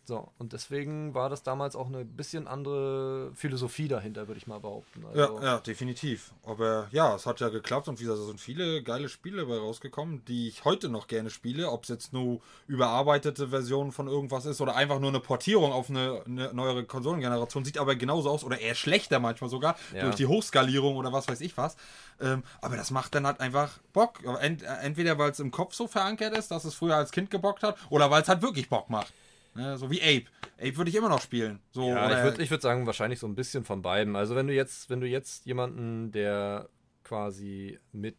[0.08, 4.60] So, und deswegen war das damals auch eine bisschen andere Philosophie dahinter, würde ich mal
[4.60, 5.04] behaupten.
[5.16, 6.32] Ja, Also, ja, definitiv.
[6.46, 9.58] Aber ja, es hat ja geklappt und wie gesagt, es sind viele geile Spiele dabei
[9.58, 11.72] rausgekommen, die ich heute noch gerne spiele.
[11.72, 15.90] Ob es jetzt nur überarbeitete Version von irgendwas ist oder einfach nur eine Portierung auf
[15.90, 20.04] eine, eine neuere Konsolengeneration, sieht aber genauso aus oder eher schlechter manchmal sogar Ja.
[20.04, 21.76] durch die Hochskalierung oder was weiß ich was.
[22.22, 24.20] Ähm, aber das macht dann halt einfach Bock.
[24.42, 27.64] Ent, entweder weil es im Kopf so verankert ist, dass es früher als Kind gebockt
[27.64, 29.12] hat, oder weil es halt wirklich Bock macht.
[29.56, 30.26] Ne, so wie Ape.
[30.60, 31.60] Ape würde ich immer noch spielen.
[31.72, 34.16] So, Ja, ich würde ich würd sagen, wahrscheinlich so ein bisschen von beiden.
[34.16, 36.70] Also wenn du jetzt, wenn du jetzt jemanden, der
[37.04, 38.18] quasi mit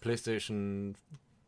[0.00, 0.96] PlayStation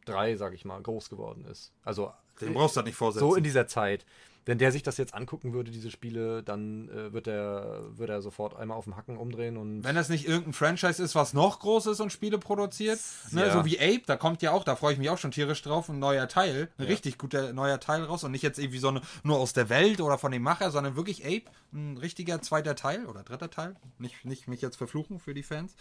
[0.07, 1.73] 3, sag ich mal, groß geworden ist.
[1.85, 3.29] Also den brauchst du halt nicht vorsetzen.
[3.29, 4.07] so in dieser Zeit.
[4.45, 8.21] Wenn der sich das jetzt angucken würde, diese Spiele, dann äh, wird er wird er
[8.23, 11.61] sofort einmal auf dem Hacken umdrehen und Wenn das nicht irgendein Franchise ist, was noch
[11.61, 12.99] groß ist und Spiele produziert,
[13.31, 13.53] ne, Ja.
[13.53, 15.89] so wie Ape, da kommt ja auch, da freue ich mich auch schon tierisch drauf,
[15.89, 16.89] ein neuer Teil, ein Ja.
[16.91, 20.01] richtig guter neuer Teil raus und nicht jetzt irgendwie so eine, nur aus der Welt
[20.01, 24.25] oder von dem Macher, sondern wirklich Ape, ein richtiger zweiter Teil oder dritter Teil, nicht,
[24.25, 25.77] nicht mich jetzt verfluchen für die Fans.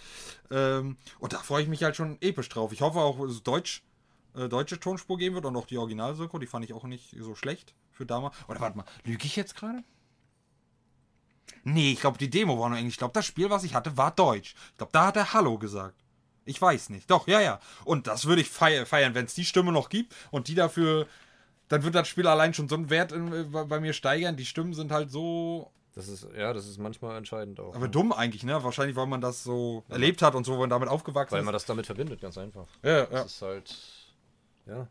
[0.52, 2.72] Ähm, und da freue ich mich halt schon episch drauf.
[2.74, 3.82] Ich hoffe auch, dass es Deutsch,
[4.36, 7.34] äh, deutsche Tonspur geben wird und auch die Originalsynchro, die fand ich auch nicht so
[7.36, 8.36] schlecht für damals.
[8.48, 9.84] Oder warte mal, lüge ich jetzt gerade?
[11.64, 12.96] Nee, ich glaube, die Demo war nur Englisch.
[12.96, 14.56] Ich glaube, das Spiel, was ich hatte, war Deutsch.
[14.72, 15.96] Ich glaube, da hat er Hallo gesagt.
[16.46, 17.10] Ich weiß nicht.
[17.10, 17.60] Doch, ja, ja.
[17.86, 21.08] Und das würde ich feiern, wenn es die Stimme noch gibt und die dafür,
[21.68, 24.36] dann wird das Spiel allein schon so einen Wert in, bei, mir steigern.
[24.36, 27.76] Die Stimmen sind halt so, das ist ja, das ist manchmal entscheidend auch.
[27.76, 28.64] aber dumm eigentlich, ne?
[28.64, 31.46] Wahrscheinlich, weil man das so erlebt hat und so, weil man damit aufgewachsen weil ist.
[31.46, 32.66] man das damit verbindet, ganz einfach.
[32.82, 33.06] ja, ja.
[33.06, 33.76] Das ist halt
[34.66, 34.88] ja.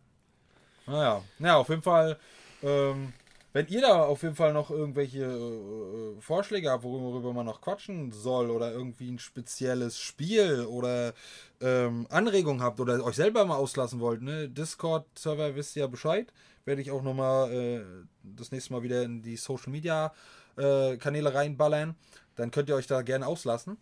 [0.86, 2.18] Naja, ja, auf jeden Fall.
[2.62, 3.12] Ähm,
[3.52, 8.12] wenn ihr da auf jeden Fall noch irgendwelche äh, Vorschläge habt, worüber man noch quatschen
[8.12, 11.14] soll oder irgendwie ein spezielles Spiel oder
[11.60, 14.48] ähm, Anregungen habt oder euch selber mal auslassen wollt, ne?
[14.48, 16.32] Discord-Server wisst ihr ja Bescheid.
[16.64, 17.80] Werde ich auch nochmal äh,
[18.22, 20.12] das nächste Mal wieder in die Social Media
[20.56, 21.96] äh, Kanäle reinballern.
[22.36, 23.78] Dann könnt ihr euch da gerne auslassen.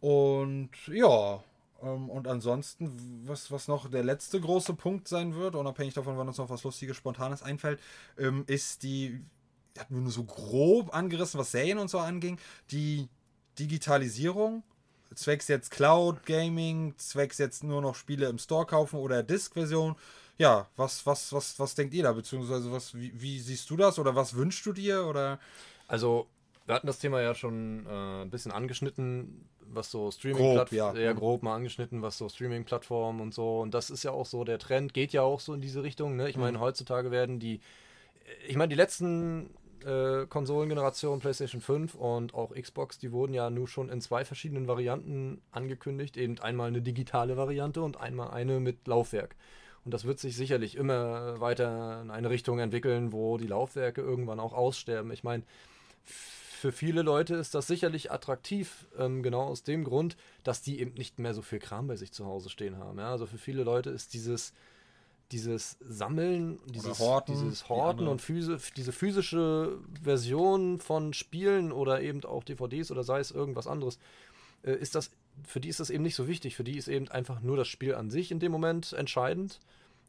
[0.00, 1.42] Und ja,
[1.80, 6.38] und ansonsten, was, was noch der letzte große Punkt sein wird, unabhängig davon, wann uns
[6.38, 7.80] noch was Lustiges, Spontanes einfällt,
[8.18, 9.20] ähm, ist die,
[9.78, 12.38] hatten wir nur so grob angerissen, was Serien und so anging,
[12.70, 13.08] die
[13.58, 14.62] Digitalisierung,
[15.14, 19.96] zwecks jetzt Cloud Gaming, zwecks jetzt nur noch Spiele im Store kaufen oder Disk-Version.
[20.38, 22.12] Ja, was, was, was, was denkt ihr da?
[22.12, 25.06] Beziehungsweise was, wie, wie siehst du das oder was wünschst du dir?
[25.06, 25.38] Oder?
[25.88, 26.28] Also,
[26.66, 30.94] wir hatten das Thema ja schon äh, ein bisschen angeschnitten was so Streaming grob, ja.
[30.94, 31.12] ja.
[31.12, 33.60] grob mal angeschnitten, was so Streaming-Plattformen und so.
[33.60, 36.16] Und das ist ja auch so, der Trend geht ja auch so in diese Richtung.
[36.16, 36.28] Ne?
[36.28, 36.62] Ich meine, mhm.
[36.62, 37.60] heutzutage werden die,
[38.46, 39.50] ich meine, die letzten
[39.84, 44.68] äh, Konsolengenerationen, PlayStation 5 und auch Xbox, die wurden ja nur schon in zwei verschiedenen
[44.68, 46.16] Varianten angekündigt.
[46.16, 49.36] Eben einmal eine digitale Variante und einmal eine mit Laufwerk.
[49.84, 54.38] Und das wird sich sicherlich immer weiter in eine Richtung entwickeln, wo die Laufwerke irgendwann
[54.38, 55.10] auch aussterben.
[55.10, 55.42] Ich meine,
[56.60, 60.92] für viele Leute ist das sicherlich attraktiv, ähm, genau aus dem Grund, dass die eben
[60.92, 62.98] nicht mehr so viel Kram bei sich zu Hause stehen haben.
[62.98, 63.10] Ja?
[63.10, 64.52] Also für viele Leute ist dieses,
[65.32, 72.22] dieses Sammeln, dieses Horten, dieses Horten und physi diese physische Version von Spielen oder eben
[72.24, 73.98] auch DVDs oder sei es irgendwas anderes,
[74.62, 75.12] äh, ist das,
[75.44, 76.56] für die ist das eben nicht so wichtig.
[76.56, 79.60] Für die ist eben einfach nur das Spiel an sich in dem Moment entscheidend.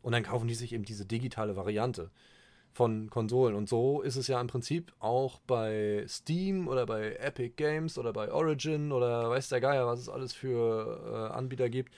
[0.02, 2.12] Und dann kaufen die sich eben diese digitale Variante
[2.74, 3.56] von Konsolen.
[3.56, 8.14] Und so ist es ja im Prinzip auch bei Steam oder bei Epic Games oder
[8.14, 11.94] bei Origin oder weiß der Geier, was es alles für äh, Anbieter gibt.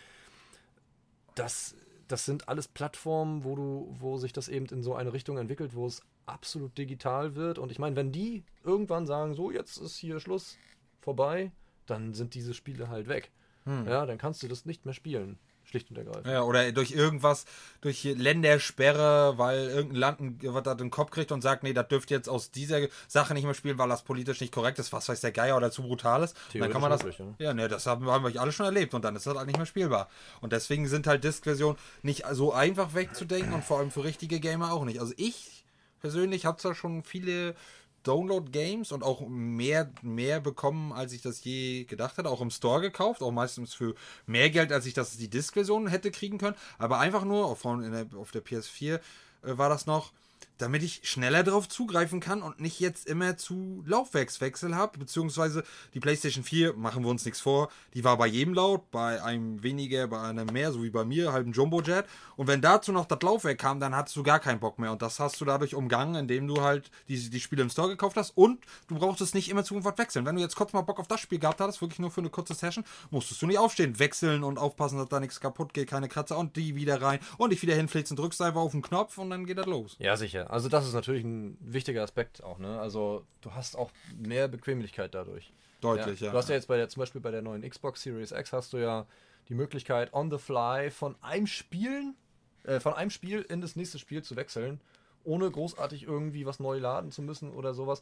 [1.36, 1.76] Das,
[2.08, 5.76] das sind alles Plattformen, wo du, wo sich das eben in so eine Richtung entwickelt,
[5.76, 7.60] wo es absolut digital wird.
[7.60, 10.58] Und ich meine, wenn die irgendwann sagen, so jetzt ist hier Schluss
[11.02, 11.52] vorbei,
[11.86, 13.32] dann sind diese Spiele halt weg.
[13.66, 13.88] Hm.
[13.88, 15.38] Ja, dann kannst du das nicht mehr spielen.
[15.74, 16.28] Schlicht und ergreifend.
[16.28, 17.46] Ja, oder durch irgendwas,
[17.82, 22.12] durch Ländersperre, weil irgendein Land was da den Kopf kriegt und sagt, nee, das dürft
[22.12, 25.22] jetzt aus dieser Sache nicht mehr spielen, weil das politisch nicht korrekt ist, was weiß
[25.22, 26.38] der Geier oder zu brutal ist.
[26.54, 27.02] Dann kann man das.
[27.04, 29.36] Möglich, ja, ja ne, das haben, haben wir alle schon erlebt und dann ist das
[29.36, 30.10] halt nicht mehr spielbar.
[30.42, 34.74] Und deswegen sind halt Disk-Versionen nicht so einfach wegzudenken und vor allem für richtige Gamer
[34.74, 35.00] auch nicht.
[35.00, 35.66] Also ich
[36.02, 37.56] persönlich habe zwar schon viele
[38.04, 42.30] Download-Games und auch mehr, mehr bekommen, als ich das je gedacht hätte.
[42.30, 43.96] Auch im Store gekauft, auch meistens für
[44.26, 46.56] mehr Geld, als ich das die Disc-Version hätte kriegen können.
[46.78, 49.00] Aber einfach nur, auf, der, auf der PS4 äh,
[49.44, 50.12] war das noch,
[50.58, 56.00] damit ich schneller darauf zugreifen kann und nicht jetzt immer zu Laufwerkswechsel habe, beziehungsweise die
[56.00, 60.08] PlayStation 4, machen wir uns nichts vor, die war bei jedem laut, bei einem weniger,
[60.08, 62.06] bei einem mehr, so wie bei mir, ein Jumbo-Jet.
[62.36, 64.92] Und wenn dazu noch das Laufwerk kam, dann hattest du gar keinen Bock mehr.
[64.92, 68.18] Und das hast du dadurch umgangen, indem du halt die, die Spiele im Store gekauft
[68.18, 70.26] hast und du brauchtest nicht immer zu irgendwas wechseln.
[70.26, 72.30] Wenn du jetzt kurz mal Bock auf das Spiel gehabt hattest, wirklich nur für eine
[72.30, 76.08] kurze Session, musstest du nicht aufstehen, wechseln und aufpassen, dass da nichts kaputt geht, keine
[76.08, 79.30] Kratzer und die wieder rein und dich wieder hinflitzen, drückst einfach auf den Knopf und
[79.30, 79.96] dann geht das los.
[80.00, 80.43] Ja, sicher.
[80.50, 82.80] Also das ist natürlich ein wichtiger Aspekt auch, ne?
[82.80, 85.54] Also du hast auch mehr Bequemlichkeit dadurch.
[85.82, 86.28] Deutlich, ja.
[86.28, 86.32] ja.
[86.32, 88.74] Du hast ja jetzt bei der, zum Beispiel bei der neuen Xbox Series X hast
[88.74, 89.06] du ja
[89.50, 92.16] die Möglichkeit, on the fly von einem Spielen,
[92.64, 94.80] äh, von einem Spiel in das nächste Spiel zu wechseln,
[95.24, 98.02] ohne großartig irgendwie was neu laden zu müssen oder sowas.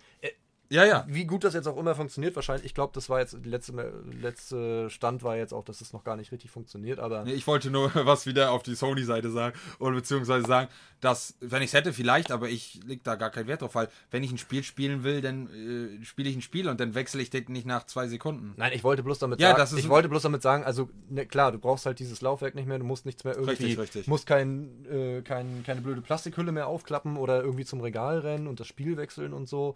[0.72, 1.06] Ja, ja.
[1.06, 2.66] Wie gut das jetzt auch immer funktioniert, wahrscheinlich.
[2.66, 6.16] Ich glaube, das war jetzt, letzte, letzte Stand war jetzt auch, dass es noch gar
[6.16, 7.26] nicht richtig funktioniert, aber.
[7.26, 9.54] Nee, ich wollte nur was wieder auf die Sony-Seite sagen.
[9.80, 10.70] Oder beziehungsweise sagen,
[11.02, 13.90] dass, wenn ich es hätte, vielleicht, aber ich leg da gar keinen Wert drauf, weil,
[14.12, 15.50] wenn ich ein Spiel spielen will, dann
[16.02, 18.54] äh, spiele ich ein Spiel und dann wechsle ich den nicht nach zwei Sekunden.
[18.56, 20.90] Nein, ich wollte bloß damit ja, sagen, das ist ich wollte bloß damit sagen, also,
[21.10, 23.52] ne, klar, du brauchst halt dieses Laufwerk nicht mehr, du musst nichts mehr irgendwie.
[23.52, 24.08] Richtig, richtig.
[24.08, 28.62] musst kein, äh, kein, keine blöde Plastikhülle mehr aufklappen oder irgendwie zum Regal rennen und
[28.62, 29.76] das Spiel wechseln und so.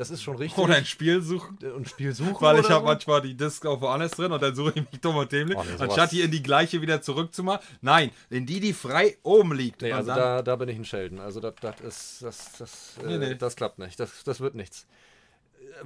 [0.00, 0.56] Das ist schon richtig.
[0.56, 1.58] Oder ein Spiel suchen.
[1.62, 2.40] Ein Spiel suchen.
[2.40, 5.16] Weil ich habe manchmal die Disc auch woanders drin und dann suche ich mich dumm
[5.16, 5.58] und dämlich.
[5.58, 7.60] Oh, nee, anstatt die in die gleiche wieder zurückzumachen.
[7.82, 9.82] Nein, in die, die frei oben liegt.
[9.82, 11.20] Nee, also da, da bin ich ein Sheldon.
[11.20, 13.32] Also das, das ist, das, das, nee, nee.
[13.32, 14.00] Äh, das klappt nicht.
[14.00, 14.86] Das, das wird nichts.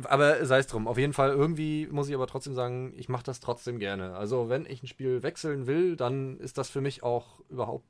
[0.04, 0.86] Aber sei es drum.
[0.86, 4.14] Auf jeden Fall, irgendwie muss ich aber trotzdem sagen, ich mache das trotzdem gerne.
[4.14, 7.82] Also wenn ich ein Spiel wechseln will, dann ist das für mich auch überhaupt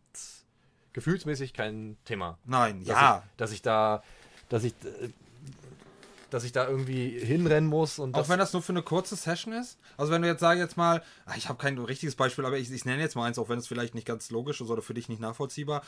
[0.95, 2.39] gefühlsmäßig kein Thema.
[2.47, 3.23] Nein, dass ja.
[3.27, 4.03] Ich, dass ich da,
[4.49, 5.11] dass ich äh,
[6.35, 8.01] dass ich da irgendwie hinrennen muss.
[8.01, 9.79] Und Auch wenn das nur für eine kurze Session ist?
[9.97, 12.73] Also wenn du jetzt sag jetzt mal, ah, ich habe kein richtiges Beispiel, aber ich,
[12.73, 14.95] ich nenne jetzt mal eins, auch wenn es vielleicht nicht ganz logisch ist oder für
[14.95, 15.83] dich nicht nachvollziehbar.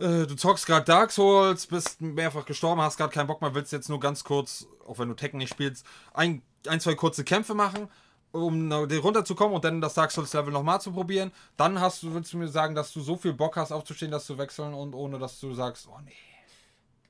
[0.00, 3.70] Äh, du zockst gerade Dark Souls, bist mehrfach gestorben, hast gerade keinen Bock mehr, willst
[3.72, 7.54] jetzt nur ganz kurz, auch wenn du Tekken nicht spielst, ein, ein zwei kurze Kämpfe
[7.54, 7.88] machen
[8.32, 11.32] um runterzukommen und dann das Dark Souls Level nochmal zu probieren.
[11.56, 14.24] Dann hast du, willst du mir sagen, dass du so viel Bock hast aufzustehen, das
[14.24, 16.29] zu wechseln und ohne dass du sagst, oh nee.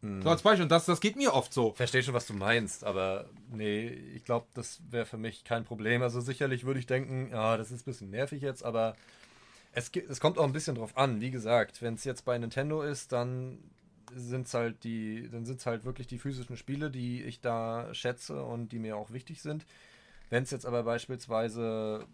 [0.03, 0.63] So als Beispiel.
[0.63, 1.73] Und das, das geht mir oft so.
[1.73, 6.03] Verstehe schon, was du meinst, aber nee, ich glaube, das wäre für mich kein Problem.
[6.03, 8.97] Also sicherlich würde ich denken, ja, das ist ein bisschen nervig jetzt, aber
[9.73, 11.21] es, es kommt auch ein bisschen drauf an.
[11.21, 13.59] Wie gesagt, wenn es jetzt bei Nintendo ist, dann
[14.15, 17.93] sind es halt die, dann sind es halt wirklich die physischen Spiele, die ich da
[17.93, 19.67] schätze und die mir auch wichtig sind.
[20.31, 22.07] Wenn es jetzt aber beispielsweise,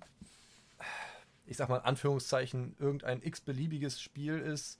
[1.47, 4.79] ich sag mal in Anführungszeichen, irgendein x-beliebiges Spiel ist,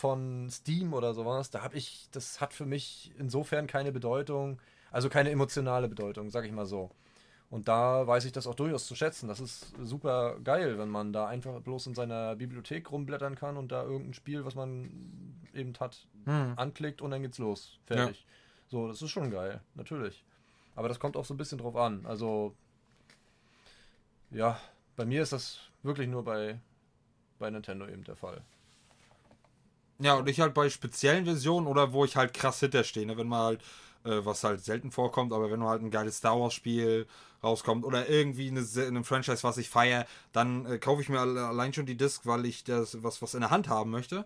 [0.00, 4.58] von Steam oder sowas, da habe ich, das hat für mich insofern keine Bedeutung,
[4.90, 6.90] also keine emotionale Bedeutung, sag ich mal so.
[7.50, 9.28] Und da weiß ich das auch durchaus zu schätzen.
[9.28, 13.72] Das ist super geil, wenn man da einfach bloß in seiner Bibliothek rumblättern kann und
[13.72, 16.54] da irgendein Spiel, was man eben hat, hm.
[16.56, 17.78] anklickt und dann geht's los.
[17.84, 18.20] Fertig.
[18.20, 18.26] Ja.
[18.70, 20.24] So, das ist schon geil, natürlich.
[20.76, 22.06] Aber das kommt auch so ein bisschen drauf an.
[22.06, 22.54] Also,
[24.30, 24.58] ja,
[24.96, 26.58] bei mir ist das wirklich nur bei,
[27.38, 28.42] bei Nintendo eben der Fall.
[30.02, 33.16] Ja, und ich halt bei speziellen Versionen oder wo ich halt krass hinterstehe, ne?
[33.18, 33.60] wenn man halt,
[34.04, 37.06] äh, was halt selten vorkommt, aber wenn man halt ein geiles Star Wars Spiel
[37.44, 41.72] rauskommt oder irgendwie eine, eine Franchise, was ich feiere, dann äh, kaufe ich mir allein
[41.74, 44.24] schon die Disc, weil ich das was, was in der Hand haben möchte.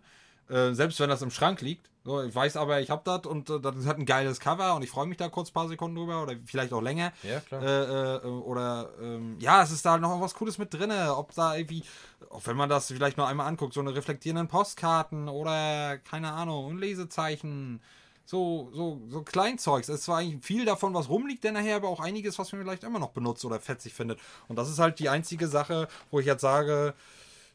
[0.48, 1.88] Äh, selbst wenn das im Schrank liegt.
[2.04, 4.82] So, ich weiß aber, ich habe das und äh, das hat ein geiles Cover und
[4.82, 7.12] ich freue mich da kurz ein paar Sekunden drüber oder vielleicht auch länger.
[7.22, 7.62] Ja, klar.
[7.62, 10.92] Äh, äh oder ähm, ja, es ist da noch was Cooles mit drin.
[10.92, 11.82] Ob da irgendwie,
[12.28, 16.72] auch wenn man das vielleicht noch einmal anguckt, so eine reflektierenden Postkarten oder keine Ahnung,
[16.72, 17.80] ein Lesezeichen.
[18.26, 19.88] So, so, so Kleinzeugs.
[19.88, 22.62] Es ist zwar eigentlich viel davon, was rumliegt, denn nachher aber auch einiges, was man
[22.62, 24.18] vielleicht immer noch benutzt oder fetzig findet.
[24.48, 26.94] Und das ist halt die einzige Sache, wo ich jetzt sage,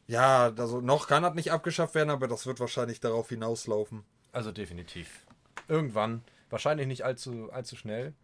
[0.10, 4.04] ja, also noch kann das nicht abgeschafft werden, aber das wird wahrscheinlich darauf hinauslaufen.
[4.32, 5.28] Also definitiv.
[5.68, 6.24] Irgendwann.
[6.50, 8.16] Wahrscheinlich nicht allzu, allzu schnell.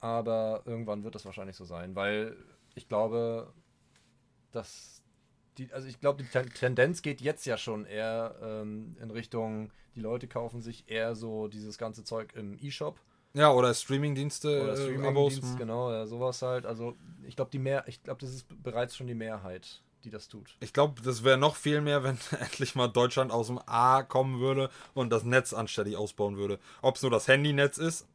[0.00, 2.36] Aber irgendwann wird das wahrscheinlich so sein, weil
[2.74, 3.52] ich glaube,
[4.50, 5.02] dass
[5.58, 10.00] die, also ich glaube, die Tendenz geht jetzt ja schon eher ähm, in Richtung, die
[10.00, 12.98] Leute kaufen sich eher so dieses ganze Zeug im E-Shop.
[13.34, 16.64] Ja, oder Streamingdienste, oder äh, genau, ja, sowas halt.
[16.64, 20.28] Also ich glaube, die mehr, ich glaube, das ist bereits schon die Mehrheit die das
[20.28, 20.56] tut.
[20.60, 24.40] Ich glaube, das wäre noch viel mehr, wenn endlich mal Deutschland aus dem A kommen
[24.40, 26.58] würde und das Netz anständig ausbauen würde.
[26.82, 28.06] Ob es nur das Handynetz ist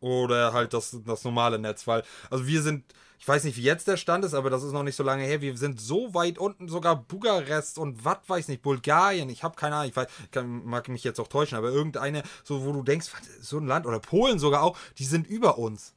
[0.00, 2.84] oder halt das, das normale Netz, weil, also wir sind,
[3.18, 5.22] ich weiß nicht, wie jetzt der Stand ist, aber das ist noch nicht so lange
[5.22, 5.40] her.
[5.40, 9.28] Wir sind so weit unten, sogar Bukarest und was weiß nicht, Bulgarien.
[9.28, 12.64] Ich habe keine Ahnung, ich weiß, kann, mag mich jetzt auch täuschen, aber irgendeine, so
[12.64, 13.08] wo du denkst,
[13.40, 15.94] so ein Land oder Polen sogar auch, die sind über uns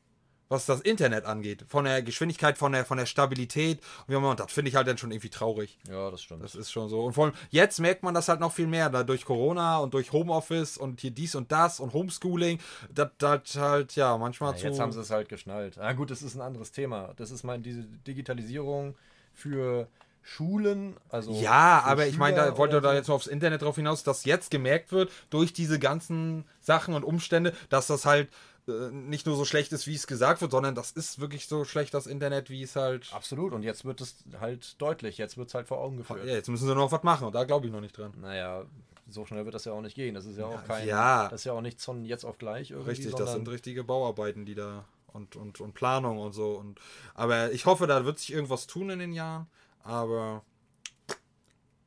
[0.56, 1.66] was das Internet angeht.
[1.68, 3.82] Von der Geschwindigkeit, von der, von der Stabilität.
[4.08, 5.78] Und das finde ich halt dann schon irgendwie traurig.
[5.90, 6.44] Ja, das stimmt.
[6.44, 7.04] Das ist schon so.
[7.04, 8.90] Und vor allem jetzt merkt man das halt noch viel mehr.
[8.90, 12.60] Da durch Corona und durch Homeoffice und hier dies und das und Homeschooling.
[12.94, 14.68] Das, das halt, ja, manchmal ja, zu.
[14.68, 15.76] Jetzt haben sie es halt geschnallt.
[15.78, 17.14] Na gut, das ist ein anderes Thema.
[17.18, 18.96] Das ist mal diese Digitalisierung
[19.34, 19.88] für
[20.28, 21.34] Schulen, also.
[21.34, 24.50] Ja, aber ich meine, da wollte da jetzt noch aufs Internet drauf hinaus, dass jetzt
[24.50, 28.30] gemerkt wird, durch diese ganzen Sachen und Umstände, dass das halt
[28.68, 31.66] äh, nicht nur so schlecht ist, wie es gesagt wird, sondern das ist wirklich so
[31.66, 33.12] schlecht, das Internet, wie es halt.
[33.14, 36.26] Absolut, und jetzt wird es halt deutlich, jetzt wird es halt vor Augen geführt.
[36.26, 38.14] Ja, jetzt müssen sie noch was machen und da glaube ich noch nicht dran.
[38.20, 38.66] Naja,
[39.08, 40.16] so schnell wird das ja auch nicht gehen.
[40.16, 40.88] Das ist ja auch kein.
[40.88, 41.30] Ja.
[41.30, 42.90] Das ist ja auch nichts von jetzt auf gleich irgendwie.
[42.92, 46.56] Richtig, das sind richtige Bauarbeiten, die da und, und, und Planung und so.
[46.56, 46.80] Und,
[47.14, 49.48] aber ich hoffe, da wird sich irgendwas tun in den Jahren.
[49.84, 50.44] Aber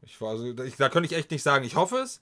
[0.03, 1.64] ich war, also, ich, da könnte ich echt nicht sagen.
[1.64, 2.20] Ich hoffe es.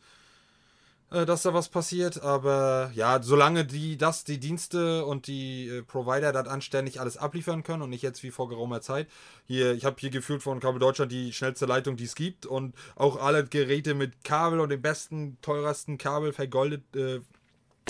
[1.08, 5.82] Äh, dass da was passiert, aber ja, solange die das, die Dienste und die äh,
[5.82, 9.06] Provider das anständig alles abliefern können und nicht jetzt wie vor geraumer Zeit.
[9.46, 12.74] Hier, ich habe hier gefühlt von Kabel Deutschland die schnellste Leitung, die es gibt und
[12.96, 17.20] auch alle Geräte mit Kabel und dem besten, teuersten Kabel vergoldet, äh,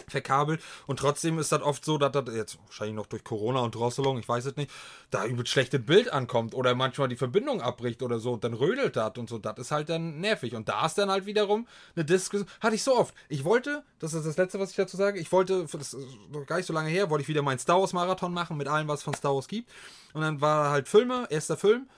[0.08, 0.62] verkabelt.
[0.86, 4.18] Und trotzdem ist das oft so, dass das jetzt wahrscheinlich noch durch Corona und Drosselung,
[4.18, 4.70] ich weiß es nicht,
[5.10, 8.96] da übel schlechtes Bild ankommt oder manchmal die Verbindung abbricht oder so und dann rödelt
[8.96, 10.54] das und so, das ist halt dann nervig.
[10.54, 14.14] Und da ist dann halt wiederum eine Diskussion, hatte ich so oft, ich wollte, das
[14.14, 16.72] ist das letzte, was ich dazu sage, ich wollte, das ist noch gar nicht so
[16.72, 19.14] lange her, wollte ich wieder meinen Star Wars Marathon machen mit allem, was es von
[19.14, 19.70] Star Wars gibt.
[20.12, 21.88] Und dann war halt Filme, erster Film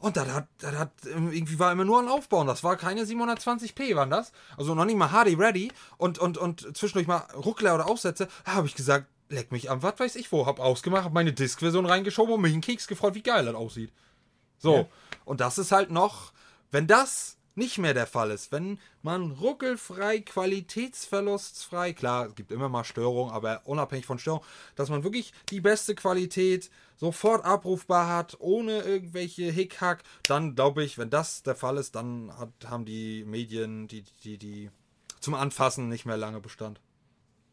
[0.00, 2.46] und das hat, das hat, ähm, irgendwie war immer nur ein Aufbauen.
[2.46, 4.32] Das war keine 720p, waren das.
[4.56, 5.70] Also noch nicht mal HD ready.
[5.98, 8.28] Und, und, und zwischendurch mal Ruckler oder Aufsätze.
[8.44, 10.46] Da habe ich gesagt, leck mich am, was weiß ich wo.
[10.46, 13.92] Hab ausgemacht, hab meine Disk-Version reingeschoben und mich einen Keks gefreut, wie geil das aussieht.
[14.58, 14.76] So.
[14.76, 14.86] Ja.
[15.26, 16.32] Und das ist halt noch,
[16.70, 18.52] wenn das nicht mehr der Fall ist.
[18.52, 24.46] Wenn man ruckelfrei, qualitätsverlustfrei, klar, es gibt immer mal Störungen, aber unabhängig von Störungen,
[24.76, 26.70] dass man wirklich die beste Qualität
[27.00, 32.30] sofort abrufbar hat, ohne irgendwelche Hickhack, dann glaube ich, wenn das der Fall ist, dann
[32.38, 34.70] hat, haben die Medien, die, die, die
[35.18, 36.78] zum Anfassen nicht mehr lange Bestand.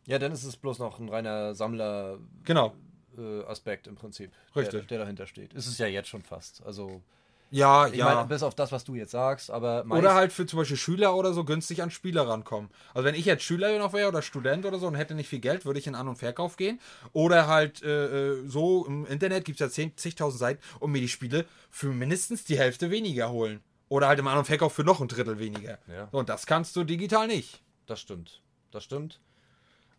[0.05, 2.19] Ja, dann ist es bloß noch ein reiner Sammler.
[2.43, 2.75] Genau.
[3.17, 4.81] Äh, Aspekt im Prinzip, Richtig.
[4.81, 5.53] Der, der dahinter steht.
[5.53, 6.61] Ist es ja jetzt schon fast.
[6.65, 7.01] Also
[7.49, 8.05] Ja, Ich ja.
[8.05, 11.15] meine, bis auf das, was du jetzt sagst, aber Oder halt für zum Beispiel Schüler
[11.15, 12.69] oder so günstig an Spieler rankommen.
[12.93, 15.39] Also wenn ich jetzt Schüler noch wäre oder Student oder so und hätte nicht viel
[15.39, 16.79] Geld, würde ich in An- und Verkauf gehen.
[17.13, 20.99] Oder halt äh, äh, so im Internet gibt es ja 10 zigtausend Seiten und mir
[21.01, 23.61] die Spiele für mindestens die Hälfte weniger holen.
[23.89, 25.77] Oder halt im An- und Verkauf für noch ein Drittel weniger.
[25.87, 26.09] Ja.
[26.11, 27.61] So, Und das kannst du digital nicht.
[27.85, 28.41] das stimmt.
[28.71, 29.21] Das stimmt.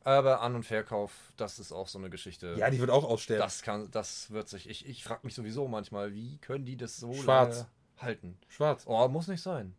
[0.08, 2.54] Aber An- und Verkauf, das ist auch so eine Geschichte.
[2.56, 3.42] Ja, die wird auch aussterben.
[3.44, 4.66] das kann, das wird sich.
[4.66, 7.56] Ich, ich frage mich sowieso manchmal, wie können die das so Schwarz.
[7.58, 8.38] lange halten?
[8.48, 8.84] Schwarz.
[8.86, 9.74] Oh, muss nicht sein.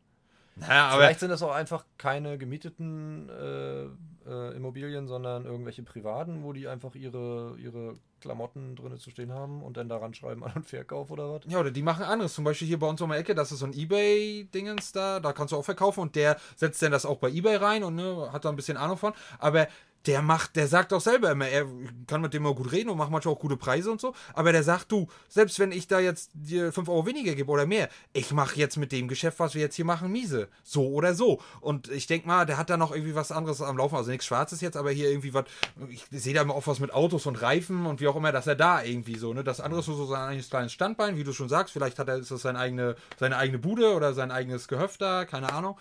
[0.56, 3.86] Naja, aber Vielleicht sind das auch einfach keine gemieteten äh,
[4.30, 9.64] äh, Immobilien, sondern irgendwelche privaten, wo die einfach ihre, ihre Klamotten drin zu stehen haben
[9.64, 11.42] und dann daran schreiben An- und Verkauf oder was.
[11.48, 12.34] Ja, oder die machen anderes.
[12.36, 15.34] Zum Beispiel hier bei uns um die Ecke, das ist so ein Ebay-Dingens da, da
[15.34, 18.30] kannst du auch verkaufen und der setzt dann das auch bei Ebay rein und ne,
[18.32, 19.14] hat da ein bisschen Ahnung von.
[19.40, 19.68] Aber
[20.06, 21.66] der macht, der sagt auch selber immer, er
[22.08, 24.14] kann mit dem auch gut reden und macht manchmal auch gute Preise und so.
[24.34, 27.66] Aber der sagt, du, selbst wenn ich da jetzt dir 5 Euro weniger gebe oder
[27.66, 30.48] mehr, ich mache jetzt mit dem Geschäft, was wir jetzt hier machen, miese.
[30.64, 31.42] So oder so.
[31.60, 33.96] Und ich denke mal, der hat da noch irgendwie was anderes am Laufen.
[33.96, 35.46] Also nichts Schwarzes jetzt, aber hier irgendwie was,
[35.90, 38.48] ich sehe da immer auch was mit Autos und Reifen und wie auch immer, dass
[38.48, 39.44] er da irgendwie so, ne?
[39.44, 41.74] Das andere ist so sein eigenes kleines Standbein, wie du schon sagst.
[41.74, 45.26] Vielleicht hat er, ist das seine eigene, seine eigene Bude oder sein eigenes Gehöft da,
[45.26, 45.78] keine Ahnung.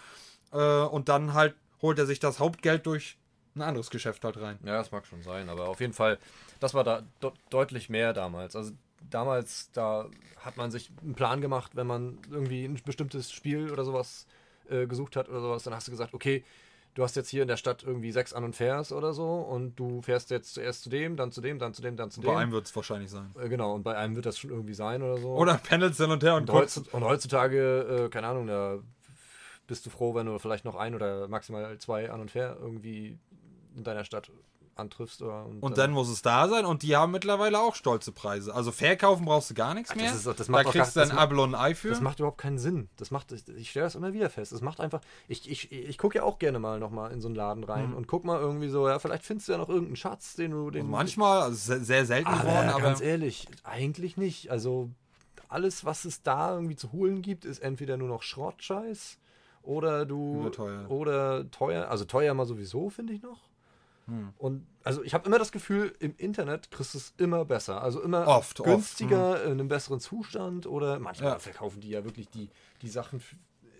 [0.52, 3.16] Äh, und dann halt holt er sich das Hauptgeld durch
[3.58, 4.58] ein anderes Geschäft halt rein.
[4.64, 6.18] Ja, das mag schon sein, aber auf jeden Fall,
[6.60, 8.56] das war da de deutlich mehr damals.
[8.56, 8.72] Also
[9.10, 10.06] damals, da
[10.38, 14.26] hat man sich einen Plan gemacht, wenn man irgendwie ein bestimmtes Spiel oder sowas
[14.70, 16.44] äh, gesucht hat oder sowas, dann hast du gesagt, okay,
[16.94, 19.76] du hast jetzt hier in der Stadt irgendwie sechs An- und Fährs oder so und
[19.76, 22.26] du fährst jetzt zuerst zu dem, dann zu dem, dann zu dem, dann zu dem.
[22.26, 23.34] Bei einem wird es wahrscheinlich sein.
[23.40, 25.28] Äh, genau, und bei einem wird das schon irgendwie sein oder so.
[25.34, 26.76] Oder pendelt hin und her und und, kurz.
[26.76, 28.78] heutz, und heutzutage, äh, keine Ahnung, da
[29.66, 33.18] bist du froh, wenn du vielleicht noch ein oder maximal zwei An- und Fair irgendwie
[33.78, 34.30] in deiner Stadt
[34.74, 35.22] antriffst.
[35.22, 38.54] Oder, Und dann muss es da sein und die haben mittlerweile auch stolze Preise.
[38.54, 40.04] Also verkaufen brauchst du gar nichts mehr.
[40.06, 41.88] das ist- das da kriegst du ein das macht- Abo und ein Ei für.
[41.88, 42.88] Das macht überhaupt keinen Sinn.
[42.96, 44.52] Das macht, ich, ich stelle das immer wieder fest.
[44.52, 47.34] Es macht einfach, ich, ich, ich gucke ja auch gerne mal nochmal in so einen
[47.34, 50.34] Laden rein und guck mal irgendwie so, ja, vielleicht findest du ja noch irgendeinen Schatz,
[50.36, 54.16] den du, den Und manchmal, also sehr, sehr selten aber, geworden, aber ganz ehrlich, eigentlich
[54.16, 54.52] nicht.
[54.52, 54.90] Also
[55.48, 59.18] alles, was es da irgendwie zu holen gibt, ist entweder nur noch Schrottscheiß
[59.62, 60.88] oder du Überteuert.
[60.88, 61.88] oder teuer.
[61.88, 63.47] Also teuer mal sowieso, finde ich noch.
[64.38, 67.82] Und also ich habe immer das Gefühl, im Internet kriegst du es immer besser.
[67.82, 71.38] Also immer Oft, oft, günstiger, in einem besseren Zustand oder manchmal Ja.
[71.38, 72.48] verkaufen die ja wirklich die,
[72.80, 73.20] die Sachen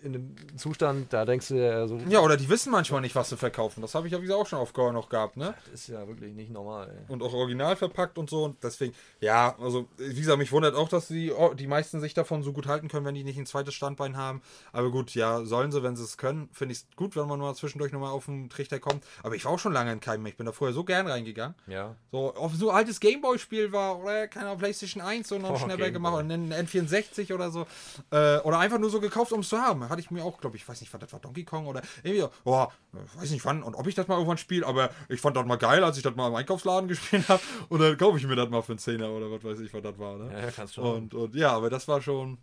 [0.03, 3.29] in einem Zustand, da denkst du ja so, ja, oder die wissen manchmal nicht, was
[3.29, 3.81] sie verkaufen.
[3.81, 5.53] Das habe ich ja wie gesagt auch schon auf Gore noch gehabt, ne?
[5.71, 6.89] das ist ja wirklich nicht normal.
[6.89, 7.11] Ey.
[7.11, 8.43] Und auch original verpackt und so.
[8.45, 12.13] Und deswegen, ja, also wie gesagt, mich wundert auch, dass die, oh, die meisten sich
[12.13, 14.41] davon so gut halten können, wenn die nicht ein zweites Standbein haben.
[14.71, 16.49] Aber gut, ja, sollen sie, wenn sie es können.
[16.53, 19.03] Finde ich es gut, wenn man mal zwischendurch nochmal auf den Trichter kommt.
[19.23, 20.25] Aber ich war auch schon lange in keinem.
[20.25, 21.55] Ich bin da vorher so gern reingegangen.
[21.67, 21.95] Ja.
[22.11, 25.91] So, auf so altes Gameboy-Spiel war, oder keine Ahnung, PlayStation 1 so noch Oh, schneller
[25.91, 27.65] gemacht und einen N64 oder so.
[28.11, 29.88] Äh, oder einfach nur so gekauft, um es zu haben.
[29.89, 32.27] Hatte ich mir auch, glaube ich, weiß nicht, was das war, Donkey Kong oder irgendwie,
[32.45, 32.67] oh,
[33.15, 35.57] weiß nicht wann und ob ich das mal irgendwann spiele, aber ich fand das mal
[35.57, 37.41] geil, als ich das mal im Einkaufsladen gespielt habe.
[37.69, 39.81] Und dann kaufe ich mir das mal für einen Zehner oder was weiß ich, was
[39.81, 40.17] das war.
[40.17, 40.31] Ne?
[40.31, 40.85] Ja, kannst schon.
[40.85, 42.37] Und, und ja, aber das war schon.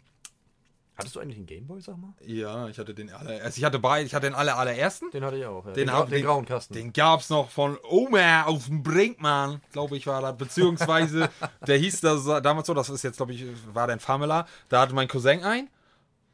[0.99, 2.15] Hattest du eigentlich einen Gameboy, sag mal?
[2.25, 5.11] Ja, ich hatte den aller, also ich hatte beide, ich hatte den aller, allerersten.
[5.11, 5.67] Den hatte ich auch.
[5.67, 5.73] Ja.
[5.73, 6.73] Den, den, hab- den, grauen Kasten.
[6.73, 10.39] Den gab's noch von Oma auf dem Brinkmann, glaube ich, war das.
[10.39, 11.29] Beziehungsweise,
[11.67, 13.45] der hieß das damals so, das ist jetzt, glaube ich,
[13.75, 14.47] war der Famela.
[14.71, 15.69] Da hatte mein Cousin ein.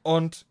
[0.04, 0.46] Und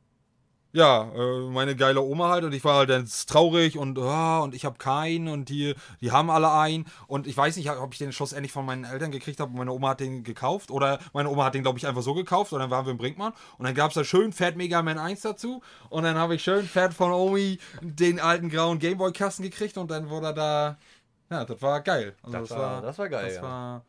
[0.73, 2.43] ja, äh, meine geile Oma halt.
[2.43, 5.27] Und ich war halt dann traurig und, ah, und ich habe keinen.
[5.27, 6.85] Und die, die haben alle einen.
[7.07, 9.55] Und ich weiß nicht, ob ich den schlussendlich von meinen Eltern gekriegt habe.
[9.55, 10.71] Meine Oma hat den gekauft.
[10.71, 12.53] Oder meine Oma hat den, glaube ich, einfach so gekauft.
[12.53, 13.33] Und dann waren wir im Brinkmann.
[13.57, 15.61] Und dann gab's da schön Fat Mega Man 1 dazu.
[15.89, 19.77] Und dann habe ich schön Fat von Omi den alten grauen Gameboy-Kasten gekriegt.
[19.77, 20.77] Und dann wurde er da.
[21.29, 22.15] Ja, das war geil.
[22.23, 23.41] Also Das war- das war geil, Das ja.
[23.41, 23.85] war,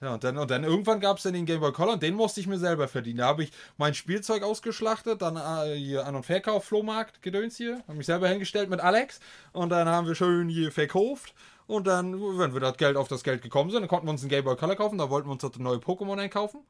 [0.00, 2.14] ja, und dann, und dann irgendwann gab es dann den Game Boy Color und den
[2.14, 3.18] musste ich mir selber verdienen.
[3.18, 7.82] Da habe ich mein Spielzeug ausgeschlachtet, dann äh, hier An- und Verkauf, Flohmarkt, Gedöns hier,
[7.88, 9.20] habe mich selber hingestellt mit Alex
[9.52, 11.34] und dann haben wir schön hier verkauft.
[11.66, 14.20] Und dann, wenn wir das Geld auf das Geld gekommen sind, dann konnten wir uns
[14.22, 16.60] einen Game Boy Color kaufen, da wollten wir uns das neue Pokémon einkaufen.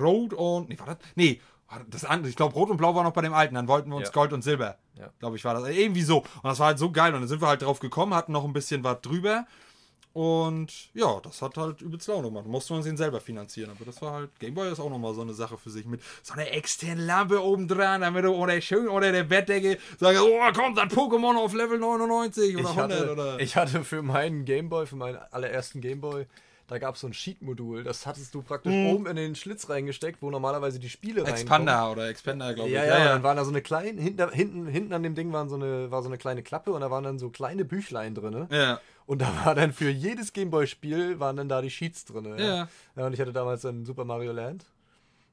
[0.00, 0.96] Rot und, nee, war das?
[1.14, 3.68] Nee, war das andere, ich glaube Rot und Blau war noch bei dem alten, dann
[3.68, 4.12] wollten wir uns Ja.
[4.12, 4.78] Gold und Silber.
[4.94, 5.10] Ja.
[5.18, 5.68] Glaube ich, war das.
[5.68, 6.18] Irgendwie so.
[6.18, 7.12] Und das war halt so geil.
[7.14, 9.46] Und dann sind wir halt drauf gekommen, hatten noch ein bisschen was drüber.
[10.16, 12.46] Und ja, das hat halt übelst Laune gemacht.
[12.46, 13.70] Mussten wir uns den selber finanzieren.
[13.70, 15.84] Aber das war halt, Gameboy ist auch nochmal so eine Sache für sich.
[15.84, 20.22] Mit so einer externen Lampe oben dran, damit du oder schön unter der Bettdecke sagst,
[20.22, 23.40] oh, kommt das Pokémon auf Level 99 oder ich 100 hatte, oder.
[23.40, 26.24] ich hatte für meinen Gameboy, für meinen allerersten Gameboy,
[26.66, 27.84] da gab es so ein Sheet-Modul.
[27.84, 31.42] Das hattest du praktisch oben in den Schlitz reingesteckt, wo normalerweise die Spiele reinkommen.
[31.42, 32.74] Expander oder Expander, glaube ich.
[32.74, 35.50] Ja, ja, dann waren da so eine kleine, hinten, hinten, hinten an dem Ding waren
[35.50, 38.46] so eine, war so eine kleine Klappe und da waren dann so kleine Büchlein drin.
[38.50, 38.80] ja.
[39.06, 42.24] Und da war dann für jedes Gameboy-Spiel waren dann da die Sheets drin.
[42.38, 42.68] Ja.
[42.96, 43.06] ja.
[43.06, 44.64] Und ich hatte damals dann Super Mario Land.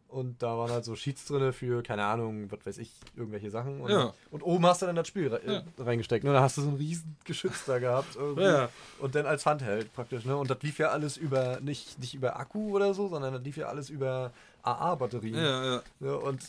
[0.09, 3.81] und da waren halt so Sheets drin für, keine Ahnung, was weiß ich, irgendwelche Sachen.
[3.81, 4.13] Und, Ja.
[4.29, 5.63] und oben hast du dann das Spiel re Ja.
[5.83, 6.23] reingesteckt.
[6.23, 6.31] Ne?
[6.33, 8.15] Da hast du so ein riesen Geschütz da gehabt.
[8.37, 8.69] Ja.
[8.99, 10.23] Und dann als Handheld praktisch.
[10.25, 10.37] Ne?
[10.37, 13.57] Und das lief ja alles über, nicht, nicht über Akku oder so, sondern das lief
[13.57, 14.31] ja alles über
[14.61, 15.35] AA-Batterien.
[15.35, 15.81] Ja, ja.
[15.99, 16.15] Ne?
[16.19, 16.43] Und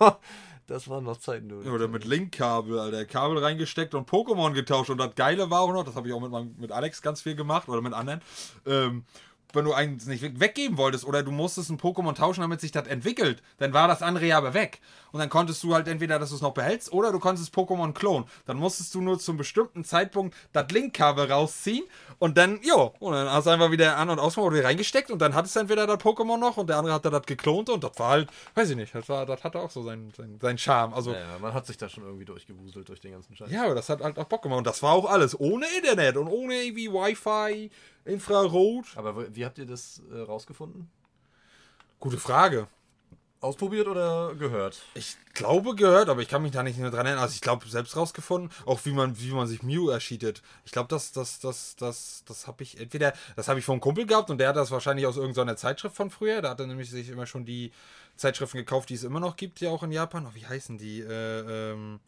[0.66, 1.60] das waren noch Zeiten, du.
[1.70, 3.04] Oder mit Linkkabel, Alter.
[3.04, 4.90] Kabel reingesteckt und Pokémon getauscht.
[4.90, 7.22] Und das Geile war auch noch, das habe ich auch mit, meinem, mit Alex ganz
[7.22, 8.20] viel gemacht oder mit anderen.
[8.66, 9.04] Ähm,
[9.52, 12.72] wenn du eins nicht weg- weggeben wolltest oder du musstest ein Pokémon tauschen, damit sich
[12.72, 14.80] das entwickelt, dann war das andere ja aber weg.
[15.16, 17.94] Und dann konntest du halt entweder, dass du es noch behältst oder du konntest Pokémon
[17.94, 18.28] klonen.
[18.44, 21.84] Dann musstest du nur zum bestimmten Zeitpunkt das Linkkabel rausziehen
[22.18, 25.18] und dann, jo, und dann hast du einfach wieder an- und ausgemacht oder reingesteckt und
[25.20, 27.82] dann hattest du entweder das Pokémon noch und der andere hat da das geklont und
[27.82, 30.58] das war halt, weiß ich nicht, das, war, das hatte auch so seinen, seinen, seinen
[30.58, 30.92] Charme.
[30.92, 33.50] Also, Ja, ja, man hat sich da schon irgendwie durchgewuselt durch den ganzen Scheiß.
[33.50, 34.58] ja, aber das hat halt auch Bock gemacht.
[34.58, 37.70] Und das war auch alles ohne Internet und ohne irgendwie Wi-Fi,
[38.04, 38.84] Infrarot.
[38.96, 40.90] Aber wie habt ihr das äh, rausgefunden?
[42.00, 42.68] Gute Frage.
[43.46, 44.82] Ausprobiert oder gehört?
[44.94, 47.22] Ich glaube gehört, aber ich kann mich da nicht mehr dran erinnern.
[47.22, 50.42] Also ich glaube selbst rausgefunden, auch wie man, wie man sich Mew erschiedet.
[50.64, 54.04] Ich glaube, das, das, das, das, das habe ich entweder, das habe ich einem Kumpel
[54.04, 56.42] gehabt und der hat das wahrscheinlich aus irgendeiner Zeitschrift von früher.
[56.42, 57.70] Da hat er nämlich sich immer schon die
[58.16, 60.26] Zeitschriften gekauft, die es immer noch gibt, ja auch in Japan.
[60.26, 61.02] Oh, wie heißen die?
[61.02, 62.00] Äh, ähm,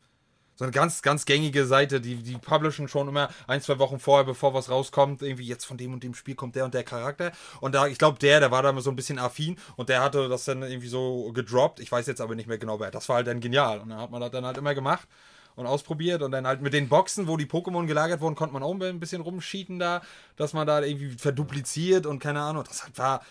[0.58, 4.24] so eine ganz, ganz gängige Seite, die, die publishen schon immer ein, zwei Wochen vorher,
[4.24, 7.30] bevor was rauskommt, irgendwie jetzt von dem und dem Spiel kommt der und der Charakter.
[7.60, 10.02] Und da, ich glaube, der, der war da mal so ein bisschen affin und der
[10.02, 11.78] hatte das dann irgendwie so gedroppt.
[11.78, 12.90] Ich weiß jetzt aber nicht mehr genau wer.
[12.90, 13.78] Das war halt dann genial.
[13.78, 15.06] Und dann hat man das dann halt immer gemacht
[15.54, 18.64] und ausprobiert und dann halt mit den Boxen, wo die Pokémon gelagert wurden, konnte man
[18.64, 20.02] auch ein bisschen rumschieten da,
[20.34, 22.64] dass man da irgendwie verdupliziert und keine Ahnung.
[22.66, 23.22] Das hat, war,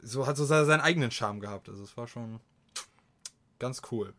[0.00, 1.68] so hat so seinen eigenen Charme gehabt.
[1.68, 2.38] Also es war schon
[3.58, 4.14] ganz cool.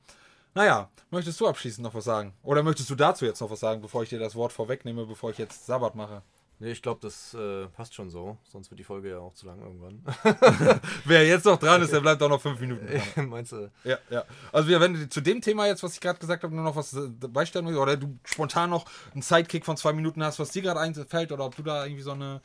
[0.59, 2.33] Naja, möchtest du abschließend noch was sagen?
[2.43, 5.29] Oder möchtest du dazu jetzt noch was sagen, bevor ich dir das Wort vorwegnehme, bevor
[5.31, 6.21] ich jetzt Sabbat mache?
[6.59, 8.35] Nee, ich glaube, das äh, passt schon so.
[8.51, 10.03] Sonst wird die Folge ja auch zu lang irgendwann.
[11.05, 13.29] Wer jetzt noch dran ist, der bleibt auch noch fünf Minuten dran.
[13.29, 13.71] Meinst du?
[13.85, 14.25] Ja, ja.
[14.51, 16.91] Also wenn du zu dem Thema jetzt, was ich gerade gesagt habe, nur noch was
[16.91, 18.83] äh, beistellen willst, oder du spontan noch
[19.13, 22.03] einen Sidekick von zwei Minuten hast, was dir gerade einfällt, oder ob du da irgendwie
[22.03, 22.41] so eine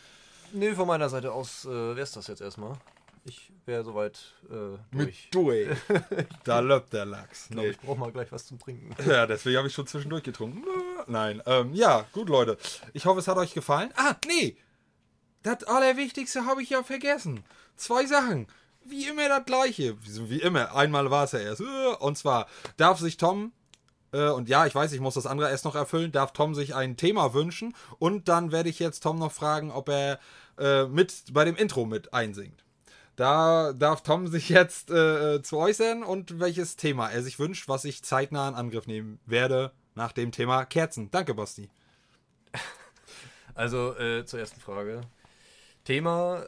[0.53, 2.77] Nee, von meiner Seite aus äh, wäre es das jetzt erstmal.
[3.27, 4.79] Ich wäre soweit äh, durch.
[4.93, 5.69] mit Dui.
[6.45, 7.47] da löppt der Lachs.
[7.47, 8.95] Ich glaube, ich brauche mal gleich was zum Trinken.
[9.09, 10.63] Ja, deswegen habe ich schon zwischendurch getrunken.
[11.07, 12.59] Nein, ähm, ja, gut, Leute.
[12.93, 13.91] Ich hoffe, es hat euch gefallen.
[13.97, 14.57] Ah, nee.
[15.43, 17.45] Das Allerwichtigste habe ich ja vergessen.
[17.77, 18.47] Zwei Sachen.
[18.85, 19.97] Wie immer das gleiche.
[20.03, 20.75] Wie wie immer.
[20.75, 21.63] Einmal war es ja erst.
[21.63, 22.47] Äh, Und zwar
[22.77, 23.53] darf sich Tom,
[24.13, 26.75] äh, und ja, ich weiß, ich muss das andere erst noch erfüllen, darf Tom sich
[26.75, 27.75] ein Thema wünschen.
[27.99, 30.21] Und dann werde ich jetzt Tom noch fragen, ob er
[30.59, 32.64] äh, mit bei dem Intro mit einsingt.
[33.17, 37.85] Da darf Tom sich jetzt äh, zu äußern und welches Thema er sich wünscht, was
[37.85, 41.11] ich zeitnah in Angriff nehmen werde nach dem Thema Kerzen.
[41.11, 41.71] Danke, Basti.
[43.55, 45.03] Also äh, zur ersten Frage.
[45.85, 46.45] Thema,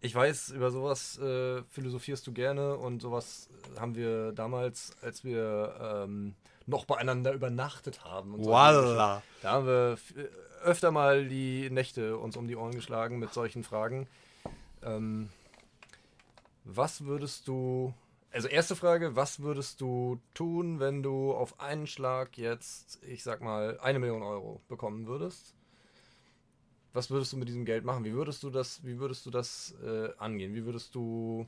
[0.00, 3.48] ich weiß, über sowas äh, philosophierst du gerne und sowas
[3.78, 6.34] haben wir damals, als wir ähm,
[6.66, 8.34] noch beieinander übernachtet haben.
[8.34, 8.50] Und so.
[9.42, 13.62] Da haben wir äh, öfter mal die Nächte uns um die Ohren geschlagen mit solchen
[13.62, 14.08] Fragen.
[14.82, 15.28] Ähm,
[16.64, 17.94] was würdest du,
[18.32, 23.40] also erste Frage, was würdest du tun, wenn du auf einen Schlag jetzt, ich sag
[23.40, 25.54] mal, eine Million Euro bekommen würdest?
[26.92, 28.04] Was würdest du mit diesem Geld machen?
[28.04, 30.54] Wie würdest du das, wie würdest du das äh, angehen?
[30.54, 31.46] Wie würdest du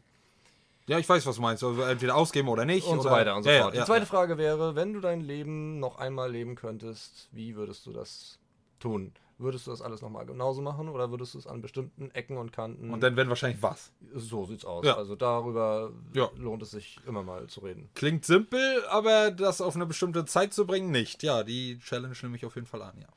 [0.86, 1.64] Ja, ich weiß, was du meinst.
[1.64, 2.86] Also entweder ausgeben oder nicht.
[2.86, 3.74] und so oder, weiter und so ja, fort.
[3.74, 7.86] Ja, Die zweite Frage wäre, wenn du dein Leben noch einmal leben könntest, wie würdest
[7.86, 8.38] du das
[8.78, 9.12] tun?
[9.42, 12.52] Würdest du das alles nochmal genauso machen oder würdest du es an bestimmten Ecken und
[12.52, 12.90] Kanten?
[12.92, 13.92] Und dann, wenn wahrscheinlich was.
[14.14, 14.84] so sieht's aus.
[14.86, 14.96] Ja.
[14.96, 16.30] Also darüber Ja.
[16.36, 17.88] lohnt es sich immer mal zu reden.
[17.94, 21.22] Klingt simpel, aber das auf eine bestimmte Zeit zu bringen, nicht.
[21.22, 23.08] Ja, die Challenge nehme ich auf jeden Fall an, ja.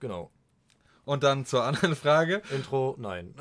[0.00, 0.30] Genau.
[1.04, 2.40] Und dann zur anderen Frage.
[2.50, 3.34] Intro, nein.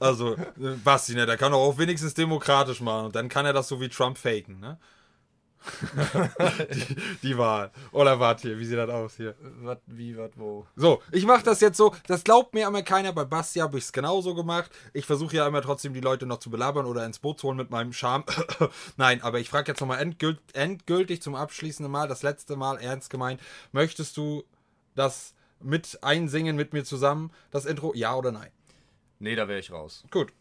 [0.00, 3.06] Also, äh, Basti, ne, der kann doch auch wenigstens demokratisch machen.
[3.06, 4.78] Und dann kann er das so wie Trump faken, ne?
[6.72, 7.70] die, die Wahl.
[7.92, 9.34] Oder warte hier, wie sieht das aus hier?
[9.62, 10.66] was, wie, was, wo?
[10.76, 13.84] So, ich mache das jetzt so, das glaubt mir immer keiner, bei Basti habe ich
[13.84, 14.70] es genauso gemacht.
[14.92, 17.56] Ich versuche ja immer trotzdem die Leute noch zu belabern oder ins Boot zu holen
[17.56, 18.24] mit meinem Charme.
[18.96, 23.10] Nein, aber ich frage jetzt nochmal endgült, endgültig zum abschließenden Mal, das letzte Mal ernst
[23.10, 23.40] gemeint,
[23.72, 24.44] möchtest du
[24.94, 28.50] das mit einsingen mit mir zusammen, das Intro, ja oder nein?
[29.18, 30.04] Nee, da wäre ich raus.
[30.10, 30.32] Gut,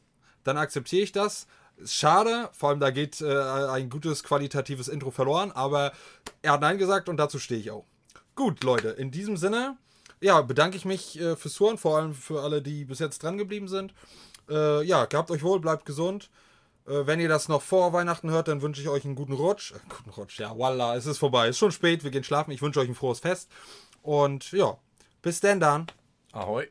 [0.43, 1.47] dann akzeptiere ich das.
[1.85, 5.91] Schade, vor allem da geht äh, ein gutes qualitatives Intro verloren, aber
[6.41, 7.85] er hat Nein gesagt und dazu stehe ich auch.
[8.35, 9.77] Gut, Leute, in diesem Sinne,
[10.19, 13.37] ja, bedanke ich mich äh, fürs Hören, vor allem für alle, die bis jetzt dran
[13.37, 13.93] geblieben sind.
[14.49, 16.29] Äh, ja, gehabt euch wohl, bleibt gesund.
[16.87, 19.71] Äh, wenn ihr das noch vor Weihnachten hört, dann wünsche ich euch einen guten Rutsch.
[19.71, 21.47] Äh, guten Rutsch, ja, voila, es ist vorbei.
[21.47, 22.51] Es ist schon spät, wir gehen schlafen.
[22.51, 23.49] Ich wünsche euch ein frohes Fest.
[24.01, 24.77] Und ja,
[25.21, 25.87] bis denn dann.
[26.31, 26.67] Ahoi.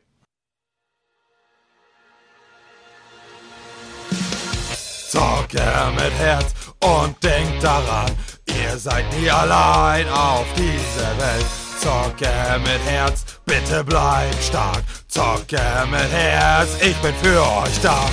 [5.11, 8.09] Zocke mit Herz und denkt daran,
[8.45, 11.45] ihr seid nie allein auf dieser Welt.
[11.81, 14.83] Zocke mit Herz, bitte bleibt stark.
[15.09, 15.59] Zocke
[15.89, 18.05] mit Herz, ich bin für euch da.